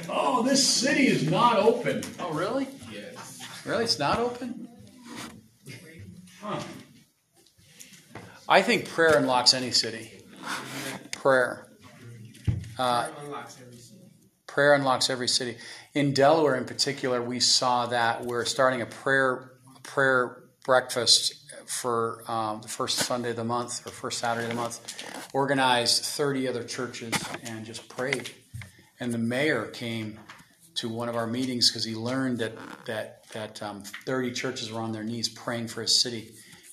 Oh, 0.10 0.44
this 0.44 0.64
city 0.64 1.08
is 1.08 1.28
not 1.28 1.58
open. 1.58 2.04
Oh, 2.20 2.34
really? 2.34 2.68
Yes. 2.94 3.42
Really? 3.66 3.86
It's 3.86 3.98
not 3.98 4.20
open? 4.20 4.68
Huh. 6.40 6.60
I 8.48 8.62
think 8.62 8.88
prayer 8.88 9.18
unlocks 9.18 9.56
any 9.56 9.72
city. 9.72 10.12
Prayer. 11.22 11.68
Uh, 12.78 13.10
prayer 14.46 14.76
unlocks 14.76 15.10
every 15.10 15.28
city. 15.28 15.58
In 15.96 16.14
Delaware, 16.14 16.56
in 16.56 16.66
particular, 16.66 17.24
we 17.24 17.40
saw 17.40 17.88
that 17.88 18.24
we're 18.24 18.46
starting 18.46 18.84
a 18.84 18.86
prayer 18.86 19.52
prayer 19.82 20.44
breakfast 20.64 21.34
for 21.66 22.24
um, 22.28 22.62
the 22.62 22.68
first 22.68 23.00
Sunday 23.00 23.32
of 23.32 23.36
the 23.36 23.44
month 23.44 23.86
or 23.88 23.90
first 23.90 24.20
Saturday 24.20 24.46
of 24.46 24.52
the 24.52 24.56
month. 24.56 25.04
Organized 25.34 26.06
30 26.06 26.48
other 26.48 26.64
churches 26.64 27.14
and 27.44 27.66
just 27.66 27.90
prayed. 27.90 28.30
And 29.00 29.12
the 29.12 29.18
mayor 29.18 29.66
came 29.66 30.20
to 30.76 30.88
one 30.88 31.10
of 31.10 31.16
our 31.16 31.26
meetings 31.26 31.72
because 31.72 31.84
he 31.84 31.96
learned 31.96 32.38
that 32.38 32.54
that 32.86 33.28
that 33.34 33.64
um, 33.64 33.82
30 34.06 34.34
churches 34.34 34.72
were 34.72 34.82
on 34.82 34.92
their 34.92 35.04
knees 35.04 35.30
praying 35.30 35.68
for 35.68 35.82
his 35.82 36.00
city. 36.00 36.30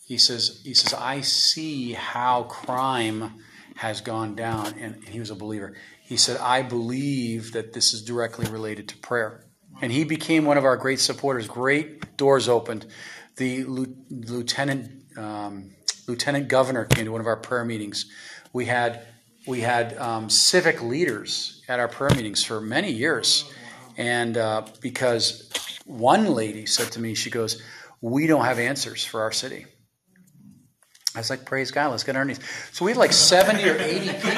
He 0.07 0.19
says 0.19 0.61
he 0.65 0.75
says 0.75 0.93
I 0.93 1.23
see 1.23 1.95
how 1.95 2.43
crime 2.43 3.41
has 3.77 4.01
gone 4.01 4.35
down, 4.35 4.75
and, 4.79 5.03
he 5.09 5.19
was 5.19 5.31
a 5.31 5.35
believer. 5.35 5.75
He 6.03 6.17
said 6.17 6.37
I 6.39 6.63
believe 6.63 7.53
that 7.53 7.73
this 7.73 7.93
is 7.93 8.03
directly 8.03 8.47
related 8.47 8.89
to 8.89 8.97
prayer, 8.99 9.47
and 9.81 9.91
he 9.91 10.05
became 10.05 10.45
one 10.45 10.59
of 10.59 10.65
our 10.65 10.77
great 10.77 11.01
supporters. 11.01 11.49
Great 11.49 12.17
doors 12.17 12.49
opened. 12.49 12.87
The 13.37 13.65
lieutenant 13.65 15.19
um, 15.19 15.75
lieutenant 16.07 16.49
governor 16.49 16.85
came 16.85 17.05
to 17.05 17.13
one 17.13 17.21
of 17.21 17.27
our 17.27 17.37
prayer 17.37 17.65
meetings. 17.65 18.07
We 18.53 18.67
had 18.67 19.07
we 19.47 19.61
had 19.61 19.97
um, 19.99 20.31
civic 20.31 20.83
leaders 20.83 21.63
at 21.69 21.79
our 21.79 21.89
prayer 21.89 22.11
meetings 22.15 22.43
for 22.43 22.61
many 22.61 22.91
years. 22.91 23.51
And 23.97 24.37
uh, 24.37 24.67
because 24.81 25.51
one 25.85 26.27
lady 26.35 26.67
said 26.67 26.93
to 26.93 27.01
me, 27.01 27.15
she 27.15 27.31
goes, 27.31 27.63
We 28.01 28.27
don't 28.27 28.45
have 28.45 28.59
answers 28.59 29.05
for 29.05 29.23
our 29.23 29.33
city. 29.33 29.67
I 31.15 31.21
was 31.21 31.31
like, 31.31 31.45
Praise 31.45 31.71
God, 31.71 31.91
let's 31.93 32.03
get 32.03 32.17
our 32.17 32.25
knees. 32.25 32.41
So 32.73 32.85
we 32.85 32.91
had 32.91 32.99
like 32.99 33.13
70 33.13 33.63
or 33.69 33.77
80 33.77 34.09
people. 34.15 34.35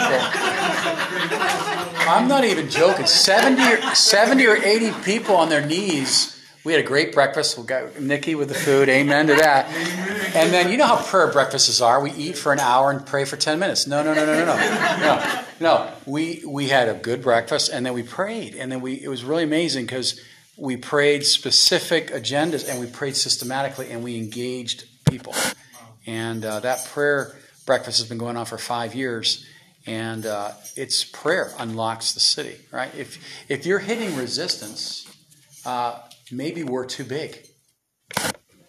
I'm 2.09 2.29
not 2.29 2.45
even 2.45 2.68
joking. 2.68 3.07
70 3.07 3.62
or, 3.62 3.95
70 3.95 4.47
or 4.47 4.57
80 4.57 4.91
people 5.03 5.37
on 5.37 5.49
their 5.49 5.64
knees. 5.64 6.35
We 6.64 6.72
had 6.72 6.85
a 6.85 6.86
great 6.86 7.15
breakfast. 7.15 7.57
We 7.57 7.65
got 7.65 8.01
Nikki 8.01 8.35
with 8.35 8.48
the 8.48 8.55
food. 8.55 8.89
Amen 8.89 9.28
to 9.28 9.36
that. 9.36 9.73
And 10.35 10.53
then 10.53 10.70
you 10.70 10.77
know 10.77 10.86
how 10.86 11.03
prayer 11.03 11.31
breakfasts 11.31 11.81
are. 11.81 12.01
We 12.03 12.11
eat 12.11 12.36
for 12.36 12.53
an 12.53 12.59
hour 12.59 12.90
and 12.90 13.07
pray 13.07 13.24
for 13.24 13.36
10 13.36 13.59
minutes. 13.59 13.86
No, 13.86 14.03
no, 14.03 14.12
no, 14.12 14.27
no, 14.27 14.35
no, 14.35 14.44
no. 14.44 14.98
No, 15.01 15.44
no. 15.61 15.93
We, 16.07 16.43
we 16.44 16.69
had 16.69 16.89
a 16.89 16.94
good 16.94 17.23
breakfast 17.23 17.70
and 17.73 17.86
then 17.86 17.94
we 17.94 18.03
prayed. 18.03 18.55
And 18.57 18.70
then 18.70 18.81
we, 18.81 18.94
it 18.94 19.09
was 19.09 19.24
really 19.24 19.44
amazing 19.44 19.86
because 19.86 20.20
we 20.57 20.77
prayed 20.77 21.24
specific 21.24 22.09
agendas 22.09 22.69
and 22.69 22.81
we 22.81 22.86
prayed 22.86 23.16
systematically 23.16 23.90
and 23.90 24.03
we 24.03 24.19
engaged 24.19 24.86
people. 25.09 25.35
And 26.07 26.45
uh, 26.45 26.61
that 26.61 26.87
prayer 26.87 27.37
breakfast 27.66 27.99
has 27.99 28.09
been 28.09 28.19
going 28.19 28.37
on 28.37 28.47
for 28.47 28.59
five 28.59 28.95
years. 28.95 29.47
And 29.87 30.27
uh, 30.27 30.53
it's 30.77 31.05
prayer 31.05 31.53
unlocks 31.59 32.12
the 32.12 32.20
city, 32.20 32.57
right? 32.73 32.93
If, 32.97 33.19
if 33.49 33.66
you're 33.66 33.78
hitting 33.78 34.16
resistance, 34.16 35.07
uh, 35.65 36.01
maybe 36.33 36.65
we're 36.65 36.87
too 36.87 37.05
big 37.05 37.47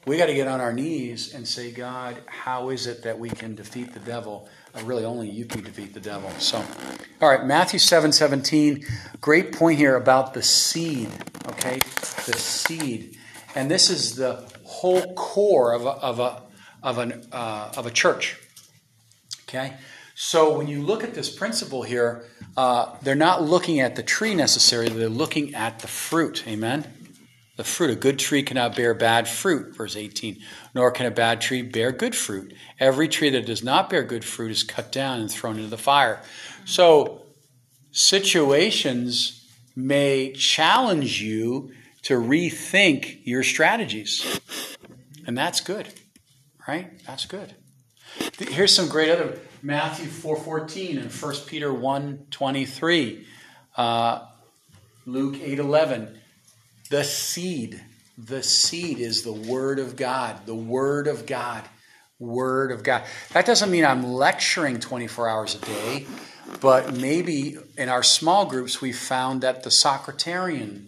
we 0.08 0.16
got 0.16 0.28
to 0.28 0.34
get 0.34 0.48
on 0.48 0.62
our 0.62 0.72
knees 0.72 1.34
and 1.34 1.46
say, 1.46 1.70
God, 1.70 2.18
how 2.28 2.70
is 2.70 2.88
it 2.88 3.04
that 3.04 3.20
we 3.20 3.30
can 3.30 3.56
defeat 3.56 3.94
the 3.94 4.00
devil? 4.00 4.48
Uh, 4.74 4.82
really, 4.86 5.04
only 5.04 5.30
you 5.30 5.44
can 5.44 5.62
defeat 5.62 5.94
the 5.94 6.00
devil. 6.00 6.30
So, 6.40 6.64
all 7.22 7.30
right, 7.30 7.46
Matthew 7.46 7.78
7 7.78 8.14
17. 8.14 8.86
Great 9.20 9.52
point 9.52 9.78
here 9.78 9.98
about 9.98 10.34
the 10.34 10.42
seed, 10.42 11.10
okay? 11.50 11.80
The 12.26 12.38
seed. 12.38 13.18
And 13.54 13.70
this 13.70 13.90
is 13.90 14.16
the 14.16 14.50
whole 14.64 15.14
core 15.14 15.74
of 15.74 15.86
a, 15.86 15.90
of 15.90 16.20
a, 16.20 16.42
of 16.84 16.98
an, 16.98 17.28
uh, 17.32 17.72
of 17.76 17.86
a 17.86 17.92
church, 17.92 18.38
okay? 19.44 19.74
So, 20.16 20.58
when 20.58 20.68
you 20.68 20.82
look 20.82 21.04
at 21.04 21.14
this 21.14 21.30
principle 21.30 21.84
here, 21.84 22.26
uh, 22.56 22.96
they're 23.04 23.14
not 23.14 23.44
looking 23.44 23.80
at 23.82 23.96
the 23.96 24.02
tree 24.02 24.34
necessarily, 24.34 24.90
they're 24.90 25.10
looking 25.10 25.54
at 25.54 25.80
the 25.80 25.88
fruit. 25.88 26.44
Amen? 26.48 26.92
The 27.56 27.64
fruit, 27.64 27.90
a 27.90 27.96
good 27.96 28.20
tree 28.20 28.44
cannot 28.44 28.76
bear 28.76 28.94
bad 28.94 29.28
fruit, 29.28 29.76
verse 29.76 29.96
18, 29.96 30.40
nor 30.76 30.92
can 30.92 31.08
a 31.08 31.12
bad 31.12 31.42
tree 31.42 31.64
bear 31.64 31.92
good 31.92 32.16
fruit. 32.16 32.54
Every 32.80 33.08
tree 33.08 33.32
that 33.32 33.46
does 33.48 33.64
not 33.64 33.90
bear 33.90 34.04
good 34.04 34.24
fruit 34.24 34.52
is 34.52 34.64
cut 34.64 34.92
down 34.92 35.20
and 35.20 35.30
thrown 35.30 35.58
into 35.58 35.70
the 35.70 35.78
fire. 35.78 36.22
So, 36.66 37.24
situations 37.92 39.48
may 39.76 40.34
challenge 40.34 41.22
you 41.22 41.72
to 42.04 42.14
rethink 42.14 43.22
your 43.24 43.44
strategies. 43.44 44.40
And 45.26 45.38
that's 45.38 45.62
good, 45.62 45.88
right? 46.68 46.92
That's 47.06 47.26
good. 47.26 47.56
Here's 48.38 48.74
some 48.74 48.88
great 48.88 49.10
other 49.10 49.40
Matthew 49.62 50.08
4:14 50.08 50.98
and 50.98 51.12
1 51.12 51.48
Peter 51.48 51.74
1:23, 51.74 53.26
uh, 53.76 54.26
Luke 55.06 55.36
8:11. 55.42 56.20
The 56.90 57.04
seed, 57.04 57.84
the 58.18 58.44
seed 58.44 59.00
is 59.00 59.24
the 59.24 59.34
word 59.34 59.80
of 59.80 59.96
God. 59.96 60.46
The 60.46 60.56
word 60.56 61.08
of 61.08 61.26
God. 61.26 61.64
Word 62.20 62.72
of 62.72 62.84
God. 62.84 63.04
That 63.34 63.46
doesn't 63.46 63.70
mean 63.70 63.86
I'm 63.86 64.14
lecturing 64.14 64.80
24 64.80 65.30
hours 65.30 65.56
a 65.56 65.60
day, 65.60 66.08
but 66.62 66.96
maybe 66.96 67.58
in 67.78 67.90
our 67.90 68.04
small 68.04 68.46
groups 68.46 68.82
we 68.82 68.92
found 68.92 69.42
that 69.42 69.64
the 69.64 69.70
Socratarian 69.70 70.88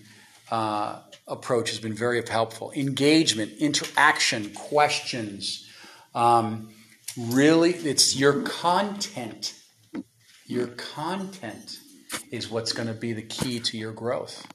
uh, 0.50 1.00
approach 1.28 1.70
has 1.70 1.80
been 1.80 1.94
very 1.94 2.26
helpful. 2.28 2.72
Engagement, 2.72 3.52
interaction, 3.60 4.52
questions. 4.54 5.69
Um, 6.14 6.70
really, 7.18 7.72
it's 7.74 8.16
your 8.16 8.42
content. 8.42 9.54
Your 10.46 10.68
content 10.68 11.80
is 12.32 12.50
what's 12.50 12.74
going 12.74 12.88
to 12.88 12.94
be 12.94 13.14
the 13.14 13.22
key 13.22 13.60
to 13.60 13.78
your 13.78 13.92
growth. 13.92 14.46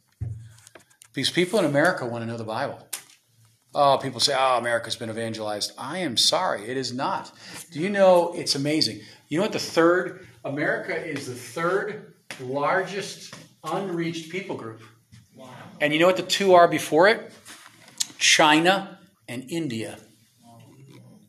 Because 1.12 1.30
people 1.30 1.58
in 1.58 1.64
America 1.64 2.04
want 2.04 2.22
to 2.22 2.26
know 2.26 2.36
the 2.36 2.44
Bible. 2.44 2.88
Oh, 3.74 3.98
people 3.98 4.20
say, 4.20 4.34
oh, 4.38 4.58
America's 4.58 4.96
been 4.96 5.10
evangelized. 5.10 5.72
I 5.76 5.98
am 5.98 6.16
sorry, 6.16 6.68
it 6.68 6.76
is 6.76 6.92
not. 6.92 7.32
Do 7.72 7.80
you 7.80 7.90
know 7.90 8.32
it's 8.34 8.54
amazing? 8.54 9.00
You 9.28 9.38
know 9.38 9.42
what 9.42 9.52
the 9.52 9.58
third, 9.58 10.26
America 10.44 10.94
is 10.94 11.26
the 11.26 11.34
third 11.34 12.14
largest 12.40 13.34
unreached 13.64 14.30
people 14.30 14.56
group. 14.56 14.82
Wow. 15.36 15.48
And 15.80 15.92
you 15.92 15.98
know 15.98 16.06
what 16.06 16.16
the 16.16 16.22
two 16.22 16.54
are 16.54 16.68
before 16.68 17.08
it? 17.08 17.32
China 18.18 18.98
and 19.28 19.50
India. 19.50 19.98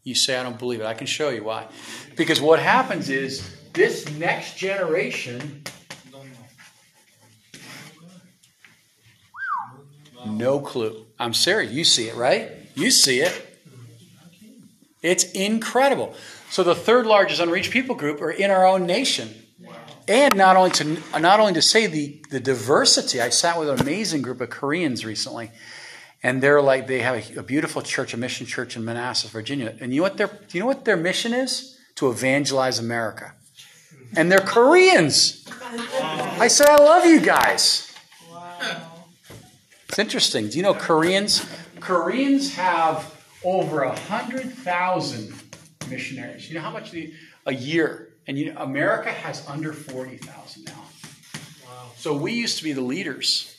You 0.05 0.15
say, 0.15 0.37
I 0.37 0.43
don't 0.43 0.57
believe 0.57 0.79
it. 0.79 0.85
I 0.85 0.93
can 0.93 1.07
show 1.07 1.29
you 1.29 1.43
why. 1.43 1.67
Because 2.15 2.39
what 2.39 2.59
happens 2.59 3.09
is 3.09 3.53
this 3.73 4.09
next 4.11 4.55
generation 4.55 5.65
No 10.25 10.59
clue. 10.59 11.05
I'm 11.19 11.33
serious. 11.33 11.71
You 11.71 11.83
see 11.83 12.09
it, 12.09 12.15
right? 12.15 12.51
You 12.75 12.91
see 12.91 13.19
it. 13.19 13.41
It's 15.01 15.23
incredible. 15.31 16.15
So 16.49 16.63
the 16.63 16.75
third 16.75 17.05
largest 17.05 17.39
unreached 17.39 17.71
people 17.71 17.95
group 17.95 18.21
are 18.21 18.31
in 18.31 18.49
our 18.49 18.65
own 18.65 18.85
nation. 18.85 19.33
And 20.07 20.35
not 20.35 20.55
only 20.55 20.71
to 20.71 21.19
not 21.19 21.39
only 21.39 21.53
to 21.53 21.61
say 21.61 21.87
the, 21.87 22.23
the 22.29 22.39
diversity, 22.39 23.21
I 23.21 23.29
sat 23.29 23.57
with 23.57 23.69
an 23.69 23.79
amazing 23.79 24.21
group 24.21 24.41
of 24.41 24.49
Koreans 24.49 25.05
recently, 25.05 25.51
and 26.25 26.41
they're 26.41 26.59
like 26.59 26.87
they 26.87 27.01
have 27.01 27.15
a, 27.15 27.39
a 27.41 27.43
beautiful 27.43 27.83
church, 27.83 28.15
a 28.15 28.17
mission 28.17 28.47
church 28.47 28.75
in 28.75 28.83
Manassas, 28.83 29.29
Virginia. 29.29 29.75
And 29.79 29.93
you 29.93 29.99
know 29.99 30.03
what 30.07 30.17
their 30.17 30.31
you 30.51 30.59
know 30.59 30.65
what 30.65 30.83
their 30.83 30.97
mission 30.97 31.35
is? 31.35 31.77
To 31.97 32.09
evangelize 32.09 32.79
America. 32.79 33.35
And 34.17 34.31
they're 34.31 34.39
Koreans. 34.39 35.45
I 36.39 36.47
said, 36.47 36.67
I 36.67 36.77
love 36.77 37.05
you 37.05 37.19
guys. 37.21 37.93
It's 39.87 39.99
interesting. 39.99 40.49
Do 40.49 40.57
you 40.57 40.63
know 40.63 40.73
Koreans? 40.73 41.45
Koreans 41.79 42.55
have 42.55 43.13
over 43.43 43.83
a 43.83 43.95
hundred 43.95 44.51
thousand 44.51 45.31
missionaries. 45.91 46.49
You 46.49 46.55
know 46.55 46.61
how 46.61 46.71
much 46.71 46.89
the, 46.89 47.13
a 47.45 47.53
year? 47.53 48.09
And 48.25 48.35
you 48.35 48.51
know, 48.51 48.61
America 48.61 49.11
has 49.11 49.47
under 49.47 49.73
forty 49.73 50.17
thousand 50.17 50.65
now. 50.65 50.85
Wow. 51.67 51.91
So 51.97 52.17
we 52.17 52.33
used 52.33 52.57
to 52.57 52.63
be 52.63 52.73
the 52.73 52.81
leaders, 52.81 53.54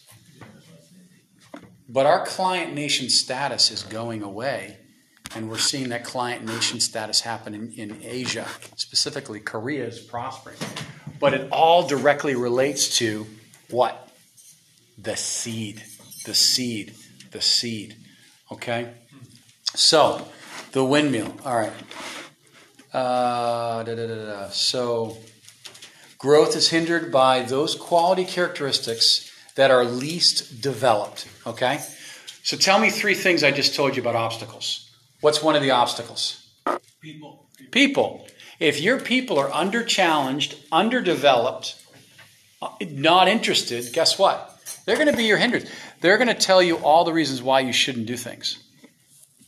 but 1.88 2.06
our 2.06 2.24
client 2.24 2.74
nation 2.74 3.08
status 3.08 3.70
is 3.70 3.82
going 3.82 4.22
away, 4.22 4.78
and 5.34 5.50
we're 5.50 5.58
seeing 5.58 5.88
that 5.90 6.04
client 6.04 6.44
nation 6.44 6.80
status 6.80 7.20
happen 7.20 7.54
in, 7.54 7.72
in 7.72 8.00
Asia, 8.02 8.46
specifically 8.76 9.40
Korea 9.40 9.86
is 9.86 10.00
prospering. 10.00 10.56
But 11.18 11.34
it 11.34 11.48
all 11.50 11.86
directly 11.86 12.34
relates 12.34 12.98
to 12.98 13.26
what? 13.70 14.10
The 14.98 15.16
seed 15.16 15.82
the 16.26 16.34
seed, 16.34 16.92
the 17.30 17.40
seed. 17.40 17.96
Okay? 18.52 18.92
So, 19.74 20.28
the 20.72 20.84
windmill. 20.84 21.34
All 21.44 21.56
right. 21.56 21.72
Uh, 22.92 23.82
da, 23.84 23.94
da, 23.94 24.06
da, 24.06 24.48
so, 24.48 25.16
growth 26.18 26.56
is 26.56 26.70
hindered 26.70 27.12
by 27.12 27.42
those 27.42 27.74
quality 27.74 28.24
characteristics 28.24 29.25
that 29.56 29.70
are 29.70 29.84
least 29.84 30.62
developed. 30.62 31.28
Okay? 31.46 31.80
So, 32.42 32.56
tell 32.56 32.78
me 32.78 32.90
three 32.90 33.14
things 33.14 33.42
I 33.42 33.50
just 33.50 33.74
told 33.74 33.96
you 33.96 34.02
about 34.02 34.14
obstacles. 34.14 34.88
What's 35.20 35.42
one 35.42 35.56
of 35.56 35.62
the 35.62 35.72
obstacles? 35.72 36.46
People. 37.00 37.46
People. 37.72 38.26
If 38.60 38.80
your 38.80 39.00
people 39.00 39.38
are 39.38 39.50
under 39.52 39.82
challenged, 39.84 40.56
underdeveloped, 40.70 41.76
uh, 42.62 42.70
not 42.80 43.28
interested, 43.28 43.92
guess 43.92 44.18
what? 44.18 44.52
They're 44.84 44.96
going 44.96 45.10
to 45.10 45.16
be 45.16 45.24
your 45.24 45.36
hindrance. 45.36 45.68
They're 46.00 46.16
going 46.16 46.28
to 46.28 46.34
tell 46.34 46.62
you 46.62 46.76
all 46.76 47.04
the 47.04 47.12
reasons 47.12 47.42
why 47.42 47.60
you 47.60 47.72
shouldn't 47.72 48.06
do 48.06 48.16
things. 48.16 48.62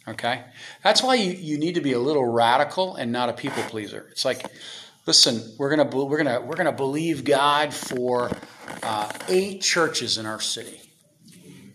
Okay? 0.06 0.43
That's 0.82 1.02
why 1.02 1.14
you, 1.14 1.32
you 1.32 1.59
need 1.59 1.74
to 1.74 1.80
be 1.80 1.93
a 1.93 1.98
little 1.98 2.24
radical 2.24 2.97
and 2.97 3.12
not 3.12 3.28
a 3.28 3.32
people 3.32 3.62
pleaser. 3.64 4.09
It's 4.10 4.24
like, 4.24 4.44
listen, 5.09 5.43
we're 5.59 5.74
going 5.74 5.90
to 5.90 5.97
we're 5.97 6.22
going 6.22 6.40
to 6.40 6.47
we're 6.47 6.55
going 6.55 6.66
to 6.66 6.72
believe 6.72 7.24
God 7.24 7.72
for 7.72 8.30
uh, 8.82 9.10
eight 9.28 9.62
churches 9.62 10.18
in 10.18 10.26
our 10.26 10.39
city, 10.39 10.78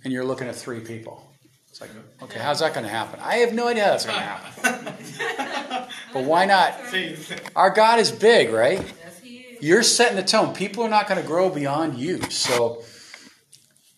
and 0.04 0.14
you're 0.14 0.24
looking 0.24 0.48
at 0.48 0.56
three 0.56 0.80
people. 0.80 1.30
It's 1.70 1.82
like, 1.82 1.90
okay, 2.22 2.40
how's 2.40 2.60
that 2.60 2.76
going 2.76 2.86
to 2.86 2.92
happen? 2.92 3.20
I 3.20 3.38
have 3.38 3.52
no 3.52 3.68
idea 3.68 3.86
how 3.86 3.90
that's 3.90 4.06
going 4.06 4.20
to 4.20 4.24
happen. 4.24 5.88
but 6.14 6.24
why 6.24 6.46
not? 6.46 6.80
Our 7.56 7.72
God 7.72 8.00
is 8.00 8.12
big, 8.12 8.52
right? 8.52 8.80
Yes, 8.80 9.20
he 9.20 9.38
is. 9.38 9.64
You're 9.64 9.82
setting 9.82 10.16
the 10.16 10.24
tone. 10.24 10.54
People 10.54 10.84
are 10.84 10.90
not 10.90 11.08
going 11.08 11.20
to 11.20 11.26
grow 11.28 11.50
beyond 11.50 11.98
you. 11.98 12.22
So 12.30 12.84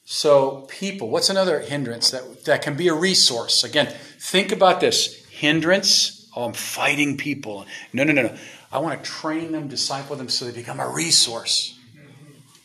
so, 0.07 0.67
people, 0.69 1.09
what's 1.09 1.31
another 1.31 1.59
hindrance 1.59 2.11
that, 2.11 2.45
that 2.45 2.61
can 2.61 2.77
be 2.77 2.87
a 2.89 2.93
resource? 2.93 3.63
Again, 3.63 3.91
think 4.19 4.51
about 4.51 4.79
this 4.79 5.25
hindrance. 5.25 6.29
Oh, 6.35 6.43
I'm 6.43 6.53
fighting 6.53 7.17
people. 7.17 7.65
No, 7.91 8.03
no, 8.03 8.13
no, 8.13 8.21
no. 8.21 8.37
I 8.75 8.79
want 8.79 9.01
to 9.01 9.09
train 9.09 9.53
them, 9.53 9.69
disciple 9.69 10.17
them 10.17 10.27
so 10.27 10.43
they 10.43 10.51
become 10.51 10.81
a 10.81 10.89
resource. 10.89 11.79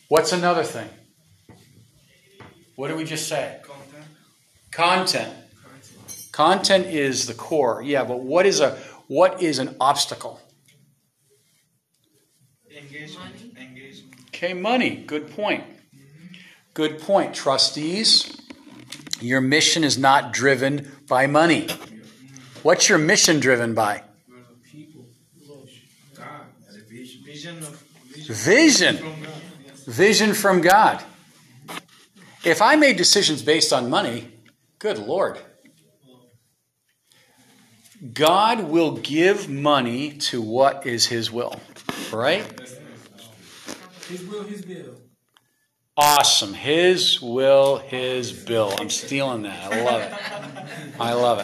What's 0.08 0.32
another 0.32 0.64
thing? 0.64 0.88
What 2.74 2.88
did 2.88 2.96
we 2.96 3.04
just 3.04 3.28
say? 3.28 3.60
Content. 3.62 4.04
Content. 4.72 5.32
Content 6.32 6.86
is 6.86 7.28
the 7.28 7.34
core. 7.34 7.80
Yeah, 7.80 8.02
but 8.02 8.24
what 8.24 8.44
is 8.44 8.58
a 8.58 8.76
what 9.06 9.40
is 9.40 9.60
an 9.60 9.76
obstacle? 9.80 10.40
Engagement. 12.76 13.56
Engagement. 13.56 14.14
Okay, 14.30 14.52
money. 14.52 15.04
Good 15.06 15.30
point. 15.30 15.62
Mm-hmm. 15.62 16.34
Good 16.74 16.98
point. 16.98 17.36
Trustees, 17.36 18.36
your 19.20 19.40
mission 19.40 19.84
is 19.84 19.96
not 19.96 20.32
driven 20.32 20.90
by 21.06 21.28
money. 21.28 21.66
Mm-hmm. 21.68 21.98
What's 22.64 22.88
your 22.88 22.98
mission 22.98 23.38
driven 23.38 23.74
by? 23.74 24.02
Vision. 28.28 28.98
Vision 29.86 30.34
from 30.34 30.60
God. 30.60 31.02
If 32.44 32.62
I 32.62 32.76
made 32.76 32.96
decisions 32.96 33.42
based 33.42 33.72
on 33.72 33.90
money, 33.90 34.32
good 34.78 34.98
Lord. 34.98 35.38
God 38.14 38.64
will 38.64 38.92
give 38.96 39.48
money 39.48 40.12
to 40.12 40.40
what 40.40 40.86
is 40.86 41.06
His 41.06 41.30
will, 41.30 41.60
right? 42.12 42.44
His 44.08 44.26
will, 44.26 44.44
His 44.44 44.62
bill. 44.62 44.96
Awesome. 45.96 46.54
His 46.54 47.20
will, 47.20 47.76
his 47.76 48.32
bill. 48.32 48.72
I'm 48.78 48.88
stealing 48.88 49.42
that. 49.42 49.70
I 49.70 49.84
love 49.84 50.00
it. 50.00 50.12
I 50.98 51.12
love 51.12 51.38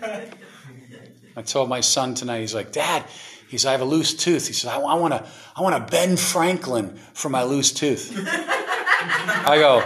it. 0.00 0.32
I 1.36 1.42
told 1.42 1.68
my 1.68 1.80
son 1.80 2.14
tonight, 2.14 2.40
he's 2.40 2.54
like, 2.54 2.70
Dad, 2.70 3.04
he 3.48 3.58
said, 3.58 3.68
I 3.68 3.72
have 3.72 3.80
a 3.80 3.84
loose 3.86 4.14
tooth. 4.14 4.46
He 4.46 4.52
says, 4.52 4.70
I, 4.70 4.78
I 4.78 4.94
want 4.94 5.12
to 5.14 5.26
I 5.56 5.62
want 5.62 5.74
a 5.74 5.80
Ben 5.90 6.16
Franklin 6.16 6.96
for 7.14 7.28
my 7.28 7.42
loose 7.42 7.72
tooth. 7.72 8.12
I 8.26 9.56
go, 9.58 9.84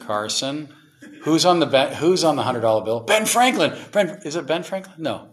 Carson, 0.00 0.74
who's 1.22 1.44
on 1.44 1.60
the 1.60 1.66
ben, 1.66 1.94
who's 1.94 2.24
on 2.24 2.36
the 2.36 2.42
hundred 2.42 2.60
dollar 2.60 2.84
bill? 2.84 3.00
Ben 3.00 3.26
Franklin. 3.26 3.76
Ben, 3.92 4.20
is 4.24 4.36
it 4.36 4.46
Ben 4.46 4.62
Franklin? 4.62 4.96
No. 4.98 5.30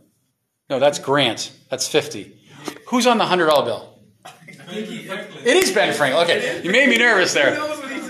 No, 0.69 0.79
that's 0.79 0.99
Grant. 0.99 1.51
That's 1.69 1.87
50. 1.87 2.39
Who's 2.87 3.05
on 3.07 3.17
the 3.17 3.25
hundred 3.25 3.47
dollar 3.47 3.65
bill? 3.65 3.99
It 4.67 5.57
is 5.57 5.71
Ben 5.71 5.93
Franklin. 5.93 6.23
Okay, 6.23 6.61
you 6.63 6.71
made 6.71 6.89
me 6.89 6.97
nervous 6.97 7.33
there. 7.33 7.55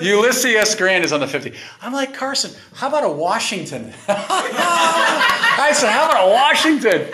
Ulysses 0.01 0.75
Grant 0.75 1.05
is 1.05 1.11
on 1.11 1.19
the 1.19 1.27
50. 1.27 1.53
I'm 1.81 1.93
like, 1.93 2.13
Carson, 2.13 2.51
how 2.73 2.87
about 2.87 3.03
a 3.03 3.09
Washington? 3.09 3.93
I 4.07 5.71
said, 5.73 5.91
how 5.91 6.09
about 6.09 6.27
a 6.27 6.31
Washington? 6.31 7.07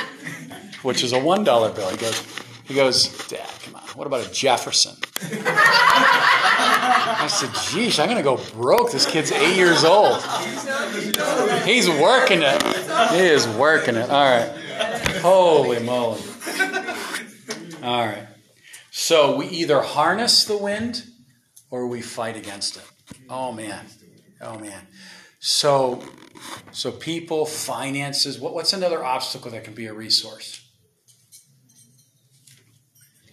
Which 0.84 1.04
is 1.04 1.14
a 1.14 1.20
$1 1.20 1.76
bill. 1.76 1.90
He 1.90 1.98
goes, 1.98 2.26
he 2.66 2.74
goes, 2.74 3.28
Dad, 3.28 3.50
come 3.64 3.76
on. 3.76 3.82
What 3.96 4.08
about 4.08 4.26
a 4.26 4.32
Jefferson? 4.32 4.96
I 7.22 7.28
said, 7.28 7.52
geez, 7.70 8.00
I'm 8.00 8.08
to 8.16 8.24
go 8.24 8.38
broke. 8.54 8.92
This 8.92 9.06
kid's 9.06 9.32
eight 9.32 9.56
years 9.56 9.84
old. 9.84 10.22
He's 11.64 11.88
working 11.90 12.42
it. 12.42 12.64
He 13.12 13.20
is 13.20 13.48
working 13.48 13.96
it. 13.96 14.10
All 14.10 14.26
right. 14.26 14.50
Holy 15.22 15.80
moly. 15.84 16.22
All 17.84 18.06
right. 18.06 18.28
So 18.92 19.36
we 19.36 19.48
either 19.48 19.82
harness 19.82 20.46
the 20.46 20.58
wind 20.58 21.04
or 21.70 21.88
we 21.88 22.02
fight 22.02 22.36
against 22.38 22.78
it. 22.78 22.84
Oh 23.30 23.52
man. 23.52 23.86
Oh 24.42 24.58
man. 24.58 24.88
So 25.40 26.04
so 26.72 26.92
people, 26.92 27.46
finances, 27.46 28.40
what, 28.40 28.54
what's 28.54 28.74
another 28.74 29.04
obstacle 29.04 29.52
that 29.52 29.64
can 29.64 29.74
be 29.74 29.86
a 29.86 29.94
resource? 29.94 30.61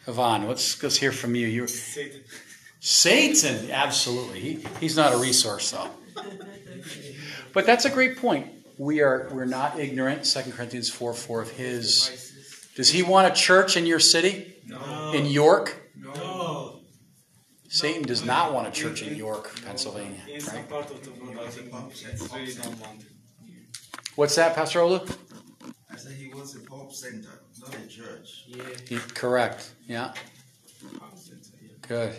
Yvonne, 0.09 0.49
let's 0.49 0.83
let's 0.83 0.97
hear 0.97 1.13
from 1.13 1.35
you. 1.35 1.47
You 1.47 1.67
Satan. 1.67 2.23
Satan, 2.81 3.71
absolutely. 3.71 4.41
He, 4.41 4.67
he's 4.81 4.97
not 4.97 5.13
a 5.13 5.19
resource 5.19 5.71
though. 5.71 5.91
But 7.53 7.67
that's 7.67 7.85
a 7.85 7.91
great 7.91 8.17
point. 8.17 8.47
We 8.79 9.01
are 9.03 9.29
we're 9.33 9.45
not 9.45 9.79
ignorant, 9.79 10.25
2 10.25 10.53
Corinthians 10.53 10.89
4 10.89 11.13
4 11.13 11.43
of 11.43 11.51
his. 11.51 12.71
Does 12.75 12.89
he 12.89 13.03
want 13.03 13.31
a 13.31 13.35
church 13.35 13.77
in 13.77 13.85
your 13.85 13.99
city? 13.99 14.55
No. 14.67 15.13
In 15.13 15.27
York? 15.27 15.77
No. 15.97 16.15
No. 16.15 16.81
Satan 17.69 18.03
does 18.03 18.25
not 18.25 18.55
want 18.55 18.67
a 18.67 18.71
church 18.71 19.03
in 19.03 19.15
York, 19.15 19.61
Pennsylvania, 19.67 20.23
In 20.33 20.41
some 20.41 20.57
right? 20.57 20.69
part 20.71 20.91
of 20.91 21.05
the 21.05 21.11
world, 21.23 21.39
I 21.39 21.51
think 21.51 21.71
it's 21.91 22.33
really 22.33 22.55
don't 22.55 22.81
want. 22.81 23.05
What's 24.15 24.37
that, 24.37 24.55
Pastor 24.55 24.79
Olu? 24.81 25.17
I 25.91 25.97
said 25.97 26.13
he 26.13 26.33
wants 26.33 26.55
a 26.55 26.61
pop 26.61 26.93
center, 26.93 27.43
not 27.61 27.75
a 27.75 27.87
church. 27.89 28.45
Yeah. 28.47 28.63
He- 28.89 28.99
Correct. 29.15 29.71
Yeah. 29.87 30.13
Pop 30.99 31.17
center, 31.19 31.41
yeah. 31.63 31.71
Good. 31.87 32.15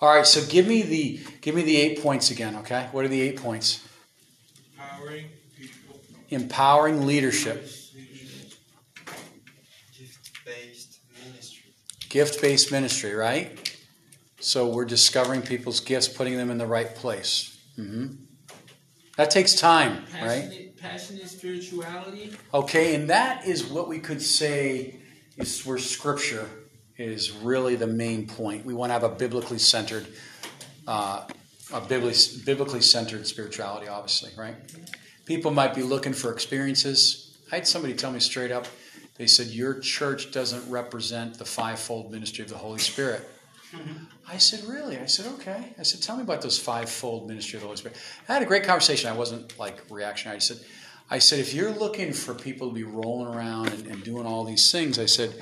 All 0.00 0.14
right, 0.14 0.26
so 0.26 0.44
give 0.50 0.66
me 0.66 0.82
the 0.82 1.20
give 1.40 1.54
me 1.54 1.62
the 1.62 1.76
eight 1.76 2.02
points 2.02 2.30
again, 2.30 2.56
okay? 2.56 2.88
What 2.92 3.04
are 3.04 3.08
the 3.08 3.20
eight 3.20 3.36
points? 3.36 3.86
Empowering 4.76 5.26
people. 5.56 6.00
Empowering 6.30 7.06
leadership, 7.06 7.62
Gift-based 9.96 10.98
ministry. 11.24 11.72
gift-based 12.08 12.72
ministry, 12.72 13.14
right? 13.14 13.76
So 14.40 14.66
we're 14.68 14.84
discovering 14.86 15.42
people's 15.42 15.78
gifts, 15.78 16.08
putting 16.08 16.36
them 16.36 16.50
in 16.50 16.58
the 16.58 16.66
right 16.66 16.92
place. 16.96 17.56
hmm 17.76 18.06
That 19.16 19.30
takes 19.30 19.54
time, 19.54 20.04
right? 20.20 20.71
Passionate, 20.82 21.28
spirituality. 21.28 22.32
Okay, 22.52 22.96
and 22.96 23.08
that 23.08 23.46
is 23.46 23.64
what 23.64 23.88
we 23.88 24.00
could 24.00 24.20
say 24.20 24.96
is 25.36 25.64
where 25.64 25.78
Scripture 25.78 26.48
is 26.98 27.30
really 27.30 27.76
the 27.76 27.86
main 27.86 28.26
point. 28.26 28.66
We 28.66 28.74
want 28.74 28.90
to 28.90 28.94
have 28.94 29.04
a 29.04 29.08
biblically 29.08 29.58
centered, 29.58 30.08
uh, 30.88 31.28
a 31.72 31.80
biblically, 31.82 32.42
biblically 32.44 32.80
centered 32.80 33.28
spirituality, 33.28 33.86
obviously, 33.86 34.32
right? 34.36 34.56
People 35.24 35.52
might 35.52 35.72
be 35.72 35.84
looking 35.84 36.12
for 36.12 36.32
experiences. 36.32 37.38
I 37.52 37.56
had 37.56 37.68
somebody 37.68 37.94
tell 37.94 38.10
me 38.10 38.18
straight 38.18 38.50
up, 38.50 38.66
they 39.18 39.28
said, 39.28 39.46
Your 39.46 39.78
church 39.78 40.32
doesn't 40.32 40.68
represent 40.68 41.38
the 41.38 41.44
fivefold 41.44 42.10
ministry 42.10 42.42
of 42.42 42.50
the 42.50 42.58
Holy 42.58 42.80
Spirit. 42.80 43.28
I 44.28 44.38
said, 44.38 44.64
Really? 44.64 44.98
I 44.98 45.06
said, 45.06 45.26
Okay. 45.34 45.74
I 45.78 45.82
said, 45.82 46.02
Tell 46.02 46.16
me 46.16 46.22
about 46.22 46.42
those 46.42 46.58
fivefold 46.58 47.28
ministry 47.28 47.56
of 47.56 47.62
the 47.62 47.66
Holy 47.66 47.76
Spirit. 47.76 47.98
I 48.28 48.34
had 48.34 48.42
a 48.42 48.46
great 48.46 48.64
conversation. 48.64 49.10
I 49.10 49.16
wasn't 49.16 49.58
like 49.58 49.82
reactionary. 49.90 50.36
I 50.36 50.40
said, 50.40 50.58
I 51.10 51.18
said, 51.18 51.40
if 51.40 51.52
you're 51.52 51.72
looking 51.72 52.12
for 52.14 52.32
people 52.32 52.68
to 52.68 52.74
be 52.74 52.84
rolling 52.84 53.34
around 53.34 53.68
and, 53.68 53.86
and 53.86 54.02
doing 54.02 54.24
all 54.24 54.44
these 54.44 54.72
things, 54.72 54.98
I 54.98 55.04
said, 55.04 55.34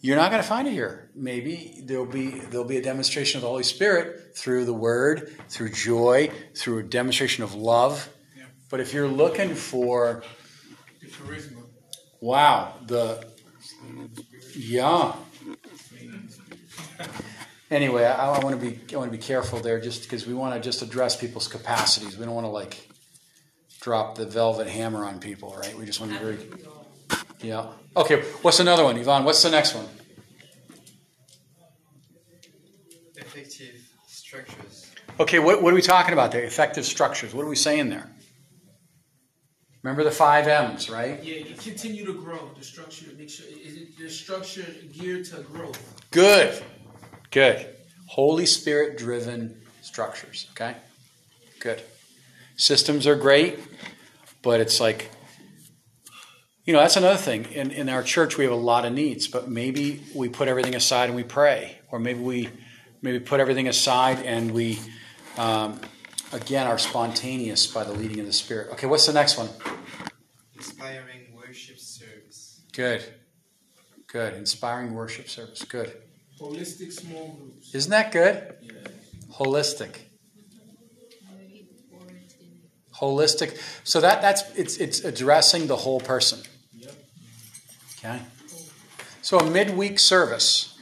you're 0.00 0.16
not 0.16 0.30
going 0.30 0.40
to 0.40 0.48
find 0.48 0.68
it 0.68 0.72
here. 0.72 1.10
Maybe 1.16 1.82
there'll 1.84 2.06
be 2.06 2.28
there'll 2.28 2.66
be 2.66 2.76
a 2.76 2.82
demonstration 2.82 3.38
of 3.38 3.42
the 3.42 3.48
Holy 3.48 3.64
Spirit 3.64 4.36
through 4.36 4.64
the 4.64 4.72
Word, 4.72 5.36
through 5.48 5.70
joy, 5.70 6.30
through 6.54 6.78
a 6.78 6.82
demonstration 6.84 7.42
of 7.42 7.54
love. 7.54 8.08
Yeah. 8.36 8.44
But 8.70 8.80
if 8.80 8.92
you're 8.92 9.08
looking 9.08 9.54
for 9.54 10.22
wow, 12.20 12.74
the 12.86 13.26
yeah. 14.54 15.14
Anyway, 17.70 18.04
I, 18.04 18.34
I 18.34 18.44
want 18.44 18.60
to 18.60 18.70
be 18.70 18.78
I 18.94 18.98
want 18.98 19.10
to 19.10 19.16
be 19.16 19.22
careful 19.22 19.58
there, 19.58 19.80
just 19.80 20.02
because 20.02 20.26
we 20.26 20.34
want 20.34 20.54
to 20.54 20.60
just 20.60 20.82
address 20.82 21.16
people's 21.16 21.48
capacities. 21.48 22.16
We 22.16 22.24
don't 22.24 22.34
want 22.34 22.44
to 22.44 22.50
like 22.50 22.88
drop 23.80 24.16
the 24.16 24.26
velvet 24.26 24.68
hammer 24.68 25.04
on 25.04 25.18
people, 25.18 25.56
right? 25.58 25.76
We 25.76 25.84
just 25.84 26.00
want 26.00 26.12
to 26.12 26.18
be 26.18 26.24
very 26.24 26.38
yeah. 27.40 27.66
Okay, 27.96 28.22
what's 28.42 28.60
another 28.60 28.84
one, 28.84 28.96
Yvonne? 28.96 29.24
What's 29.24 29.42
the 29.42 29.50
next 29.50 29.74
one? 29.74 29.86
Effective 33.16 33.88
structures. 34.06 34.92
Okay, 35.18 35.38
what, 35.38 35.62
what 35.62 35.72
are 35.72 35.76
we 35.76 35.82
talking 35.82 36.12
about 36.12 36.32
there? 36.32 36.44
Effective 36.44 36.84
structures. 36.84 37.34
What 37.34 37.44
are 37.44 37.48
we 37.48 37.56
saying 37.56 37.88
there? 37.88 38.10
Remember 39.82 40.04
the 40.04 40.10
five 40.10 40.46
M's, 40.46 40.90
right? 40.90 41.22
Yeah, 41.22 41.36
you 41.36 41.54
continue 41.54 42.04
to 42.06 42.14
grow. 42.14 42.50
The 42.58 42.64
structure, 42.64 43.06
make 43.16 43.30
sure 43.30 43.46
is 43.46 43.76
it 43.76 43.96
the 43.98 44.10
structure 44.10 44.66
geared 44.92 45.24
to 45.26 45.42
growth. 45.42 45.80
Good. 46.10 46.62
Good. 47.36 47.66
Holy 48.06 48.46
Spirit 48.46 48.96
driven 48.96 49.60
structures, 49.82 50.46
okay? 50.52 50.74
Good. 51.60 51.82
Systems 52.56 53.06
are 53.06 53.14
great, 53.14 53.58
but 54.40 54.58
it's 54.58 54.80
like, 54.80 55.10
you 56.64 56.72
know, 56.72 56.78
that's 56.78 56.96
another 56.96 57.18
thing. 57.18 57.44
In, 57.52 57.72
in 57.72 57.90
our 57.90 58.02
church, 58.02 58.38
we 58.38 58.44
have 58.44 58.54
a 58.54 58.56
lot 58.56 58.86
of 58.86 58.94
needs, 58.94 59.28
but 59.28 59.50
maybe 59.50 60.02
we 60.14 60.30
put 60.30 60.48
everything 60.48 60.74
aside 60.74 61.10
and 61.10 61.14
we 61.14 61.24
pray, 61.24 61.78
or 61.90 61.98
maybe 61.98 62.20
we 62.20 62.48
maybe 63.02 63.20
put 63.20 63.38
everything 63.38 63.68
aside 63.68 64.20
and 64.24 64.52
we, 64.52 64.78
um, 65.36 65.78
again, 66.32 66.66
are 66.66 66.78
spontaneous 66.78 67.66
by 67.66 67.84
the 67.84 67.92
leading 67.92 68.18
of 68.18 68.24
the 68.24 68.32
Spirit. 68.32 68.70
Okay, 68.72 68.86
what's 68.86 69.04
the 69.04 69.12
next 69.12 69.36
one? 69.36 69.50
Inspiring 70.54 71.34
worship 71.36 71.78
service. 71.78 72.62
Good. 72.72 73.04
Good. 74.06 74.32
Inspiring 74.32 74.94
worship 74.94 75.28
service. 75.28 75.62
Good. 75.64 75.92
Holistic 76.40 76.92
small 76.92 77.38
groups. 77.40 77.74
Isn't 77.74 77.90
that 77.90 78.12
good? 78.12 78.54
Yeah. 78.60 78.72
Holistic. 79.32 79.96
Holistic. 82.94 83.58
So 83.84 84.00
that 84.00 84.22
that's 84.22 84.42
it's 84.56 84.78
it's 84.78 85.00
addressing 85.00 85.66
the 85.66 85.76
whole 85.76 86.00
person. 86.00 86.40
Yep. 86.78 86.94
Okay. 87.98 88.20
So 89.20 89.38
a 89.38 89.50
midweek 89.50 89.98
service, 89.98 90.78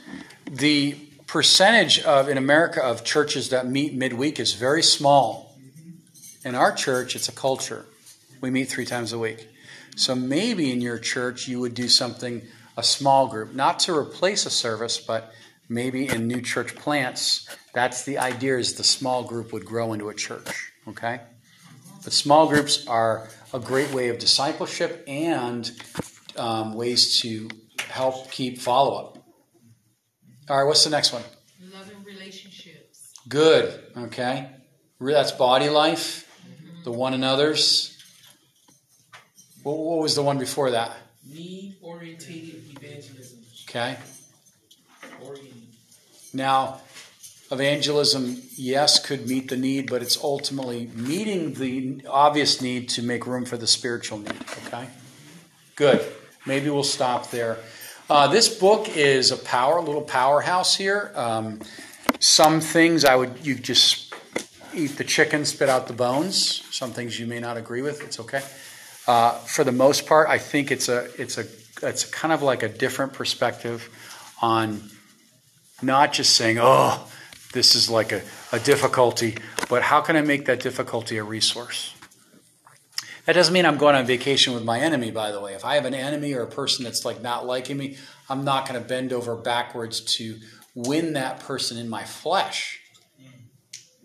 the 0.51 0.94
percentage 1.26 2.01
of 2.01 2.28
in 2.28 2.39
America 2.39 2.82
of 2.82 3.05
churches 3.05 3.48
that 3.48 3.66
meet 3.66 3.94
midweek 3.94 4.39
is 4.39 4.55
very 4.55 4.82
small. 4.82 5.56
Mm-hmm. 5.59 6.48
In 6.48 6.55
our 6.55 6.72
church, 6.72 7.16
it's 7.16 7.28
a 7.28 7.32
culture. 7.32 7.86
We 8.40 8.51
meet 8.51 8.68
three 8.68 8.85
times 8.85 9.12
a 9.12 9.18
week. 9.18 9.48
So 9.97 10.14
maybe 10.14 10.70
in 10.70 10.81
your 10.81 10.98
church 10.98 11.48
you 11.48 11.60
would 11.60 11.74
do 11.74 11.89
something 11.89 12.43
a 12.76 12.82
small 12.82 13.28
group, 13.28 13.55
not 13.55 13.78
to 13.81 13.97
replace 13.97 14.47
a 14.47 14.51
service, 14.51 14.98
but 14.98 15.32
maybe 15.69 16.09
in 16.09 16.27
new 16.27 16.41
church 16.41 16.74
plants. 16.74 17.49
That's 17.73 18.05
the 18.05 18.19
idea 18.19 18.59
is 18.59 18.74
the 18.74 18.85
small 18.85 19.24
group 19.24 19.53
would 19.53 19.65
grow 19.65 19.93
into 19.93 20.09
a 20.09 20.15
church. 20.15 20.73
Okay. 20.89 21.20
But 22.03 22.12
small 22.12 22.49
groups 22.49 22.86
are 22.86 23.28
a 23.53 23.59
great 23.59 23.93
way 23.93 24.09
of 24.09 24.19
discipleship 24.19 25.05
and 25.07 25.70
um, 26.36 26.74
ways 26.74 27.20
to 27.20 27.49
help 27.78 28.31
keep 28.31 28.59
follow 28.59 28.97
up. 28.97 29.19
All 30.49 30.59
right, 30.59 30.66
what's 30.66 30.85
the 30.85 30.91
next 30.91 31.12
one? 31.12 31.23
Loving 31.73 32.05
relationships. 32.05 33.12
Good. 33.28 33.81
Okay. 33.97 34.51
That's 35.01 35.32
body 35.32 35.69
life, 35.69 36.31
the 36.85 36.93
one 36.93 37.15
another's. 37.15 37.97
What, 39.62 39.78
what 39.78 39.99
was 40.01 40.15
the 40.15 40.23
one 40.23 40.39
before 40.39 40.70
that? 40.73 40.97
Need 41.27 41.77
orientated 41.82 42.62
evangelism. 42.77 43.41
Okay. 43.69 43.97
Now, 46.35 46.81
evangelism, 47.52 48.43
yes, 48.56 49.05
could 49.05 49.28
meet 49.28 49.48
the 49.48 49.56
need, 49.56 49.89
but 49.89 50.02
it's 50.02 50.23
ultimately 50.23 50.90
meeting 50.94 51.55
the 51.55 52.05
obvious 52.09 52.61
need 52.61 52.89
to 52.90 53.02
make 53.02 53.27
room 53.27 53.44
for 53.44 53.56
the 53.56 53.69
spiritual 53.69 54.19
need. 54.19 54.40
Okay? 54.66 54.89
Good. 55.77 56.05
Maybe 56.44 56.69
we'll 56.70 56.82
stop 56.82 57.31
there. 57.31 57.59
Uh, 58.11 58.27
this 58.27 58.48
book 58.59 58.97
is 58.97 59.31
a 59.31 59.36
power, 59.36 59.78
a 59.78 59.81
little 59.81 60.02
powerhouse 60.02 60.77
here. 60.77 61.12
Um, 61.15 61.61
some 62.19 62.61
things 62.61 63.05
I 63.05 63.15
would, 63.15 63.47
you 63.47 63.55
just 63.55 64.12
eat 64.74 64.98
the 64.98 65.05
chicken, 65.05 65.44
spit 65.44 65.69
out 65.69 65.86
the 65.86 65.94
bones. 65.94 66.65
Some 66.70 66.90
things 66.90 67.19
you 67.19 67.27
may 67.27 67.39
not 67.39 67.56
agree 67.56 67.81
with. 67.81 68.02
It's 68.02 68.19
okay. 68.20 68.43
Uh, 69.06 69.32
for 69.39 69.65
the 69.65 69.73
most 69.73 70.06
part, 70.06 70.28
I 70.28 70.39
think 70.39 70.70
it's 70.70 70.89
a, 70.89 71.09
it's 71.16 71.39
a, 71.39 71.47
it's 71.82 72.05
kind 72.05 72.32
of 72.32 72.43
like 72.43 72.62
a 72.62 72.69
different 72.69 73.12
perspective 73.12 73.89
on 74.43 74.90
not 75.82 76.12
just 76.12 76.34
saying, 76.34 76.59
oh, 76.60 77.06
this 77.52 77.74
is 77.74 77.88
like 77.88 78.12
a, 78.12 78.22
a 78.52 78.59
difficulty, 78.59 79.36
but 79.68 79.82
how 79.82 80.01
can 80.01 80.16
I 80.16 80.22
make 80.22 80.46
that 80.46 80.60
difficulty 80.60 81.18
a 81.18 81.24
resource? 81.24 81.94
That 83.26 83.32
doesn't 83.32 83.55
mean 83.55 83.64
I'm 83.64 83.78
going 83.78 83.94
on 83.94 84.05
vacation 84.05 84.52
with 84.52 84.64
my 84.64 84.80
enemy, 84.80 85.10
by 85.10 85.32
the 85.32 85.40
way. 85.40 85.55
If 85.55 85.64
I 85.64 85.76
have 85.76 85.86
an 85.86 85.94
enemy 85.94 86.34
or 86.34 86.42
a 86.42 86.46
person 86.46 86.84
that's 86.84 87.05
like 87.05 87.22
not 87.22 87.46
liking 87.46 87.76
me, 87.76 87.96
I'm 88.28 88.44
not 88.44 88.68
going 88.68 88.80
to 88.80 88.86
bend 88.86 89.12
over 89.12 89.34
backwards 89.34 90.01
to 90.16 90.38
win 90.74 91.14
that 91.14 91.40
person 91.40 91.78
in 91.78 91.88
my 91.88 92.05
flesh. 92.05 92.80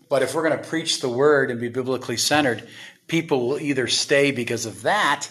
But 0.10 0.24
if 0.24 0.34
we're 0.34 0.48
going 0.48 0.62
to 0.62 0.68
preach 0.68 1.02
the 1.02 1.10
word 1.10 1.52
and 1.52 1.60
be 1.60 1.70
biblically 1.70 2.18
centered, 2.18 2.68
people 3.08 3.48
will 3.48 3.60
either 3.60 3.88
stay 3.88 4.32
because 4.32 4.66
of 4.66 4.84
that 4.84 5.30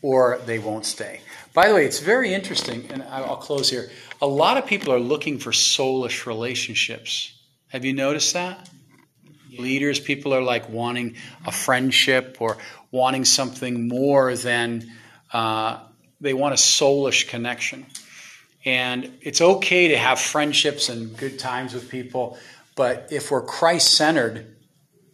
or 0.00 0.40
they 0.46 0.58
won't 0.58 0.86
stay. 0.86 1.20
By 1.54 1.68
the 1.68 1.74
way, 1.74 1.84
it's 1.84 2.00
very 2.00 2.32
interesting, 2.34 2.86
and 2.90 3.02
I'll 3.02 3.36
close 3.36 3.70
here. 3.70 3.90
A 4.20 4.26
lot 4.26 4.58
of 4.58 4.66
people 4.66 4.92
are 4.92 5.00
looking 5.00 5.38
for 5.38 5.50
soulish 5.50 6.26
relationships. 6.26 7.32
Have 7.68 7.84
you 7.84 7.92
noticed 7.92 8.34
that? 8.34 8.68
Leaders, 9.58 9.98
people 9.98 10.34
are 10.34 10.42
like 10.42 10.68
wanting 10.68 11.16
a 11.46 11.52
friendship 11.52 12.36
or 12.40 12.58
wanting 12.90 13.24
something 13.24 13.88
more 13.88 14.36
than 14.36 14.90
uh, 15.32 15.80
they 16.20 16.34
want 16.34 16.54
a 16.54 16.56
soulish 16.56 17.28
connection. 17.28 17.86
And 18.64 19.18
it's 19.22 19.40
okay 19.40 19.88
to 19.88 19.96
have 19.96 20.20
friendships 20.20 20.88
and 20.88 21.16
good 21.16 21.38
times 21.38 21.74
with 21.74 21.88
people, 21.88 22.38
but 22.76 23.08
if 23.10 23.30
we're 23.30 23.42
Christ 23.42 23.94
centered, 23.94 24.56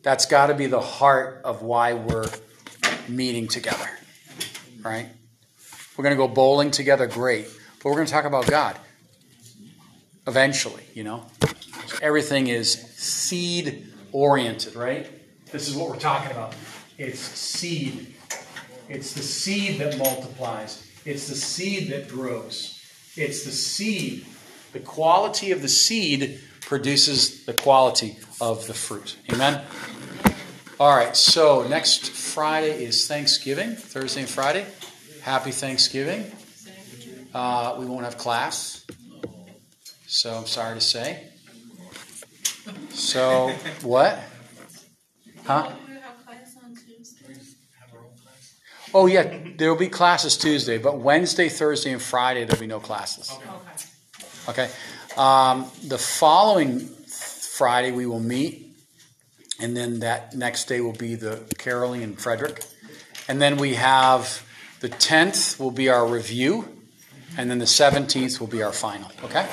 that's 0.03 0.27
got 0.27 0.49
to 0.49 0.55
be 0.55 0.67
the 0.67 0.81
heart 0.81 1.43
of 1.45 1.63
why 1.63 1.95
we're 1.95 2.29
meeting 3.09 3.49
together, 3.49 3.89
right? 4.83 5.09
We're 5.97 6.03
going 6.03 6.17
to 6.17 6.17
go 6.17 6.29
bowling 6.29 6.71
together, 6.71 7.07
great, 7.07 7.47
but 7.79 7.87
we're 7.87 7.95
going 7.97 8.07
to 8.07 8.13
talk 8.13 8.25
about 8.25 8.47
God 8.47 8.77
eventually, 10.27 10.83
you 10.95 11.05
know? 11.05 11.27
Everything 12.03 12.49
is 12.49 12.73
seed 12.73 13.93
oriented, 14.13 14.75
right? 14.75 15.07
This 15.53 15.69
is 15.69 15.77
what 15.77 15.89
we're 15.89 15.99
talking 15.99 16.31
about. 16.31 16.55
It's 16.99 17.21
seed. 17.21 18.15
It's 18.89 19.13
the 19.13 19.23
seed 19.23 19.79
that 19.81 19.99
multiplies. 19.99 20.91
It's 21.05 21.29
the 21.29 21.35
seed 21.35 21.91
that 21.91 22.09
grows. 22.09 22.83
It's 23.17 23.45
the 23.45 23.53
seed. 23.53 24.27
The 24.73 24.81
quality 24.81 25.53
of 25.53 25.63
the 25.63 25.69
seed 25.69 26.41
produces 26.61 27.45
the 27.45 27.53
quality 27.53 28.17
of 28.41 28.67
the 28.67 28.75
fruit. 28.75 29.17
Amen? 29.33 29.63
All 30.81 30.97
right, 30.97 31.17
so 31.17 31.67
next 31.69 32.11
Friday 32.11 32.85
is 32.85 33.07
Thanksgiving, 33.07 33.77
Thursday 33.77 34.23
and 34.23 34.29
Friday. 34.29 34.67
Happy 35.25 35.53
Thanksgiving. 35.53 36.31
Uh, 37.33 37.77
we 37.79 37.87
won't 37.87 38.05
have 38.05 38.19
class, 38.19 38.85
so 40.07 40.35
I'm 40.35 40.45
sorry 40.45 40.75
to 40.75 40.83
say. 40.83 41.29
So, 42.91 43.49
what? 43.81 44.23
Huh? 45.47 45.71
We 45.89 45.95
have 45.95 46.27
class 46.27 46.55
on 46.63 46.77
Tuesday. 46.77 47.41
Oh, 48.93 49.07
yeah, 49.07 49.39
there 49.57 49.71
will 49.71 49.79
be 49.79 49.89
classes 49.89 50.37
Tuesday, 50.37 50.77
but 50.77 50.99
Wednesday, 50.99 51.49
Thursday, 51.49 51.93
and 51.93 52.03
Friday, 52.03 52.45
there'll 52.45 52.61
be 52.61 52.67
no 52.67 52.79
classes. 52.79 53.33
Okay. 54.47 54.67
Okay. 54.67 54.71
Um, 55.17 55.71
the 55.89 55.97
following 55.97 56.81
Friday, 56.81 57.93
we 57.93 58.05
will 58.05 58.21
meet, 58.21 58.77
and 59.59 59.75
then 59.75 60.01
that 60.01 60.37
next 60.37 60.67
day 60.67 60.83
will 60.83 60.93
be 60.93 61.15
the 61.15 61.41
Caroling 61.57 62.03
and 62.03 62.21
Frederick. 62.21 62.63
And 63.27 63.41
then 63.41 63.57
we 63.57 63.77
have 63.77 64.43
the 64.85 64.91
10th 64.91 65.59
will 65.59 65.71
be 65.71 65.89
our 65.89 66.07
review, 66.07 66.69
and 67.39 67.51
then 67.51 67.59
the 67.59 67.65
17th 67.65 68.39
will 68.39 68.47
be 68.47 68.63
our 68.63 68.71
final. 68.71 69.11
Okay? 69.23 69.49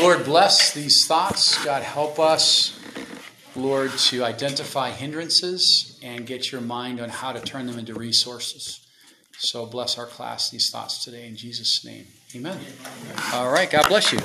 Lord, 0.00 0.24
bless 0.24 0.74
these 0.74 1.06
thoughts. 1.06 1.64
God, 1.64 1.84
help 1.84 2.18
us, 2.18 2.76
Lord, 3.54 3.92
to 3.92 4.24
identify 4.24 4.90
hindrances 4.90 6.00
and 6.02 6.26
get 6.26 6.50
your 6.50 6.60
mind 6.60 7.00
on 7.00 7.10
how 7.10 7.30
to 7.30 7.38
turn 7.38 7.66
them 7.66 7.78
into 7.78 7.94
resources. 7.94 8.84
So 9.38 9.66
bless 9.66 9.98
our 9.98 10.06
class, 10.06 10.50
these 10.50 10.68
thoughts 10.68 11.04
today 11.04 11.28
in 11.28 11.36
Jesus' 11.36 11.84
name. 11.84 12.08
Amen. 12.34 12.58
All 13.32 13.52
right. 13.52 13.70
God 13.70 13.86
bless 13.86 14.12
you. 14.12 14.18